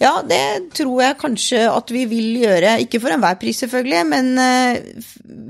Ja, 0.00 0.22
det 0.24 0.72
tror 0.72 1.02
jeg 1.02 1.18
kanskje 1.20 1.58
at 1.68 1.90
vi 1.92 2.06
vil 2.08 2.38
gjøre. 2.40 2.78
Ikke 2.80 3.02
for 3.02 3.12
enhver 3.12 3.36
pris, 3.40 3.58
selvfølgelig, 3.60 4.04
men 4.08 4.30
eh, 4.40 4.78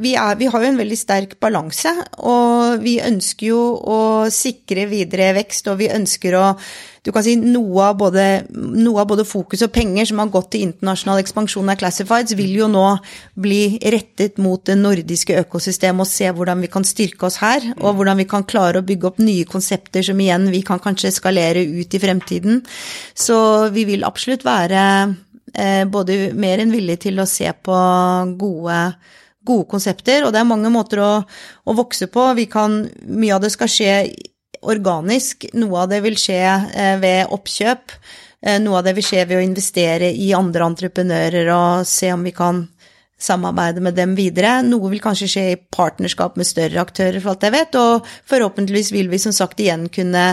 vi, 0.02 0.16
er, 0.18 0.34
vi 0.40 0.48
har 0.50 0.64
jo 0.64 0.72
en 0.72 0.80
veldig 0.80 0.98
sterk 0.98 1.36
balanse. 1.42 1.92
Og 2.26 2.82
vi 2.82 2.96
ønsker 2.98 3.52
jo 3.52 3.60
å 3.78 4.00
sikre 4.34 4.88
videre 4.90 5.30
vekst, 5.38 5.70
og 5.70 5.78
vi 5.78 5.92
ønsker 5.94 6.34
å 6.34 6.48
du 7.00 7.12
kan 7.14 7.24
si 7.24 7.32
noe 7.40 7.84
av, 7.88 7.94
både, 8.00 8.24
noe 8.52 9.00
av 9.00 9.08
både 9.08 9.24
fokus 9.24 9.62
og 9.64 9.72
penger 9.72 10.10
som 10.10 10.20
har 10.20 10.32
gått 10.32 10.50
til 10.52 10.66
internasjonal 10.66 11.22
ekspansjon 11.22 11.72
av 11.72 11.78
classifieds, 11.80 12.34
vil 12.36 12.52
jo 12.58 12.68
nå 12.68 12.84
bli 13.40 13.78
rettet 13.94 14.36
mot 14.42 14.60
det 14.68 14.76
nordiske 14.76 15.38
økosystemet 15.40 16.04
og 16.04 16.10
se 16.10 16.28
hvordan 16.36 16.60
vi 16.60 16.68
kan 16.72 16.84
styrke 16.84 17.30
oss 17.30 17.40
her, 17.40 17.70
og 17.78 17.96
hvordan 17.96 18.20
vi 18.20 18.28
kan 18.28 18.44
klare 18.44 18.82
å 18.82 18.86
bygge 18.86 19.08
opp 19.08 19.22
nye 19.24 19.48
konsepter 19.48 20.04
som 20.04 20.20
igjen 20.20 20.50
vi 20.52 20.60
kan 20.66 20.82
kanskje 20.82 21.14
skalere 21.16 21.64
ut 21.64 21.96
i 21.96 22.02
fremtiden. 22.02 22.60
Så 23.16 23.38
vi 23.72 23.86
vil 23.88 24.04
absolutt 24.04 24.44
være 24.44 24.82
eh, 25.54 25.86
både 25.88 26.34
mer 26.36 26.60
enn 26.60 26.74
villig 26.74 26.98
til 27.06 27.22
å 27.22 27.28
se 27.28 27.48
på 27.48 27.78
gode, 28.40 28.80
gode 29.40 29.70
konsepter, 29.72 30.26
og 30.26 30.36
det 30.36 30.42
er 30.42 30.52
mange 30.52 30.68
måter 30.74 31.00
å, 31.00 31.12
å 31.64 31.78
vokse 31.80 32.10
på. 32.12 32.28
Kan, 32.52 32.82
mye 33.08 33.38
av 33.38 33.46
det 33.46 33.54
skal 33.56 33.72
skje 33.72 33.94
organisk, 34.68 35.46
noe 35.56 35.84
av 35.84 35.92
det 35.92 36.02
vil 36.04 36.18
skje 36.20 36.40
eh, 36.40 36.96
ved 37.00 37.32
oppkjøp. 37.32 37.94
Eh, 38.40 38.58
noe 38.62 38.80
av 38.80 38.88
det 38.88 38.96
vil 38.98 39.06
skje 39.06 39.24
ved 39.26 39.38
å 39.38 39.44
investere 39.44 40.10
i 40.12 40.32
andre 40.36 40.68
entreprenører 40.68 41.50
og 41.54 41.88
se 41.88 42.12
om 42.12 42.24
vi 42.26 42.34
kan 42.36 42.66
samarbeide 43.20 43.82
med 43.84 43.96
dem 43.98 44.14
videre. 44.16 44.60
Noe 44.64 44.92
vil 44.92 45.02
kanskje 45.04 45.28
skje 45.28 45.46
i 45.52 45.58
partnerskap 45.76 46.38
med 46.40 46.48
større 46.48 46.80
aktører, 46.80 47.20
for 47.20 47.34
alt 47.34 47.44
jeg 47.44 47.56
vet, 47.56 47.80
og 47.80 48.06
forhåpentligvis 48.30 48.94
vil 48.96 49.10
vi 49.12 49.20
som 49.20 49.34
sagt 49.36 49.60
igjen 49.60 49.88
kunne 49.92 50.32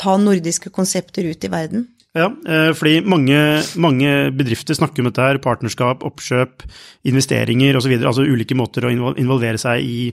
ta 0.00 0.14
nordiske 0.16 0.72
konsepter 0.72 1.28
ut 1.28 1.44
i 1.44 1.52
verden. 1.52 1.90
Ja, 2.12 2.26
eh, 2.28 2.70
fordi 2.76 2.98
mange, 3.08 3.36
mange, 3.80 4.08
bedrifter 4.36 4.76
snakker 4.76 5.00
om 5.00 5.08
dette 5.08 5.24
her, 5.24 5.38
partnerskap, 5.40 6.02
oppkjøp, 6.04 6.64
investeringer 7.08 7.78
osv. 7.78 7.94
Altså 8.02 8.26
ulike 8.28 8.56
måter 8.58 8.84
å 8.84 8.92
involvere 9.16 9.60
seg 9.60 9.80
i 9.80 10.10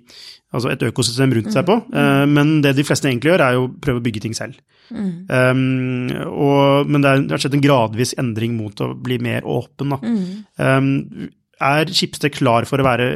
altså 0.56 0.72
et 0.74 0.84
økosystem 0.90 1.34
rundt 1.38 1.54
seg 1.54 1.68
på. 1.68 1.78
Mm. 1.90 1.98
Eh, 2.02 2.26
men 2.34 2.54
det 2.66 2.76
de 2.78 2.86
fleste 2.88 3.10
egentlig 3.10 3.34
gjør, 3.34 3.46
er 3.46 3.58
jo 3.58 3.68
å 3.68 3.74
prøve 3.84 4.02
å 4.02 4.06
bygge 4.06 4.24
ting 4.26 4.36
selv. 4.38 4.58
Mm. 4.90 5.10
Um, 5.30 6.08
og, 6.34 6.90
men 6.90 7.04
det, 7.06 7.12
har 7.30 7.42
skjedd 7.44 7.60
en 7.60 7.66
gradvis 7.66 8.16
endring 8.22 8.56
mot 8.58 8.82
å 8.82 8.92
bli 8.98 9.20
mer 9.22 9.46
åpen. 9.46 9.94
Mm. 10.02 10.24
Um, 10.58 11.30
er 11.60 11.92
Schibsted 11.94 12.34
klar 12.38 12.66
for 12.70 12.82
å 12.82 12.88
være 12.88 13.10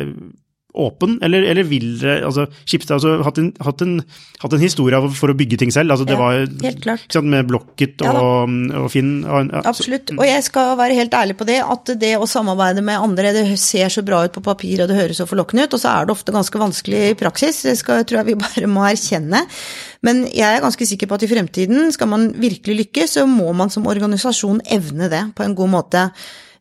åpen, 0.73 1.19
eller, 1.21 1.45
eller 1.45 1.67
vil 1.69 1.99
dere 2.01 2.23
altså, 2.25 2.47
Skipstad 2.65 2.97
altså 2.97 3.19
hatt 3.25 3.37
en, 3.37 3.51
hatt, 3.61 3.81
en, 3.85 3.99
hatt 4.41 4.55
en, 4.55 4.63
historie 4.63 4.97
for 5.13 5.29
å 5.29 5.35
bygge 5.37 5.59
ting 5.61 5.73
selv. 5.73 5.93
altså 5.93 6.07
Det 6.09 6.15
ja, 6.15 6.21
var 6.21 6.37
helt 6.65 6.81
klart. 6.81 7.05
Sant, 7.13 7.29
med 7.29 7.45
Blokket 7.49 8.01
og, 8.01 8.09
ja, 8.09 8.81
og 8.81 8.89
Finn. 8.93 9.11
Og, 9.21 9.51
ja. 9.53 9.63
Absolutt. 9.69 10.13
Og 10.17 10.25
jeg 10.25 10.45
skal 10.47 10.73
være 10.79 10.97
helt 10.97 11.13
ærlig 11.17 11.37
på 11.37 11.47
det, 11.49 11.59
at 11.61 11.93
det 12.01 12.13
å 12.17 12.29
samarbeide 12.29 12.81
med 12.85 13.01
andre, 13.01 13.35
det 13.35 13.45
ser 13.61 13.93
så 13.93 14.05
bra 14.05 14.23
ut 14.25 14.33
på 14.33 14.45
papir 14.45 14.81
og 14.83 14.89
det 14.89 14.97
høres 14.97 15.21
så 15.21 15.29
forlokkende 15.29 15.67
ut, 15.67 15.77
og 15.77 15.83
så 15.83 15.93
er 15.93 16.07
det 16.07 16.15
ofte 16.15 16.35
ganske 16.35 16.63
vanskelig 16.63 17.03
i 17.11 17.17
praksis. 17.19 17.61
Det 17.67 17.75
skal, 17.79 18.05
tror 18.07 18.23
jeg 18.23 18.31
vi 18.31 18.39
bare 18.45 18.71
må 18.71 18.87
erkjenne. 18.89 19.43
Men 20.03 20.25
jeg 20.27 20.47
er 20.49 20.63
ganske 20.63 20.87
sikker 20.89 21.09
på 21.09 21.19
at 21.19 21.27
i 21.27 21.31
fremtiden, 21.31 21.91
skal 21.95 22.09
man 22.11 22.31
virkelig 22.33 22.79
lykkes, 22.85 23.19
så 23.19 23.27
må 23.29 23.53
man 23.57 23.71
som 23.73 23.85
organisasjon 23.89 24.63
evne 24.73 25.11
det 25.13 25.27
på 25.37 25.45
en 25.45 25.55
god 25.57 25.71
måte. 25.77 26.07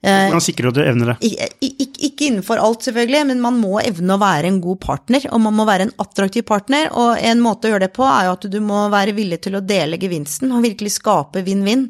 Eh, 0.03 0.25
Hvordan 0.27 0.43
sikrer 0.43 0.67
du 0.67 0.73
at 0.73 0.79
du 0.81 0.83
evner 0.83 1.12
det? 1.12 1.31
Ikke 1.62 2.27
innenfor 2.27 2.59
alt, 2.59 2.83
selvfølgelig, 2.88 3.23
men 3.29 3.43
man 3.45 3.61
må 3.62 3.77
evne 3.85 4.17
å 4.17 4.23
være 4.23 4.51
en 4.51 4.59
god 4.65 4.81
partner, 4.83 5.29
og 5.31 5.45
man 5.45 5.55
må 5.55 5.67
være 5.69 5.87
en 5.87 5.95
attraktiv 6.03 6.47
partner. 6.49 6.91
Og 6.99 7.23
en 7.23 7.43
måte 7.45 7.69
å 7.69 7.75
gjøre 7.75 7.87
det 7.87 7.95
på 7.95 8.07
er 8.09 8.27
jo 8.27 8.35
at 8.35 8.49
du 8.51 8.59
må 8.65 8.88
være 8.93 9.15
villig 9.15 9.38
til 9.47 9.59
å 9.59 9.62
dele 9.62 10.01
gevinsten 10.03 10.51
og 10.51 10.67
virkelig 10.67 10.97
skape 10.99 11.45
vinn-vinn. 11.47 11.87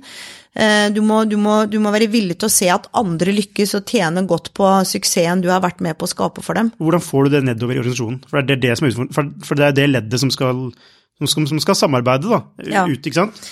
Eh, 0.53 0.91
du 0.93 1.01
må, 1.01 1.23
du, 1.25 1.39
må, 1.41 1.63
du 1.65 1.79
må, 1.81 1.93
være 1.95 2.11
villig 2.13 2.37
til 2.43 2.51
å 2.51 2.53
se 2.53 2.69
at 2.69 2.91
andre 3.01 3.33
lykkes 3.33 3.73
og 3.79 3.89
tjene 3.89 4.27
godt 4.29 4.53
på 4.57 4.69
suksessen 4.85 5.41
du 5.41 5.49
har 5.49 5.65
vært 5.65 5.81
med 5.85 5.97
på 5.97 6.05
å 6.05 6.13
skape 6.13 6.45
for 6.45 6.61
dem. 6.61 6.69
Hvordan 6.83 7.05
får 7.05 7.25
du 7.25 7.37
det 7.39 7.45
nedover 7.49 7.79
i 7.79 7.81
organisasjonen? 7.81 8.21
For 8.29 8.45
det 8.45 8.59
er 8.59 8.65
det, 8.67 8.75
som 8.77 8.91
er 8.91 8.99
for 9.17 9.57
det, 9.57 9.71
er 9.71 9.79
det 9.79 9.89
leddet 9.89 10.21
som 10.21 10.33
skal, 10.35 10.67
som 11.17 11.33
skal, 11.33 11.49
som 11.55 11.65
skal 11.65 11.81
samarbeide 11.81 12.29
da, 12.29 12.43
ja. 12.69 12.85
ut, 12.85 13.01
ikke 13.01 13.23
sant? 13.23 13.47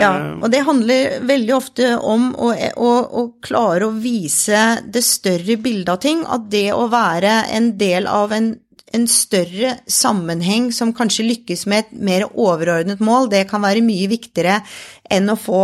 Ja, 0.00 0.10
eh, 0.16 0.34
og 0.40 0.50
det 0.52 0.64
handler 0.66 1.20
veldig 1.28 1.54
ofte 1.56 1.94
om 1.98 2.32
å, 2.34 2.50
å, 2.54 2.90
å, 3.04 3.24
klare 3.44 3.88
å 3.88 3.94
vise 3.94 4.80
det 4.84 5.04
større 5.06 5.58
bildet 5.60 5.94
av 5.94 6.02
ting. 6.04 6.24
At 6.26 6.50
det 6.52 6.68
å 6.74 6.88
være 6.92 7.42
en 7.54 7.72
del 7.80 8.08
av 8.10 8.34
en, 8.36 8.52
en 8.94 9.06
større 9.10 9.76
sammenheng 9.90 10.70
som 10.74 10.94
kanskje 10.96 11.28
lykkes 11.30 11.66
med 11.70 11.84
et 11.84 11.94
mer 12.10 12.26
overordnet 12.30 13.02
mål, 13.04 13.30
det 13.32 13.46
kan 13.50 13.64
være 13.64 13.84
mye 13.84 14.10
viktigere 14.12 14.60
enn 15.12 15.28
å 15.28 15.36
få 15.36 15.60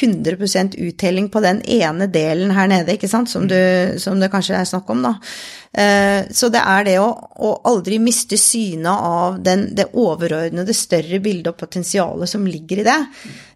100% 0.00 0.76
uttelling 0.78 1.26
på 1.32 1.42
den 1.42 1.60
ene 1.66 2.06
delen 2.12 2.52
her 2.54 2.70
nede, 2.70 2.94
ikke 2.94 3.10
sant, 3.10 3.30
som, 3.30 3.48
du, 3.50 3.58
som 3.98 4.20
det 4.22 4.30
kanskje 4.32 4.60
er 4.60 4.68
snakk 4.70 4.90
om, 4.94 5.02
da. 5.04 5.16
Eh, 5.74 6.30
så 6.30 6.48
det 6.54 6.60
er 6.62 6.84
det 6.86 6.94
å, 7.02 7.08
å 7.10 7.50
aldri 7.66 7.98
miste 7.98 8.38
synet 8.38 8.92
av 8.94 9.40
den, 9.42 9.66
det 9.74 9.88
overordnede, 9.98 10.76
større 10.76 11.18
bildet 11.22 11.50
og 11.50 11.58
potensialet 11.64 12.30
som 12.30 12.46
ligger 12.46 12.84
i 12.84 12.86
det. 12.86 13.00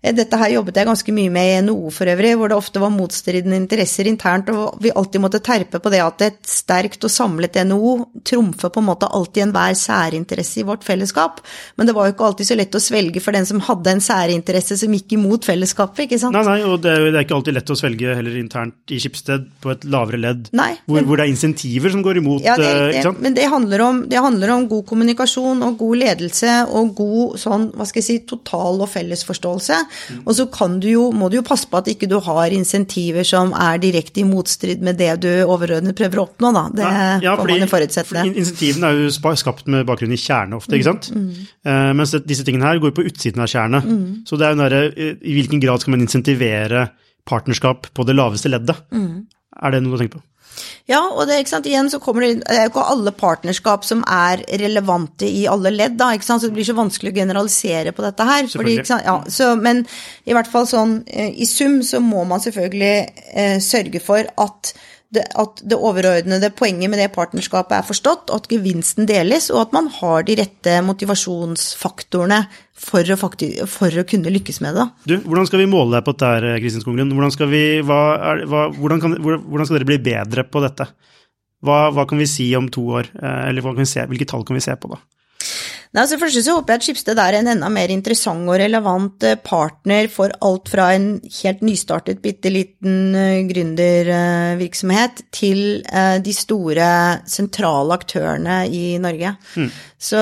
Eh, 0.02 0.14
dette 0.16 0.40
her 0.40 0.52
jobbet 0.56 0.80
jeg 0.80 0.88
ganske 0.88 1.14
mye 1.14 1.32
med 1.32 1.52
i 1.52 1.60
NHO 1.68 1.92
for 1.94 2.10
øvrig, 2.10 2.32
hvor 2.40 2.50
det 2.50 2.58
ofte 2.58 2.82
var 2.82 2.92
motstridende 2.94 3.58
interesser 3.60 4.10
internt, 4.10 4.50
og 4.50 4.80
vi 4.82 4.90
alltid 4.90 5.22
måtte 5.22 5.42
terpe 5.44 5.80
på 5.82 5.92
det 5.94 6.02
at 6.02 6.24
et 6.26 6.40
sterkt 6.48 7.06
og 7.06 7.12
samlet 7.12 7.60
NHO 7.68 7.94
trumfer 8.26 8.74
på 8.74 8.82
en 8.82 8.88
måte 8.90 9.10
alltid 9.14 9.46
enhver 9.46 9.78
særinteresse 9.78 10.62
i 10.62 10.66
vårt 10.66 10.86
fellesskap. 10.86 11.40
Men 11.78 11.88
det 11.88 11.94
var 11.94 12.08
jo 12.08 12.16
ikke 12.16 12.28
alltid 12.32 12.50
så 12.50 12.58
lett 12.58 12.74
å 12.74 12.82
svelge 12.82 13.22
for 13.22 13.38
den 13.38 13.46
som 13.46 13.62
hadde 13.68 13.94
en 13.94 14.04
særinteresse 14.04 14.80
som 14.82 14.98
gikk 14.98 15.14
imot 15.14 15.46
fellesskapet, 15.46 16.06
ikke 16.08 16.20
sant. 16.20 16.34
Nei, 16.34 16.44
nei, 16.48 16.58
og 16.66 16.82
det 16.82 16.94
er, 16.96 17.08
det 17.12 17.22
er 17.22 17.28
ikke 17.28 17.38
alltid 17.38 17.58
lett 17.60 17.74
å 17.74 17.78
svelge 17.78 18.18
heller 18.18 18.38
internt 18.42 18.94
i 18.94 18.98
Skipsted 18.98 19.46
på 19.62 19.70
et 19.70 19.86
lavere 19.88 20.18
ledd, 20.20 20.48
nei, 20.58 20.72
hvor, 20.90 21.04
hvor 21.06 21.20
det 21.20 21.28
er 21.28 21.34
insentiver 21.36 21.94
som 21.94 22.02
går 22.02 22.08
går 22.08 22.20
imot. 22.22 22.44
Ja, 22.44 22.56
det, 22.56 22.68
det, 22.68 22.88
ikke 22.92 23.04
sant? 23.08 23.20
men 23.24 23.36
det 23.36 23.46
handler, 23.52 23.84
om, 23.84 24.00
det 24.10 24.22
handler, 24.24 24.52
om, 24.54 24.66
god 24.70 24.84
kommunikasjon 24.88 25.62
og 25.66 25.78
god 25.80 26.00
ledelse 26.02 26.54
og 26.76 26.92
god 26.98 27.38
sånn, 27.40 27.68
hva 27.76 27.86
skal 27.88 28.02
jeg 28.02 28.08
si, 28.08 28.18
total 28.28 28.82
og 28.84 28.90
felles 28.92 29.24
forståelse. 29.28 29.80
Og 30.24 30.34
så 30.38 30.46
kan 30.52 30.78
du 30.82 30.88
jo, 30.90 31.04
må 31.14 31.30
du 31.30 31.38
jo 31.38 31.44
passe 31.46 31.68
på 31.70 31.80
at 31.80 31.90
ikke 31.92 32.08
du 32.10 32.16
har 32.24 32.54
insentiver 32.54 33.26
som 33.26 33.54
er 33.56 33.80
direkte 33.82 34.22
i 34.22 34.26
motstrid 34.28 34.84
med 34.84 34.98
det 35.00 35.10
du 35.24 35.30
overordnet 35.44 35.96
prøver 35.98 36.22
å 36.22 36.26
oppnå, 36.28 36.52
da. 36.56 36.64
Det 36.74 36.92
ja, 37.26 37.34
får 37.38 37.52
man 37.52 37.64
jo 37.64 37.70
forutsette. 37.70 38.08
For 38.12 38.30
insentivene 38.42 38.92
er 38.92 39.02
jo 39.04 39.34
skapt 39.42 39.68
med 39.70 39.86
bakgrunn 39.88 40.14
i 40.14 40.20
kjerne 40.20 40.58
ofte, 40.58 40.76
ikke 40.78 40.90
sant. 40.90 41.10
Mm. 41.14 41.28
Uh, 41.66 41.90
mens 41.98 42.14
disse 42.28 42.46
tingene 42.46 42.68
her 42.68 42.82
går 42.82 42.94
på 42.96 43.06
utsiden 43.08 43.44
av 43.44 43.50
kjernet. 43.52 43.88
Mm. 43.88 44.06
Så 44.28 44.38
det 44.38 44.48
er 44.48 44.54
jo 44.54 44.62
nære, 44.62 44.82
i 44.98 45.36
hvilken 45.38 45.62
grad 45.62 45.84
skal 45.84 45.96
man 45.96 46.06
insentivere 46.06 46.88
partnerskap 47.28 47.90
på 47.94 48.08
det 48.08 48.16
laveste 48.16 48.50
leddet? 48.52 48.86
Mm. 48.94 49.26
Er 49.58 49.74
det 49.74 49.82
noe 49.82 49.92
du 49.92 49.98
har 49.98 50.04
tenkt 50.06 50.18
på? 50.18 50.24
Ja, 50.88 51.00
og 51.08 51.26
det, 51.28 51.40
ikke 51.42 51.52
sant, 51.52 51.68
igjen 51.68 51.90
så 51.92 52.00
kommer 52.02 52.24
det 52.24 52.42
Det 52.42 52.56
er 52.56 52.66
jo 52.66 52.72
ikke 52.72 52.86
alle 52.94 53.12
partnerskap 53.16 53.86
som 53.86 54.04
er 54.04 54.42
relevante 54.62 55.28
i 55.28 55.46
alle 55.50 55.72
ledd, 55.74 55.98
da, 56.00 56.10
ikke 56.16 56.28
sant, 56.28 56.42
så 56.42 56.50
det 56.50 56.58
blir 56.58 56.68
så 56.68 56.76
vanskelig 56.78 57.12
å 57.12 57.18
generalisere 57.20 57.94
på 57.96 58.04
dette 58.06 58.28
her. 58.28 58.48
Fordi, 58.52 58.78
ja, 58.82 59.16
så, 59.28 59.52
men 59.60 59.84
i 60.28 60.36
hvert 60.36 60.50
fall 60.50 60.68
sånn 60.68 61.00
eh, 61.06 61.32
i 61.34 61.48
sum 61.48 61.80
så 61.86 62.02
må 62.04 62.24
man 62.28 62.42
selvfølgelig 62.44 62.94
eh, 63.32 63.58
sørge 63.64 64.02
for 64.04 64.28
at 64.38 64.72
det, 65.14 65.24
at 65.40 65.62
det 65.64 65.76
overordnede 65.76 66.50
poenget 66.56 66.90
med 66.92 67.00
det 67.00 67.08
partnerskapet 67.14 67.78
er 67.78 67.86
forstått, 67.86 68.32
at 68.34 68.48
gevinsten 68.52 69.08
deles, 69.08 69.48
og 69.54 69.62
at 69.62 69.76
man 69.76 69.88
har 69.94 70.26
de 70.28 70.36
rette 70.36 70.74
motivasjonsfaktorene 70.84 72.42
for 72.78 73.08
å, 73.08 73.16
faktisk, 73.18 73.62
for 73.72 73.88
å 73.88 74.04
kunne 74.08 74.32
lykkes 74.34 74.60
med 74.64 74.76
det. 74.76 74.86
Du, 75.08 75.14
hvordan 75.24 75.48
skal 75.48 75.62
vi 75.64 75.70
måle 75.70 75.96
deg 75.96 76.04
på 76.06 76.14
dette, 76.14 76.54
Kristin 76.60 76.84
Skoglund? 76.84 77.16
Hvordan, 77.16 77.34
skal 77.34 77.48
hvordan, 77.48 79.06
hvordan, 79.48 79.64
skal 79.64 79.78
dere 79.78 79.90
bli 79.94 80.00
bedre 80.10 80.44
på 80.44 80.62
dette? 80.66 80.90
Hva, 81.64 81.78
hva 81.94 82.04
kan 82.06 82.20
vi 82.20 82.28
si 82.30 82.50
om 82.54 82.68
to 82.70 82.84
år, 83.00 83.08
eh, 83.18 83.48
eller 83.48 83.84
se, 83.88 84.04
hvilke 84.06 84.28
tall 84.28 84.44
kan 84.46 84.60
vi 84.60 84.62
se 84.62 84.76
på 84.78 84.92
da? 84.92 85.00
Nei, 85.88 86.02
altså 86.02 86.18
Først 86.20 86.40
så 86.44 86.54
håper 86.58 86.74
jeg 86.74 86.80
at 86.80 86.86
Skipsted 86.86 87.20
er 87.22 87.38
en 87.38 87.50
enda 87.54 87.68
mer 87.72 87.92
interessant 87.92 88.44
og 88.44 88.58
relevant 88.60 89.24
eh, 89.24 89.38
partner 89.40 90.10
for 90.12 90.34
alt 90.44 90.68
fra 90.68 90.90
en 90.96 91.06
helt 91.40 91.62
nystartet 91.64 92.20
bitte 92.24 92.52
liten 92.52 93.16
eh, 93.16 93.40
gründervirksomhet 93.48 95.22
til 95.34 95.62
eh, 95.88 96.18
de 96.24 96.34
store 96.36 96.90
sentrale 97.28 97.96
aktørene 97.96 98.60
i 98.68 98.98
Norge. 99.00 99.32
Mm. 99.56 99.70
Så 99.98 100.18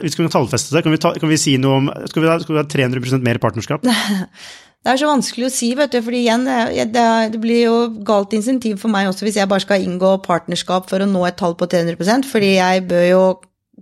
Vi 0.00 0.14
skal 0.14 0.32
tallfeste 0.32 0.74
det. 0.74 0.82
Kan 0.86 0.96
vi, 0.96 1.02
ta, 1.02 1.12
kan 1.20 1.30
vi, 1.30 1.38
si 1.38 1.58
noe 1.60 1.82
om 1.82 1.92
Skal 2.08 2.24
vi 2.24 2.30
ha, 2.30 2.38
skal 2.42 2.56
vi 2.56 2.62
ha 2.62 2.64
300% 2.66 3.22
mer 3.28 3.42
partnerskap? 3.42 3.84
Det 4.78 4.92
er 4.94 5.00
så 5.00 5.08
vanskelig 5.10 5.48
å 5.48 5.52
si, 5.52 5.72
vet 5.74 5.90
du, 5.90 5.98
fordi 6.06 6.20
igjen, 6.22 6.44
det, 6.46 6.84
det, 6.94 7.40
blir 7.42 7.64
jo 7.64 7.78
galt 8.06 8.32
insentiv 8.38 8.78
for 8.78 8.88
meg 8.92 9.08
også 9.10 9.26
hvis 9.26 9.36
jeg 9.40 9.50
bare 9.50 9.64
skal 9.64 9.82
inngå 9.84 10.12
partnerskap 10.22 10.86
for 10.88 11.02
å 11.02 11.08
nå 11.10 11.24
et 11.26 11.36
tall 11.36 11.56
på 11.58 11.66
300% 11.68 12.28
fordi 12.30 12.52
jeg 12.54 12.84
bør 12.88 13.04
jo 13.08 13.22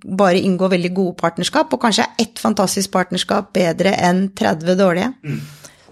bare 0.05 0.41
inngå 0.43 0.69
veldig 0.73 0.93
gode 0.97 1.17
partnerskap, 1.21 1.73
og 1.73 1.83
kanskje 1.83 2.07
er 2.07 2.27
ett 2.27 2.41
fantastisk 2.43 2.93
partnerskap 2.95 3.53
bedre 3.57 3.95
enn 3.97 4.29
30 4.37 4.77
dårlige. 4.79 5.13
Mm. 5.25 5.41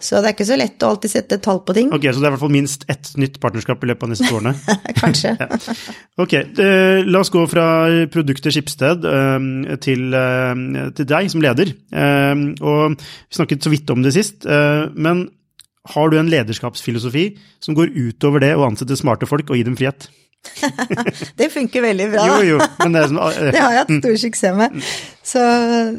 Så 0.05 0.21
det 0.21 0.29
er 0.29 0.35
ikke 0.35 0.47
så 0.47 0.57
lett 0.61 0.85
å 0.85 0.91
alltid 0.93 1.13
sette 1.15 1.39
tall 1.41 1.63
på 1.65 1.75
ting. 1.77 1.93
Ok, 1.95 2.05
Så 2.13 2.21
det 2.21 2.27
er 2.27 2.33
i 2.33 2.35
hvert 2.35 2.43
fall 2.43 2.53
minst 2.53 2.85
ett 2.93 3.13
nytt 3.21 3.39
partnerskap 3.41 3.85
i 3.85 3.89
løpet 3.89 4.05
av 4.05 4.11
neste 4.13 4.33
årene? 4.37 4.53
Kanskje. 5.03 5.33
ja. 5.41 5.77
Ok, 6.21 6.35
la 7.09 7.23
oss 7.23 7.33
gå 7.33 7.45
fra 7.49 7.67
produktet 8.13 8.53
Skipsted 8.53 9.07
uh, 9.09 9.39
til, 9.85 10.05
uh, 10.13 10.91
til, 10.93 11.09
deg 11.09 11.31
som 11.33 11.45
leder. 11.45 11.73
og 12.61 12.99
Vi 12.99 13.39
snakket 13.39 13.65
så 13.65 13.73
vidt 13.73 13.95
om 13.95 14.05
det 14.05 14.13
sist, 14.17 14.45
men 14.45 15.25
har 15.95 16.11
du 16.11 16.19
en 16.19 16.31
lederskapsfilosofi 16.33 17.25
som 17.65 17.77
går 17.77 17.93
utover 17.93 18.45
det 18.45 18.55
å 18.57 18.65
ansette 18.69 18.97
smarte 18.97 19.29
folk 19.29 19.51
og 19.51 19.59
gi 19.59 19.67
dem 19.67 19.77
frihet? 19.77 20.09
det 21.41 21.51
funker 21.53 21.85
veldig 21.85 22.09
bra. 22.13 22.27
Jo, 22.29 22.39
jo, 22.55 22.59
men 22.83 22.97
det, 22.97 23.05
som, 23.11 23.21
det 23.55 23.61
har 23.61 23.77
jeg 23.77 23.83
hatt 23.83 23.95
stor 24.01 24.19
suksess 24.25 24.59
med. 24.59 24.91
Så 25.25 25.45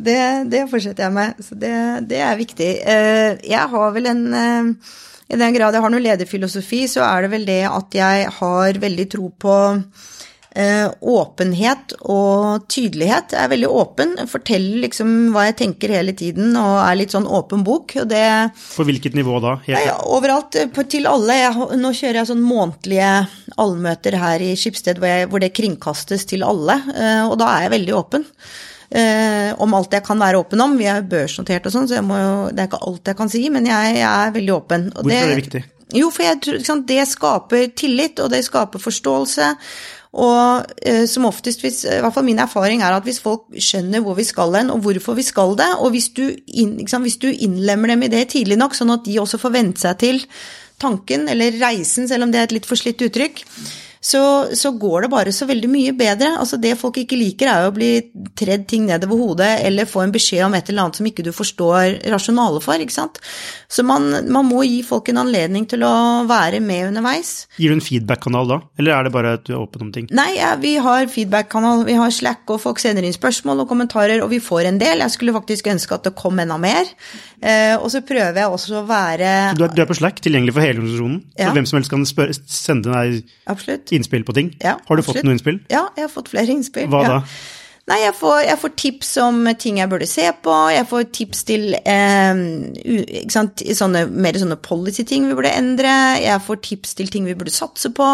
det, 0.06 0.20
det 0.54 0.66
fortsetter 0.72 1.08
jeg 1.08 1.16
med. 1.16 1.46
Så 1.46 1.58
det, 1.60 1.76
det 2.12 2.22
er 2.26 2.40
viktig. 2.40 2.72
Uh, 2.86 3.32
jeg 3.46 3.74
har 3.76 3.96
vel 3.96 4.12
en 4.12 4.26
uh, 4.34 4.98
I 5.30 5.40
den 5.42 5.56
grad 5.58 5.76
jeg 5.78 5.86
har 5.86 5.94
noe 5.94 6.04
lederfilosofi, 6.04 6.86
så 6.92 7.06
er 7.08 7.26
det 7.26 7.34
vel 7.38 7.48
det 7.48 7.64
at 7.70 7.98
jeg 7.98 8.30
har 8.40 8.84
veldig 8.86 9.10
tro 9.16 9.32
på 9.42 9.56
Eh, 9.66 10.15
åpenhet 10.56 11.92
og 12.08 12.64
tydelighet. 12.72 13.34
Jeg 13.36 13.44
er 13.44 13.50
veldig 13.52 13.70
åpen, 13.76 14.14
forteller 14.32 14.86
liksom 14.86 15.10
hva 15.34 15.50
jeg 15.50 15.58
tenker 15.60 15.92
hele 15.92 16.14
tiden 16.16 16.54
og 16.56 16.78
er 16.80 16.96
litt 16.96 17.12
sånn 17.12 17.28
åpen 17.28 17.66
bok. 17.68 17.92
Og 18.00 18.08
det 18.08 18.24
På 18.78 18.86
hvilket 18.88 19.18
nivå 19.18 19.42
da? 19.44 19.58
Helt... 19.66 19.76
Nei, 19.76 19.98
overalt, 20.16 20.56
på, 20.72 20.86
til 20.88 21.10
alle. 21.12 21.36
Jeg, 21.42 21.68
nå 21.82 21.92
kjører 21.92 22.22
jeg 22.22 22.30
sånn 22.32 22.46
månedlige 22.46 23.10
allmøter 23.60 24.16
her 24.22 24.46
i 24.46 24.54
Skipsted 24.60 25.02
hvor, 25.02 25.12
jeg, 25.12 25.28
hvor, 25.32 25.44
det 25.44 25.52
kringkastes 25.56 26.24
til 26.32 26.46
alle, 26.48 26.80
eh, 26.96 27.26
og 27.28 27.36
da 27.42 27.52
er 27.58 27.68
jeg 27.68 27.76
veldig 27.76 28.00
åpen. 28.00 28.26
Eh, 28.96 29.52
om 29.60 29.74
alt 29.76 29.96
jeg 29.96 30.06
kan 30.06 30.22
være 30.22 30.40
åpen 30.40 30.62
om. 30.62 30.76
Vi 30.80 30.88
er 30.88 31.06
børsnotert 31.10 31.68
og 31.68 31.74
sånn, 31.74 31.88
så 31.90 32.00
jo, 32.00 32.34
det 32.54 32.64
er 32.64 32.70
ikke 32.70 32.84
alt 32.88 33.12
jeg 33.12 33.20
kan 33.20 33.32
si, 33.32 33.44
men 33.52 33.68
jeg, 33.70 33.98
jeg 34.00 34.10
er 34.10 34.36
veldig 34.36 34.54
åpen. 34.56 34.92
Hvorfor 34.94 35.12
det, 35.12 35.22
er 35.22 35.34
det 35.34 35.42
viktig? 35.42 35.64
Jo, 35.96 36.10
for 36.14 36.26
jeg 36.26 36.40
tror 36.42 36.82
det 36.90 37.04
skaper 37.10 37.68
tillit, 37.78 38.22
og 38.24 38.32
det 38.34 38.42
skaper 38.48 38.82
forståelse. 38.82 39.52
Og 40.16 40.76
eh, 40.88 41.04
som 41.12 41.28
oftest, 41.28 41.64
hvis, 41.64 41.82
i 41.84 42.00
hvert 42.04 42.16
fall 42.16 42.28
min 42.28 42.40
erfaring 42.40 42.84
er 42.86 42.96
at 42.96 43.04
hvis 43.08 43.20
folk 43.24 43.50
skjønner 43.60 44.04
hvor 44.04 44.16
vi 44.16 44.24
skal 44.28 44.56
hen, 44.56 44.72
og 44.72 44.86
hvorfor 44.86 45.18
vi 45.18 45.26
skal 45.28 45.58
det, 45.60 45.72
og 45.84 45.92
hvis 45.96 46.08
du, 46.16 46.24
inn, 46.48 46.78
sant, 46.88 47.04
hvis 47.04 47.20
du 47.20 47.28
innlemmer 47.32 47.92
dem 47.92 48.06
i 48.08 48.12
det 48.14 48.30
tidlig 48.32 48.58
nok, 48.62 48.78
sånn 48.78 48.94
at 48.96 49.04
de 49.08 49.18
også 49.20 49.42
får 49.42 49.56
vent 49.58 49.82
seg 49.84 50.00
til 50.04 50.22
tanken, 50.80 51.28
eller 51.32 51.60
reisen, 51.60 52.08
selv 52.08 52.28
om 52.28 52.32
det 52.32 52.40
er 52.40 52.48
et 52.48 52.56
litt 52.56 52.70
forslitt 52.70 53.04
uttrykk, 53.04 53.44
så, 54.06 54.22
så, 54.54 54.70
går 54.72 55.06
det 55.06 55.10
bare 55.10 55.32
så 55.34 55.48
veldig 55.50 55.70
mye 55.72 55.94
bedre. 55.98 56.36
Altså 56.38 56.60
Det 56.62 56.76
folk 56.78 57.00
ikke 57.02 57.18
liker, 57.18 57.50
er 57.50 57.64
jo 57.66 57.72
å 57.72 57.76
bli 57.76 57.90
tredd 58.38 58.68
ting 58.70 58.86
nedover 58.86 59.18
hodet, 59.18 59.50
eller 59.66 59.90
få 59.90 60.04
en 60.04 60.14
beskjed 60.14 60.46
om 60.46 60.54
et 60.58 60.70
eller 60.70 60.86
annet 60.86 61.00
som 61.00 61.08
ikke 61.10 61.26
du 61.26 61.32
forstår 61.34 62.06
rasjonalet 62.14 62.62
for. 62.62 62.82
ikke 62.82 62.94
sant? 62.94 63.18
Så 63.72 63.86
man, 63.88 64.06
man, 64.30 64.46
må 64.46 64.62
gi 64.68 64.84
folk 64.86 65.10
en 65.10 65.24
anledning 65.24 65.66
til 65.70 65.82
å 65.88 65.96
være 66.30 66.62
med 66.62 66.92
underveis. 66.92 67.48
Gir 67.58 67.74
du 67.74 67.80
en 67.80 67.86
feedback-kanal 67.86 68.52
da, 68.52 68.60
eller 68.78 68.94
er 68.94 69.08
det 69.08 69.14
bare 69.16 69.34
at 69.40 69.48
du 69.48 69.56
er 69.56 69.64
åpen 69.64 69.88
om 69.88 69.94
ting? 69.96 70.06
Nei, 70.14 70.36
ja, 70.38 70.54
vi 70.62 70.76
har 70.86 71.10
feedback-kanal, 71.10 71.82
vi 71.90 71.98
har 71.98 72.14
Slack, 72.14 72.46
og 72.54 72.62
folk 72.62 72.84
sender 72.84 73.08
inn 73.08 73.16
spørsmål 73.16 73.64
og 73.66 73.72
kommentarer, 73.72 74.22
og 74.22 74.30
vi 74.36 74.42
får 74.44 74.70
en 74.70 74.78
del. 74.82 75.02
Jeg 75.02 75.16
skulle 75.18 75.34
faktisk 75.34 75.72
ønske 75.74 75.98
at 75.98 76.06
det 76.06 76.14
kom 76.20 76.38
enda 76.44 76.60
mer. 76.62 76.94
Eh, 77.42 77.74
og 77.76 77.90
så 77.94 78.04
prøver 78.06 78.38
jeg 78.44 78.54
også 78.54 78.80
å 78.80 78.86
være 78.88 79.32
du 79.58 79.66
er, 79.66 79.74
du 79.74 79.82
er, 79.82 79.90
på 79.90 79.98
Slack, 79.98 80.22
tilgjengelig 80.24 80.54
for 80.56 80.66
hele 80.66 80.80
organisasjonen? 80.80 81.20
Ja. 81.36 81.50
Så 81.50 81.58
hvem 81.58 81.68
som 81.70 81.80
helst 81.80 81.92
kan 81.94 82.06
spørre, 82.10 82.38
sende 82.50 82.94
deg 82.94 83.34
Absolutt 83.52 83.92
innspill 83.98 84.26
på 84.28 84.36
ting? 84.38 84.54
Ja, 84.64 84.78
har 84.88 85.00
du 85.00 85.06
fått 85.06 85.22
noen 85.24 85.38
innspill? 85.38 85.62
Ja, 85.72 85.88
jeg 85.98 86.08
har 86.08 86.14
fått 86.14 86.32
flere 86.34 86.52
innspill. 86.54 86.90
Hva 86.92 87.04
ja. 87.06 87.14
da? 87.16 87.22
Nei, 87.86 88.00
jeg 88.02 88.16
får, 88.18 88.40
jeg 88.48 88.58
får, 88.58 88.72
tips 88.82 89.10
om 89.22 89.44
ting 89.62 89.76
jeg 89.78 89.90
burde 89.92 90.08
se 90.10 90.24
på, 90.42 90.54
jeg 90.74 90.88
får 90.90 91.04
tips 91.14 91.44
til 91.46 91.76
eh, 91.78 92.40
sant, 93.30 93.62
sånne, 93.78 94.08
mer 94.10 94.40
sånne 94.42 94.58
policy-ting 94.58 95.28
vi 95.30 95.36
burde 95.38 95.52
endre, 95.54 95.92
jeg 96.18 96.42
får 96.48 96.64
tips 96.66 96.98
til 96.98 97.12
ting 97.14 97.28
vi 97.30 97.36
burde 97.38 97.54
satse 97.54 97.92
på, 97.94 98.08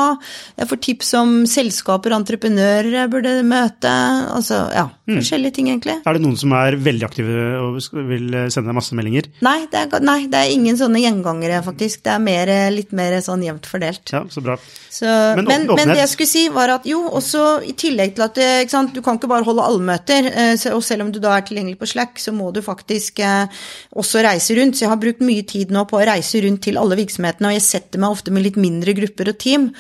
jeg 0.60 0.68
får 0.68 0.82
tips 0.88 1.14
om 1.22 1.32
selskaper 1.48 2.12
og 2.12 2.20
entreprenører 2.20 2.98
jeg 2.98 3.12
burde 3.14 3.32
møte, 3.48 3.94
altså 4.36 4.58
ja, 4.76 4.90
mm. 5.08 5.22
forskjellige 5.22 5.56
ting 5.56 5.72
egentlig. 5.72 5.96
Er 6.04 6.20
det 6.20 6.24
noen 6.26 6.36
som 6.44 6.52
er 6.60 6.76
veldig 6.76 7.08
aktive 7.08 7.48
og 7.62 7.80
vil 8.12 8.28
sende 8.52 8.74
deg 8.74 8.80
masse 8.82 9.00
meldinger? 9.00 9.32
Nei 9.40 9.56
det, 9.72 9.86
er, 9.86 10.04
nei, 10.04 10.18
det 10.28 10.44
er 10.44 10.52
ingen 10.52 10.82
sånne 10.84 11.00
gjengangere, 11.00 11.62
faktisk. 11.64 12.04
Det 12.04 12.12
er 12.18 12.20
mer, 12.28 12.54
litt 12.76 12.92
mer 12.92 13.16
sånn 13.24 13.48
jevnt 13.48 13.72
fordelt. 13.72 14.04
Ja, 14.12 14.26
så 14.28 14.44
bra. 14.44 14.60
Så, 14.92 15.08
men, 15.40 15.48
men, 15.48 15.70
men, 15.72 15.96
det 15.96 16.02
jeg 16.02 16.12
skulle 16.12 16.34
si 16.34 16.46
var 16.52 16.76
at 16.76 16.92
jo, 16.92 17.06
også 17.08 17.62
i 17.64 17.72
tillegg 17.80 18.18
til 18.20 18.28
at 18.28 18.44
ikke 18.66 18.76
sant, 18.76 18.92
du 18.92 19.00
kan 19.06 19.16
ikke 19.16 19.32
bare 19.32 19.48
holde 19.48 19.61
holde 19.62 19.78
allmøter. 19.78 20.28
Eh, 20.32 20.66
og 20.74 20.84
selv 20.84 21.06
om 21.06 21.12
du 21.14 21.20
da 21.22 21.36
er 21.38 21.46
tilgjengelig 21.48 21.80
på 21.80 21.90
Slack, 21.94 22.20
så 22.20 22.34
må 22.36 22.52
du 22.52 22.62
faktisk 22.66 23.20
eh, 23.20 23.64
også 23.92 24.24
reise 24.26 24.58
rundt. 24.58 24.78
Så 24.78 24.86
jeg 24.86 24.94
har 24.94 25.02
brukt 25.02 25.24
mye 25.26 25.46
tid 25.48 25.72
nå 25.72 25.86
på 25.90 26.00
å 26.00 26.06
reise 26.08 26.42
rundt 26.44 26.64
til 26.66 26.80
alle 26.82 26.98
virksomhetene, 27.00 27.52
og 27.52 27.58
jeg 27.58 27.68
setter 27.68 28.02
meg 28.02 28.18
ofte 28.18 28.34
med 28.34 28.46
litt 28.46 28.60
mindre 28.62 28.96
grupper 28.98 29.34
og 29.34 29.40
team. 29.42 29.72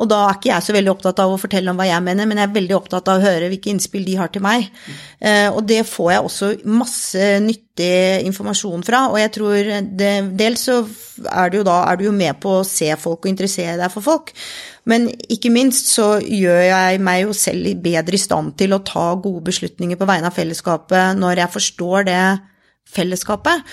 Og 0.00 0.08
da 0.08 0.20
er 0.26 0.38
ikke 0.38 0.48
jeg 0.48 0.64
så 0.64 0.74
veldig 0.74 0.92
opptatt 0.94 1.20
av 1.20 1.34
å 1.34 1.40
fortelle 1.40 1.72
om 1.72 1.80
hva 1.80 1.86
jeg 1.88 2.04
mener, 2.04 2.28
men 2.28 2.40
jeg 2.40 2.48
er 2.48 2.54
veldig 2.54 2.76
opptatt 2.78 3.10
av 3.12 3.20
å 3.20 3.24
høre 3.24 3.50
hvilke 3.52 3.72
innspill 3.72 4.06
de 4.06 4.16
har 4.16 4.32
til 4.32 4.44
meg. 4.44 4.70
Eh, 5.20 5.48
og 5.52 5.60
det 5.68 5.82
får 5.88 6.10
jeg 6.14 6.24
også 6.24 6.50
masse 6.72 7.28
nyttig 7.44 7.92
informasjon 8.28 8.84
fra, 8.86 9.06
og 9.12 9.20
jeg 9.20 9.32
tror 9.36 9.70
det, 10.00 10.14
dels 10.40 10.64
så 10.70 10.80
er 11.28 11.52
du 11.52 11.60
jo 11.60 11.68
da 11.68 11.82
er 11.90 12.00
du 12.00 12.06
jo 12.08 12.16
med 12.16 12.40
på 12.40 12.60
å 12.60 12.66
se 12.66 12.88
folk 13.00 13.26
og 13.26 13.32
interessere 13.32 13.76
deg 13.80 13.92
for 13.92 14.04
folk. 14.04 14.32
Men 14.88 15.10
ikke 15.28 15.52
minst 15.52 15.92
så 15.92 16.14
gjør 16.24 16.62
jeg 16.64 17.02
meg 17.04 17.26
jo 17.26 17.36
selv 17.36 17.82
bedre 17.84 18.16
i 18.16 18.22
stand 18.22 18.56
til 18.60 18.72
å 18.72 18.80
ta 18.86 19.10
gode 19.20 19.44
beslutninger 19.50 20.00
på 20.00 20.08
vegne 20.08 20.30
av 20.30 20.36
fellesskapet 20.36 21.20
når 21.20 21.44
jeg 21.44 21.54
forstår 21.58 22.08
det 22.08 22.22
fellesskapet. 22.94 23.64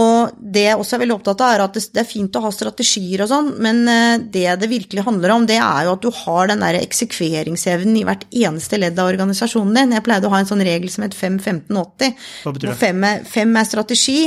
Og 0.00 0.36
det 0.38 0.68
jeg 0.68 0.78
også 0.78 0.94
er 0.94 1.02
veldig 1.02 1.16
opptatt 1.16 1.40
av, 1.42 1.52
er 1.56 1.64
at 1.64 1.78
det 1.80 2.02
er 2.02 2.06
fint 2.06 2.36
å 2.38 2.42
ha 2.44 2.52
strategier 2.54 3.24
og 3.24 3.30
sånn, 3.32 3.48
men 3.62 3.80
eh, 3.90 4.22
det 4.22 4.46
det 4.60 4.68
virkelig 4.70 5.02
handler 5.06 5.34
om, 5.34 5.48
det 5.50 5.58
er 5.58 5.88
jo 5.88 5.96
at 5.96 6.04
du 6.04 6.10
har 6.14 6.52
den 6.52 6.62
der 6.62 6.78
eksekveringsevnen 6.78 7.98
i 7.98 8.04
hvert 8.06 8.22
eneste 8.30 8.78
ledd 8.78 9.00
av 9.02 9.10
organisasjonen 9.10 9.74
din. 9.74 9.96
Jeg 9.96 10.06
pleide 10.06 10.30
å 10.30 10.34
ha 10.34 10.42
en 10.42 10.50
sånn 10.50 10.62
regel 10.66 10.92
som 10.94 11.06
het 11.06 11.16
5-15-80. 11.18 12.14
Hva 12.44 12.54
betyr 12.54 12.70
det? 12.70 12.78
Fem 12.78 13.08
er, 13.08 13.26
fem 13.26 13.58
er 13.58 13.66
strategi, 13.66 14.20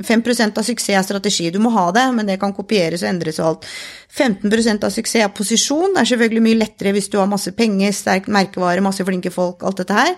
5 0.00 0.22
av 0.56 0.62
suksess 0.64 0.94
er 0.94 1.02
strategi. 1.04 1.48
Du 1.50 1.58
må 1.62 1.72
ha 1.74 1.88
det, 1.92 2.04
men 2.14 2.28
det 2.28 2.38
kan 2.40 2.52
kopieres 2.54 3.02
og 3.04 3.10
endres 3.10 3.40
og 3.40 3.46
alt. 3.48 3.66
15 4.10 4.84
av 4.84 4.92
suksess 4.92 5.24
er 5.24 5.32
posisjon. 5.34 5.94
Det 5.94 6.02
er 6.02 6.10
selvfølgelig 6.12 6.44
mye 6.44 6.60
lettere 6.60 6.92
hvis 6.94 7.10
du 7.10 7.18
har 7.18 7.30
masse 7.30 7.52
penger, 7.56 7.92
sterk 7.96 8.28
merkevare, 8.28 8.84
masse 8.84 9.04
flinke 9.06 9.32
folk, 9.34 9.64
alt 9.64 9.82
dette 9.82 9.96
her. 9.96 10.14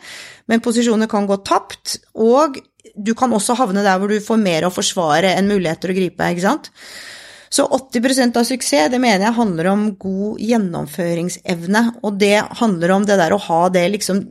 Men 0.50 0.62
posisjoner 0.64 1.10
kan 1.10 1.26
gå 1.26 1.38
tapt, 1.46 2.00
og 2.14 2.58
du 2.94 3.14
kan 3.18 3.32
også 3.32 3.56
havne 3.58 3.84
der 3.84 3.98
hvor 4.00 4.10
du 4.12 4.20
får 4.22 4.40
mer 4.40 4.66
å 4.66 4.74
forsvare 4.74 5.34
enn 5.36 5.50
muligheter 5.50 5.92
å 5.92 5.96
gripe, 5.96 6.30
ikke 6.32 6.44
sant. 6.44 6.70
Så 7.52 7.66
80% 7.68 8.38
av 8.40 8.46
suksess, 8.48 8.88
det 8.88 8.98
mener 9.00 9.26
jeg 9.26 9.36
handler 9.36 9.66
om 9.74 9.84
god 10.00 10.40
gjennomføringsevne. 10.40 11.82
Og 12.00 12.16
det 12.16 12.38
handler 12.62 12.94
om 12.94 13.04
det 13.04 13.18
der 13.20 13.34
å 13.36 13.40
ha 13.44 13.66
det 13.74 13.82
liksom 13.92 14.22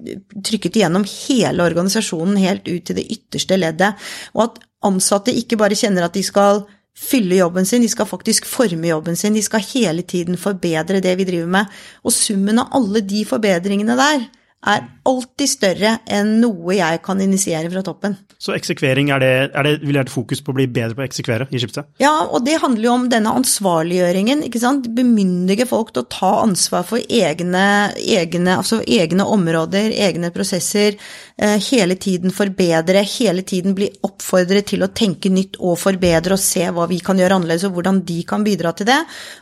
trykket 0.41 0.79
igjennom 0.79 1.05
hele 1.05 1.67
organisasjonen, 1.67 2.39
helt 2.41 2.65
ut 2.65 2.87
til 2.89 2.97
det 2.97 3.05
ytterste 3.13 3.59
leddet. 3.61 4.09
Og 4.33 4.47
at 4.47 4.57
ansatte 4.89 5.35
ikke 5.37 5.59
bare 5.61 5.77
kjenner 5.77 6.07
at 6.07 6.17
de 6.17 6.25
skal 6.25 6.63
fylle 6.97 7.37
jobben 7.37 7.69
sin, 7.69 7.85
de 7.85 7.93
skal 7.93 8.09
faktisk 8.09 8.49
forme 8.49 8.89
jobben 8.89 9.15
sin, 9.17 9.37
de 9.37 9.45
skal 9.45 9.61
hele 9.69 10.01
tiden 10.01 10.37
forbedre 10.41 11.03
det 11.05 11.13
vi 11.21 11.29
driver 11.29 11.53
med. 11.59 11.81
Og 12.01 12.17
summen 12.17 12.63
av 12.63 12.73
alle 12.81 13.05
de 13.05 13.21
forbedringene 13.29 14.01
der 14.01 14.25
er 14.61 14.83
alltid 15.09 15.49
større 15.49 15.95
enn 16.11 16.35
noe 16.41 16.75
jeg 16.77 16.99
kan 17.05 17.21
initiere 17.23 17.69
fra 17.73 17.81
toppen. 17.85 18.13
Så 18.41 18.53
eksekvering, 18.53 19.09
er 19.13 19.21
det, 19.21 19.31
er 19.57 19.65
det, 19.65 19.73
vil 19.81 19.97
det 19.97 20.03
et 20.03 20.13
fokus 20.13 20.41
på 20.41 20.53
å 20.53 20.57
bli 20.57 20.67
bedre 20.69 20.97
på 20.97 21.03
å 21.03 21.07
eksekvere 21.07 21.47
i 21.49 21.61
Skipsted? 21.61 21.89
Ja, 22.01 22.13
og 22.29 22.45
det 22.45 22.59
handler 22.61 22.87
jo 22.87 22.93
om 22.93 23.07
denne 23.09 23.33
ansvarliggjøringen. 23.37 24.43
ikke 24.47 24.61
sant? 24.61 24.89
Bemyndige 24.97 25.67
folk 25.69 25.93
til 25.93 26.05
å 26.05 26.09
ta 26.13 26.31
ansvar 26.43 26.85
for 26.89 27.01
egne, 27.05 27.65
egne, 27.97 28.57
altså 28.57 28.81
egne 28.85 29.25
områder, 29.29 29.93
egne 30.09 30.33
prosesser. 30.33 30.97
Eh, 31.41 31.57
hele 31.71 31.95
tiden 31.97 32.29
forbedre, 32.29 33.01
hele 33.01 33.41
tiden 33.41 33.73
bli 33.73 33.87
oppfordret 34.05 34.67
til 34.69 34.83
å 34.85 34.91
tenke 34.93 35.31
nytt 35.33 35.55
og 35.57 35.79
forbedre 35.81 36.35
og 36.35 36.41
se 36.41 36.67
hva 36.69 36.85
vi 36.91 36.99
kan 37.01 37.17
gjøre 37.17 37.39
annerledes 37.39 37.65
og 37.65 37.79
hvordan 37.79 38.03
de 38.05 38.19
kan 38.29 38.45
bidra 38.45 38.75
til 38.77 38.85
det. 38.91 38.99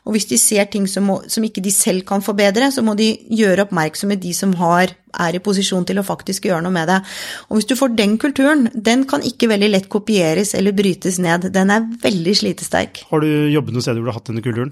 Og 0.07 0.15
hvis 0.15 0.29
de 0.29 0.39
ser 0.39 0.69
ting 0.71 0.87
som, 0.87 1.09
må, 1.09 1.17
som 1.27 1.43
ikke 1.43 1.63
de 1.65 1.73
selv 1.75 2.05
kan 2.07 2.23
forbedre, 2.23 2.71
så 2.71 2.85
må 2.87 2.95
de 2.95 3.09
gjøre 3.35 3.67
oppmerksomme 3.67 4.15
de 4.15 4.31
som 4.37 4.55
har 4.61 4.95
er 5.19 5.35
i 5.35 5.41
posisjon 5.43 5.83
til 5.89 5.99
å 5.99 6.05
faktisk 6.05 6.47
gjøre 6.47 6.61
noe 6.63 6.71
med 6.71 6.87
det. 6.87 7.01
Og 7.49 7.59
hvis 7.59 7.67
du 7.67 7.75
får 7.75 7.91
den 7.97 8.15
kulturen, 8.21 8.69
den 8.73 9.03
kan 9.09 9.25
ikke 9.25 9.49
veldig 9.51 9.71
lett 9.73 9.91
kopieres 9.91 10.53
eller 10.55 10.77
brytes 10.77 11.19
ned. 11.19 11.49
Den 11.51 11.73
er 11.73 11.83
veldig 11.99 12.37
slitesterk. 12.45 13.03
Har 13.11 13.25
du 13.25 13.49
jobbet 13.51 13.75
noe 13.75 13.83
sted 13.83 13.99
hvor 13.99 14.07
du 14.07 14.13
har 14.13 14.21
hatt 14.21 14.31
denne 14.31 14.45
kulturen? 14.45 14.71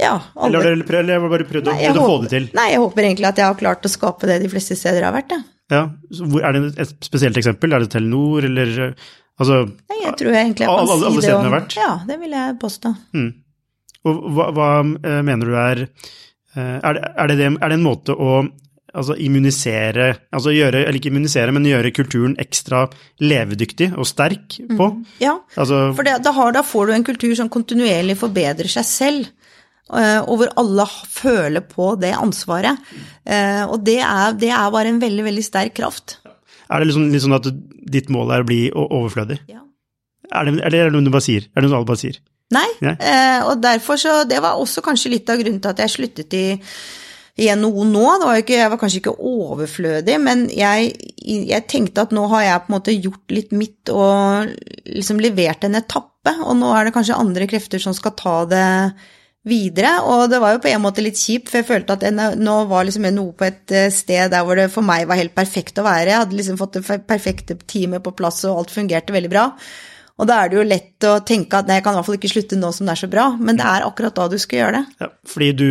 Ja. 0.00 0.16
aldri. 0.40 0.72
Eller, 0.72 0.88
har 0.88 1.28
du 1.28 1.32
bare 1.36 1.44
prøvd, 1.44 1.68
å, 1.68 2.04
få 2.06 2.20
det 2.24 2.32
til? 2.32 2.52
Nei, 2.56 2.70
jeg 2.72 2.80
håper 2.80 3.10
egentlig 3.10 3.34
at 3.34 3.42
jeg 3.42 3.50
har 3.50 3.58
klart 3.60 3.84
å 3.84 3.92
skape 3.92 4.30
det 4.30 4.40
de 4.46 4.48
fleste 4.48 4.78
steder 4.78 5.02
jeg 5.02 5.10
har 5.10 5.18
vært. 5.20 5.34
Ja. 5.36 5.42
Ja, 5.70 5.84
hvor, 6.18 6.42
Er 6.42 6.56
det 6.56 6.62
et 6.82 6.94
spesielt 7.06 7.36
eksempel? 7.38 7.72
Er 7.72 7.84
det 7.84 7.92
Telenor, 7.92 8.46
eller 8.48 8.94
altså 9.40 9.62
Nei, 9.66 10.00
jeg 10.02 10.16
tror 10.20 10.34
jeg 10.34 10.48
egentlig 10.48 10.66
jeg 10.66 10.72
kan 10.72 10.82
alle, 10.82 10.96
alle 11.10 11.22
si 11.22 11.28
det 11.30 11.36
om 11.36 11.54
vært. 11.54 11.76
Ja, 11.78 11.92
det 12.08 12.18
vil 12.22 12.34
jeg 12.36 12.56
påstå. 12.60 12.94
Mm. 13.16 13.30
Og 14.08 14.24
hva, 14.34 14.48
hva, 14.56 14.70
eh, 14.80 15.20
mener 15.28 15.50
du 15.50 15.54
er 15.60 15.84
eh, 15.84 16.76
er 16.80 16.96
det, 16.96 17.04
er, 17.04 17.32
det, 17.32 17.52
er 17.52 17.72
det 17.72 17.78
en 17.78 17.86
måte 17.86 18.16
å 18.16 18.42
altså 18.90 19.14
immunisere 19.22 20.06
altså 20.34 20.52
gjøre, 20.54 20.84
Eller 20.84 20.98
ikke 20.98 21.10
immunisere, 21.12 21.52
men 21.54 21.68
gjøre 21.68 21.92
kulturen 21.94 22.36
ekstra 22.42 22.84
levedyktig 23.22 23.92
og 23.94 24.08
sterk 24.08 24.56
på. 24.58 24.88
Mm, 24.96 25.04
ja, 25.22 25.36
altså, 25.54 25.90
for 25.96 26.06
det, 26.06 26.16
da, 26.24 26.32
har, 26.36 26.54
da, 26.56 26.64
får 26.66 26.88
du 26.88 26.96
en 26.96 27.06
kultur 27.06 27.34
som 27.38 27.50
kontinuerlig 27.52 28.18
forbedrer 28.20 28.70
seg 28.70 28.88
selv. 28.88 29.30
Eh, 29.98 30.20
og 30.22 30.40
hvor 30.40 30.52
alle 30.60 30.86
føler 31.10 31.64
på 31.66 31.92
det 32.00 32.12
ansvaret. 32.16 32.78
Eh, 33.24 33.62
og 33.66 33.80
det 33.86 33.98
er, 34.06 34.36
det 34.38 34.52
er 34.54 34.74
bare 34.74 34.92
en 34.92 35.02
veldig, 35.02 35.26
veldig 35.26 35.46
sterk 35.46 35.76
kraft. 35.80 36.18
Er 36.70 36.82
det 36.82 36.90
liksom, 36.90 37.08
litt 37.10 37.24
sånn 37.24 37.38
at 37.38 37.50
ditt 37.90 38.10
mål 38.12 38.34
er 38.34 38.44
å 38.44 38.48
bli 38.48 38.62
overflødig? 38.70 39.40
Ja. 39.50 39.64
Er 40.30 40.46
det, 40.46 40.60
eller 40.62 40.78
er 40.78 40.90
det 40.90 40.94
noe 40.94 41.08
du 41.08 41.10
bare 41.10 41.26
sier? 41.26 41.48
Er 41.50 41.62
det 41.62 41.70
noe 41.70 41.80
alle 41.80 41.90
bare 41.90 42.02
sier? 42.04 42.20
Nei, 42.54 42.66
Nei. 42.82 42.96
Eh, 42.98 43.40
og 43.46 43.60
derfor 43.62 43.94
så 43.94 44.24
Det 44.26 44.40
var 44.42 44.58
også 44.58 44.82
kanskje 44.82 45.12
litt 45.12 45.28
av 45.30 45.38
grunnen 45.38 45.60
til 45.62 45.70
at 45.70 45.84
jeg 45.84 45.94
sluttet 45.94 46.34
i 46.34 46.46
i 47.40 47.48
NHO 47.56 47.86
nå. 47.88 48.04
Var 48.22 48.42
ikke, 48.42 48.58
jeg 48.58 48.72
var 48.72 48.80
kanskje 48.80 49.00
ikke 49.02 49.16
overflødig, 49.30 50.16
men 50.22 50.44
jeg, 50.52 50.92
jeg, 51.24 51.66
tenkte 51.70 52.04
at 52.04 52.14
nå 52.16 52.26
har 52.32 52.44
jeg 52.46 52.64
på 52.64 52.70
en 52.70 52.76
måte 52.76 52.96
gjort 52.96 53.34
litt 53.34 53.54
mitt 53.56 53.92
og 53.94 54.50
liksom 54.90 55.22
levert 55.22 55.64
en 55.66 55.78
etappe, 55.78 56.34
og 56.44 56.58
nå 56.58 56.72
er 56.76 56.88
det 56.88 56.94
kanskje 56.96 57.18
andre 57.18 57.48
krefter 57.50 57.82
som 57.82 57.96
skal 57.96 58.16
ta 58.18 58.36
det 58.50 58.66
videre. 59.48 59.92
Og 60.04 60.26
det 60.32 60.40
var 60.42 60.54
jo 60.54 60.62
på 60.64 60.70
en 60.70 60.82
måte 60.84 61.04
litt 61.04 61.20
kjipt, 61.20 61.50
for 61.50 61.60
jeg 61.60 61.68
følte 61.68 61.96
at 61.96 62.06
jeg, 62.06 62.16
nå 62.40 62.56
var 62.70 62.88
liksom 62.88 63.06
noe 63.14 63.36
på 63.36 63.46
et 63.48 63.76
eh, 63.76 63.92
sted 63.94 64.32
der 64.32 64.44
hvor 64.46 64.58
det 64.58 64.70
for 64.72 64.86
meg 64.86 65.06
var 65.10 65.20
helt 65.20 65.36
perfekt 65.36 65.80
å 65.80 65.86
være. 65.86 66.10
Jeg 66.12 66.24
hadde 66.24 66.40
liksom 66.40 66.60
fått 66.60 66.80
det 66.80 67.00
perfekte 67.08 67.56
teamet 67.64 68.04
på 68.04 68.14
plass, 68.16 68.42
og 68.48 68.62
alt 68.64 68.74
fungerte 68.74 69.16
veldig 69.16 69.32
bra. 69.32 69.46
Og 70.20 70.28
da 70.28 70.42
er 70.42 70.50
det 70.50 70.58
jo 70.58 70.68
lett 70.68 71.06
å 71.08 71.14
tenke 71.24 71.56
at 71.56 71.68
nei, 71.68 71.78
jeg 71.78 71.86
kan 71.86 71.94
i 71.94 71.98
hvert 71.98 72.08
fall 72.10 72.18
ikke 72.18 72.32
slutte 72.34 72.58
nå 72.60 72.70
som 72.76 72.88
det 72.88 72.92
er 72.92 73.00
så 73.00 73.08
bra, 73.08 73.26
men 73.40 73.56
det 73.56 73.64
er 73.64 73.86
akkurat 73.86 74.18
da 74.18 74.26
du 74.28 74.36
skal 74.40 74.58
gjøre 74.58 74.80
det. 74.80 74.96
Ja, 75.00 75.08
fordi 75.32 75.52
du 75.56 75.70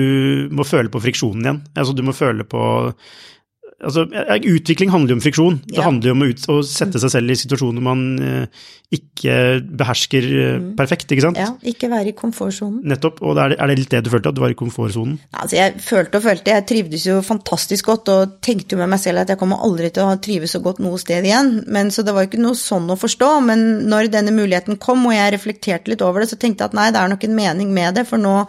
må 0.58 0.66
føle 0.66 0.90
på 0.90 1.02
friksjonen 1.04 1.46
igjen. 1.46 1.60
Altså 1.78 1.94
du 1.94 2.02
må 2.08 2.16
føle 2.18 2.48
på 2.50 2.64
altså, 3.84 4.06
Utvikling 4.50 4.92
handler 4.94 5.14
jo 5.14 5.18
om 5.20 5.24
friksjon. 5.24 5.60
Det 5.68 5.84
handler 5.84 6.12
jo 6.12 6.16
om 6.16 6.26
å, 6.26 6.28
ut, 6.30 6.44
å, 6.52 6.58
sette 6.66 7.02
seg 7.02 7.14
selv 7.14 7.34
i 7.34 7.38
situasjoner 7.40 7.84
man 7.84 8.04
uh, 8.20 8.66
ikke 8.94 9.36
behersker 9.80 10.28
uh, 10.30 10.42
mm. 10.62 10.70
perfekt, 10.80 11.12
ikke 11.14 11.26
sant? 11.28 11.40
Ja, 11.40 11.52
ikke 11.72 11.92
være 11.92 12.12
i 12.12 12.16
komfortsonen. 12.18 12.82
Nettopp. 12.90 13.22
Og 13.24 13.38
er 13.38 13.54
det, 13.54 13.60
er 13.60 13.72
det, 13.72 13.78
litt 13.82 13.94
det 13.94 14.04
du 14.06 14.12
følte, 14.14 14.34
at 14.34 14.40
du 14.40 14.44
var 14.44 14.54
i 14.54 14.58
komfortsonen? 14.60 15.20
Altså, 15.32 15.60
jeg 15.60 15.84
følte 15.86 16.22
og 16.22 16.26
følte. 16.26 16.56
Jeg 16.58 16.68
trivdes 16.72 17.06
jo 17.10 17.20
fantastisk 17.26 17.92
godt, 17.92 18.12
og 18.14 18.36
tenkte 18.46 18.76
jo 18.76 18.82
med 18.82 18.92
meg 18.96 19.04
selv 19.04 19.24
at 19.24 19.34
jeg 19.34 19.42
kommer 19.42 19.64
aldri 19.66 19.92
til 19.96 20.08
å 20.08 20.18
trives 20.24 20.56
så 20.56 20.64
godt 20.66 20.82
noe 20.84 21.00
sted 21.02 21.28
igjen. 21.28 21.56
Men 21.68 21.94
Så 21.94 22.06
det 22.06 22.16
var 22.16 22.26
jo 22.26 22.32
ikke 22.34 22.44
noe 22.44 22.60
sånn 22.60 22.90
å 22.90 23.00
forstå. 23.00 23.32
Men 23.48 23.66
når 23.90 24.12
denne 24.14 24.36
muligheten 24.36 24.82
kom, 24.82 25.08
og 25.08 25.16
jeg 25.16 25.36
reflekterte 25.38 25.94
litt 25.94 26.06
over 26.06 26.24
det, 26.24 26.32
så 26.34 26.40
tenkte 26.40 26.66
jeg 26.66 26.74
at 26.74 26.78
nei, 26.78 26.92
det 26.94 27.02
er 27.02 27.12
nok 27.12 27.26
en 27.26 27.40
mening 27.40 27.74
med 27.76 28.00
det, 28.00 28.08
for 28.10 28.22
nå 28.22 28.44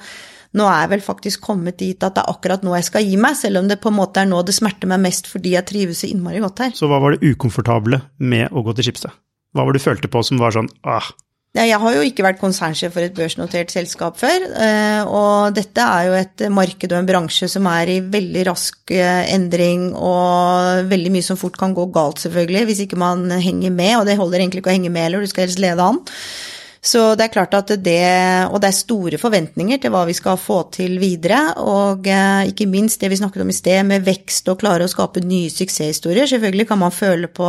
nå 0.59 0.67
er 0.67 0.83
jeg 0.83 0.93
vel 0.95 1.03
faktisk 1.05 1.45
kommet 1.47 1.79
dit 1.79 2.03
at 2.03 2.17
det 2.17 2.25
er 2.25 2.33
akkurat 2.33 2.65
nå 2.67 2.75
jeg 2.75 2.89
skal 2.89 3.07
gi 3.07 3.17
meg, 3.21 3.39
selv 3.39 3.63
om 3.63 3.71
det 3.71 3.79
på 3.83 3.93
en 3.93 3.99
måte 4.01 4.23
er 4.23 4.31
nå 4.31 4.43
det 4.47 4.57
smerter 4.57 4.91
meg 4.91 5.03
mest 5.05 5.31
fordi 5.31 5.55
jeg 5.55 5.69
trives 5.71 6.03
så 6.03 6.11
innmari 6.11 6.43
godt 6.43 6.65
her. 6.65 6.77
Så 6.77 6.91
hva 6.91 7.01
var 7.03 7.15
det 7.15 7.33
ukomfortable 7.35 8.03
med 8.19 8.51
å 8.51 8.65
gå 8.67 8.75
til 8.77 8.91
Schibsted? 8.91 9.15
Hva 9.55 9.67
var 9.67 9.75
det 9.75 9.83
du 9.83 9.89
følte 9.89 10.11
på 10.11 10.23
som 10.27 10.43
var 10.43 10.55
sånn 10.55 10.71
ah? 10.87 11.11
Jeg 11.51 11.81
har 11.83 11.95
jo 11.97 12.03
ikke 12.07 12.23
vært 12.23 12.39
konsernsjef 12.39 12.93
for 12.95 13.03
et 13.03 13.15
børsnotert 13.17 13.73
selskap 13.75 14.15
før, 14.21 14.45
eh, 14.55 15.01
og 15.03 15.57
dette 15.57 15.83
er 15.83 16.05
jo 16.07 16.13
et 16.15 16.45
marked 16.55 16.93
og 16.93 17.01
en 17.01 17.09
bransje 17.09 17.49
som 17.51 17.67
er 17.67 17.91
i 17.91 17.97
veldig 18.07 18.45
rask 18.47 18.93
eh, 18.95 19.25
endring, 19.35 19.89
og 19.99 20.87
veldig 20.93 21.11
mye 21.11 21.27
som 21.27 21.41
fort 21.41 21.59
kan 21.59 21.75
gå 21.75 21.89
galt, 21.91 22.23
selvfølgelig, 22.23 22.63
hvis 22.69 22.85
ikke 22.87 23.01
man 23.03 23.27
henger 23.35 23.75
med, 23.75 23.97
og 23.99 24.07
det 24.07 24.15
holder 24.21 24.45
egentlig 24.45 24.63
ikke 24.63 24.71
å 24.71 24.77
henge 24.77 24.95
med 24.95 25.09
eller 25.09 25.27
du 25.27 25.33
skal 25.33 25.49
helst 25.49 25.59
lede 25.63 25.83
an. 25.83 25.99
Så 26.81 27.01
det 27.13 27.27
er 27.27 27.33
klart 27.35 27.53
at 27.59 27.75
det 27.85 28.01
Og 28.49 28.61
det 28.61 28.69
er 28.71 28.77
store 28.77 29.19
forventninger 29.21 29.81
til 29.83 29.93
hva 29.93 30.07
vi 30.09 30.17
skal 30.17 30.39
få 30.41 30.63
til 30.73 30.97
videre. 31.01 31.55
Og 31.61 32.09
eh, 32.09 32.49
ikke 32.49 32.69
minst 32.71 33.01
det 33.01 33.11
vi 33.13 33.21
snakket 33.21 33.45
om 33.45 33.53
i 33.53 33.57
sted, 33.57 33.85
med 33.85 34.07
vekst 34.07 34.49
og 34.49 34.61
klare 34.63 34.87
å 34.87 34.91
skape 34.91 35.21
nye 35.21 35.53
suksesshistorier. 35.53 36.27
Selvfølgelig 36.31 36.69
kan 36.69 36.81
man 36.81 36.95
føle 36.95 37.29
på, 37.29 37.49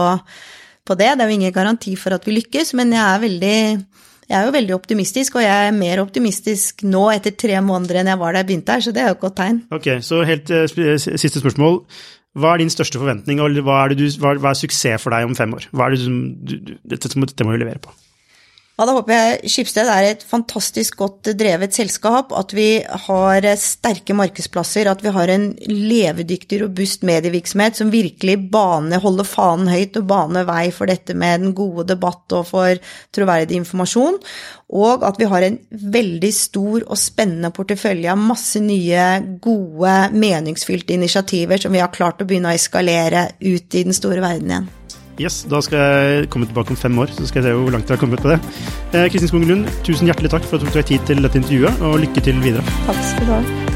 på 0.83 0.99
det. 0.99 1.13
Det 1.15 1.23
er 1.23 1.31
jo 1.31 1.39
ingen 1.39 1.55
garanti 1.55 1.95
for 1.95 2.17
at 2.17 2.27
vi 2.27 2.35
lykkes, 2.41 2.75
men 2.75 2.91
jeg 2.97 3.03
er 3.07 3.23
veldig 3.23 3.57
jeg 4.31 4.39
er 4.39 4.47
jo 4.47 4.53
veldig 4.55 4.75
optimistisk, 4.77 5.35
og 5.35 5.43
jeg 5.43 5.67
er 5.67 5.73
mer 5.75 5.99
optimistisk 5.99 6.85
nå 6.87 7.01
etter 7.11 7.33
tre 7.35 7.57
måneder 7.65 7.99
enn 7.99 8.11
jeg 8.13 8.19
var 8.21 8.31
da 8.31 8.39
jeg 8.39 8.47
begynte 8.47 8.77
her, 8.77 8.83
så 8.85 8.93
det 8.95 9.01
er 9.03 9.09
jo 9.09 9.17
et 9.17 9.25
godt 9.25 9.35
tegn. 9.41 9.57
Ok, 9.75 9.89
Så 10.07 10.21
helt 10.23 10.51
uh, 10.55 10.61
siste 10.71 11.41
spørsmål. 11.41 11.81
Hva 12.39 12.53
er 12.53 12.61
din 12.61 12.71
største 12.71 13.01
forventning, 13.01 13.41
og 13.43 13.59
hva 13.59 13.81
er, 13.83 13.97
du, 13.99 14.05
hva, 14.21 14.37
er, 14.37 14.55
suksess 14.55 15.03
for 15.03 15.11
deg 15.11 15.27
om 15.27 15.35
fem 15.35 15.51
år? 15.57 15.67
Hva 15.75 15.89
er 15.89 15.97
det 15.97 16.07
du, 16.07 16.71
dette, 16.93 17.11
dette 17.11 17.43
må 17.43 17.51
du 17.51 17.59
levere 17.59 17.83
på. 17.83 17.91
Ja, 18.81 18.87
da 18.89 18.95
håper 18.95 19.13
jeg 19.13 19.49
Skipsted 19.53 19.89
er 19.93 20.07
et 20.07 20.23
fantastisk 20.25 20.95
godt 20.97 21.27
drevet 21.37 21.75
selskap, 21.77 22.31
at 22.33 22.49
vi 22.57 22.79
har 22.81 23.45
sterke 23.61 24.15
markedsplasser, 24.17 24.89
at 24.89 25.03
vi 25.05 25.11
har 25.13 25.29
en 25.29 25.51
levedyktig, 25.69 26.63
robust 26.63 27.05
medievirksomhet 27.05 27.77
som 27.77 27.91
virkelig 27.93 28.39
bane, 28.49 28.97
holder 29.03 29.29
fanen 29.29 29.69
høyt 29.69 30.01
og 30.01 30.09
baner 30.09 30.49
vei 30.49 30.63
for 30.73 30.89
dette 30.89 31.13
med 31.13 31.45
den 31.45 31.53
gode 31.53 31.85
debatt 31.93 32.33
og 32.33 32.49
for 32.49 32.81
troverdig 33.13 33.61
informasjon. 33.61 34.17
Og 34.73 35.05
at 35.05 35.21
vi 35.21 35.29
har 35.29 35.45
en 35.45 35.61
veldig 35.69 36.33
stor 36.33 36.81
og 36.81 36.97
spennende 36.97 37.53
portefølje 37.53 38.09
av 38.09 38.27
masse 38.33 38.65
nye, 38.65 39.07
gode, 39.45 39.97
meningsfylte 40.17 40.97
initiativer 40.97 41.61
som 41.61 41.77
vi 41.77 41.85
har 41.85 41.93
klart 41.93 42.25
å 42.25 42.25
begynne 42.25 42.49
å 42.49 42.57
eskalere 42.57 43.27
ut 43.45 43.77
i 43.77 43.85
den 43.85 43.93
store 43.93 44.25
verden 44.25 44.55
igjen. 44.55 44.71
Yes, 45.21 45.43
Da 45.49 45.61
skal 45.61 45.77
jeg 45.77 46.29
komme 46.33 46.47
tilbake 46.49 46.73
om 46.73 46.79
fem 46.79 46.99
år, 46.99 47.11
så 47.13 47.27
skal 47.29 47.43
jeg 47.43 47.51
se 47.51 47.57
hvor 47.57 47.73
langt 47.75 47.89
jeg 47.89 47.97
har 47.97 48.01
kommet 48.01 48.23
på 48.23 48.31
det. 48.31 48.39
Eh, 48.93 49.09
Kristin 49.11 49.29
Skogen 49.29 49.47
Lund, 49.47 49.67
tusen 49.85 50.09
hjertelig 50.09 50.33
takk 50.33 50.47
for 50.47 50.57
at 50.57 50.65
du 50.65 50.71
tok 50.71 50.81
deg 50.81 50.89
tid 50.95 51.11
til 51.11 51.21
dette 51.21 51.37
intervjuet, 51.43 51.85
og 51.85 51.99
lykke 52.01 52.25
til 52.25 52.41
videre. 52.41 52.65
Takk 52.89 53.05
skal 53.11 53.29
du 53.29 53.37
ha. 53.37 53.70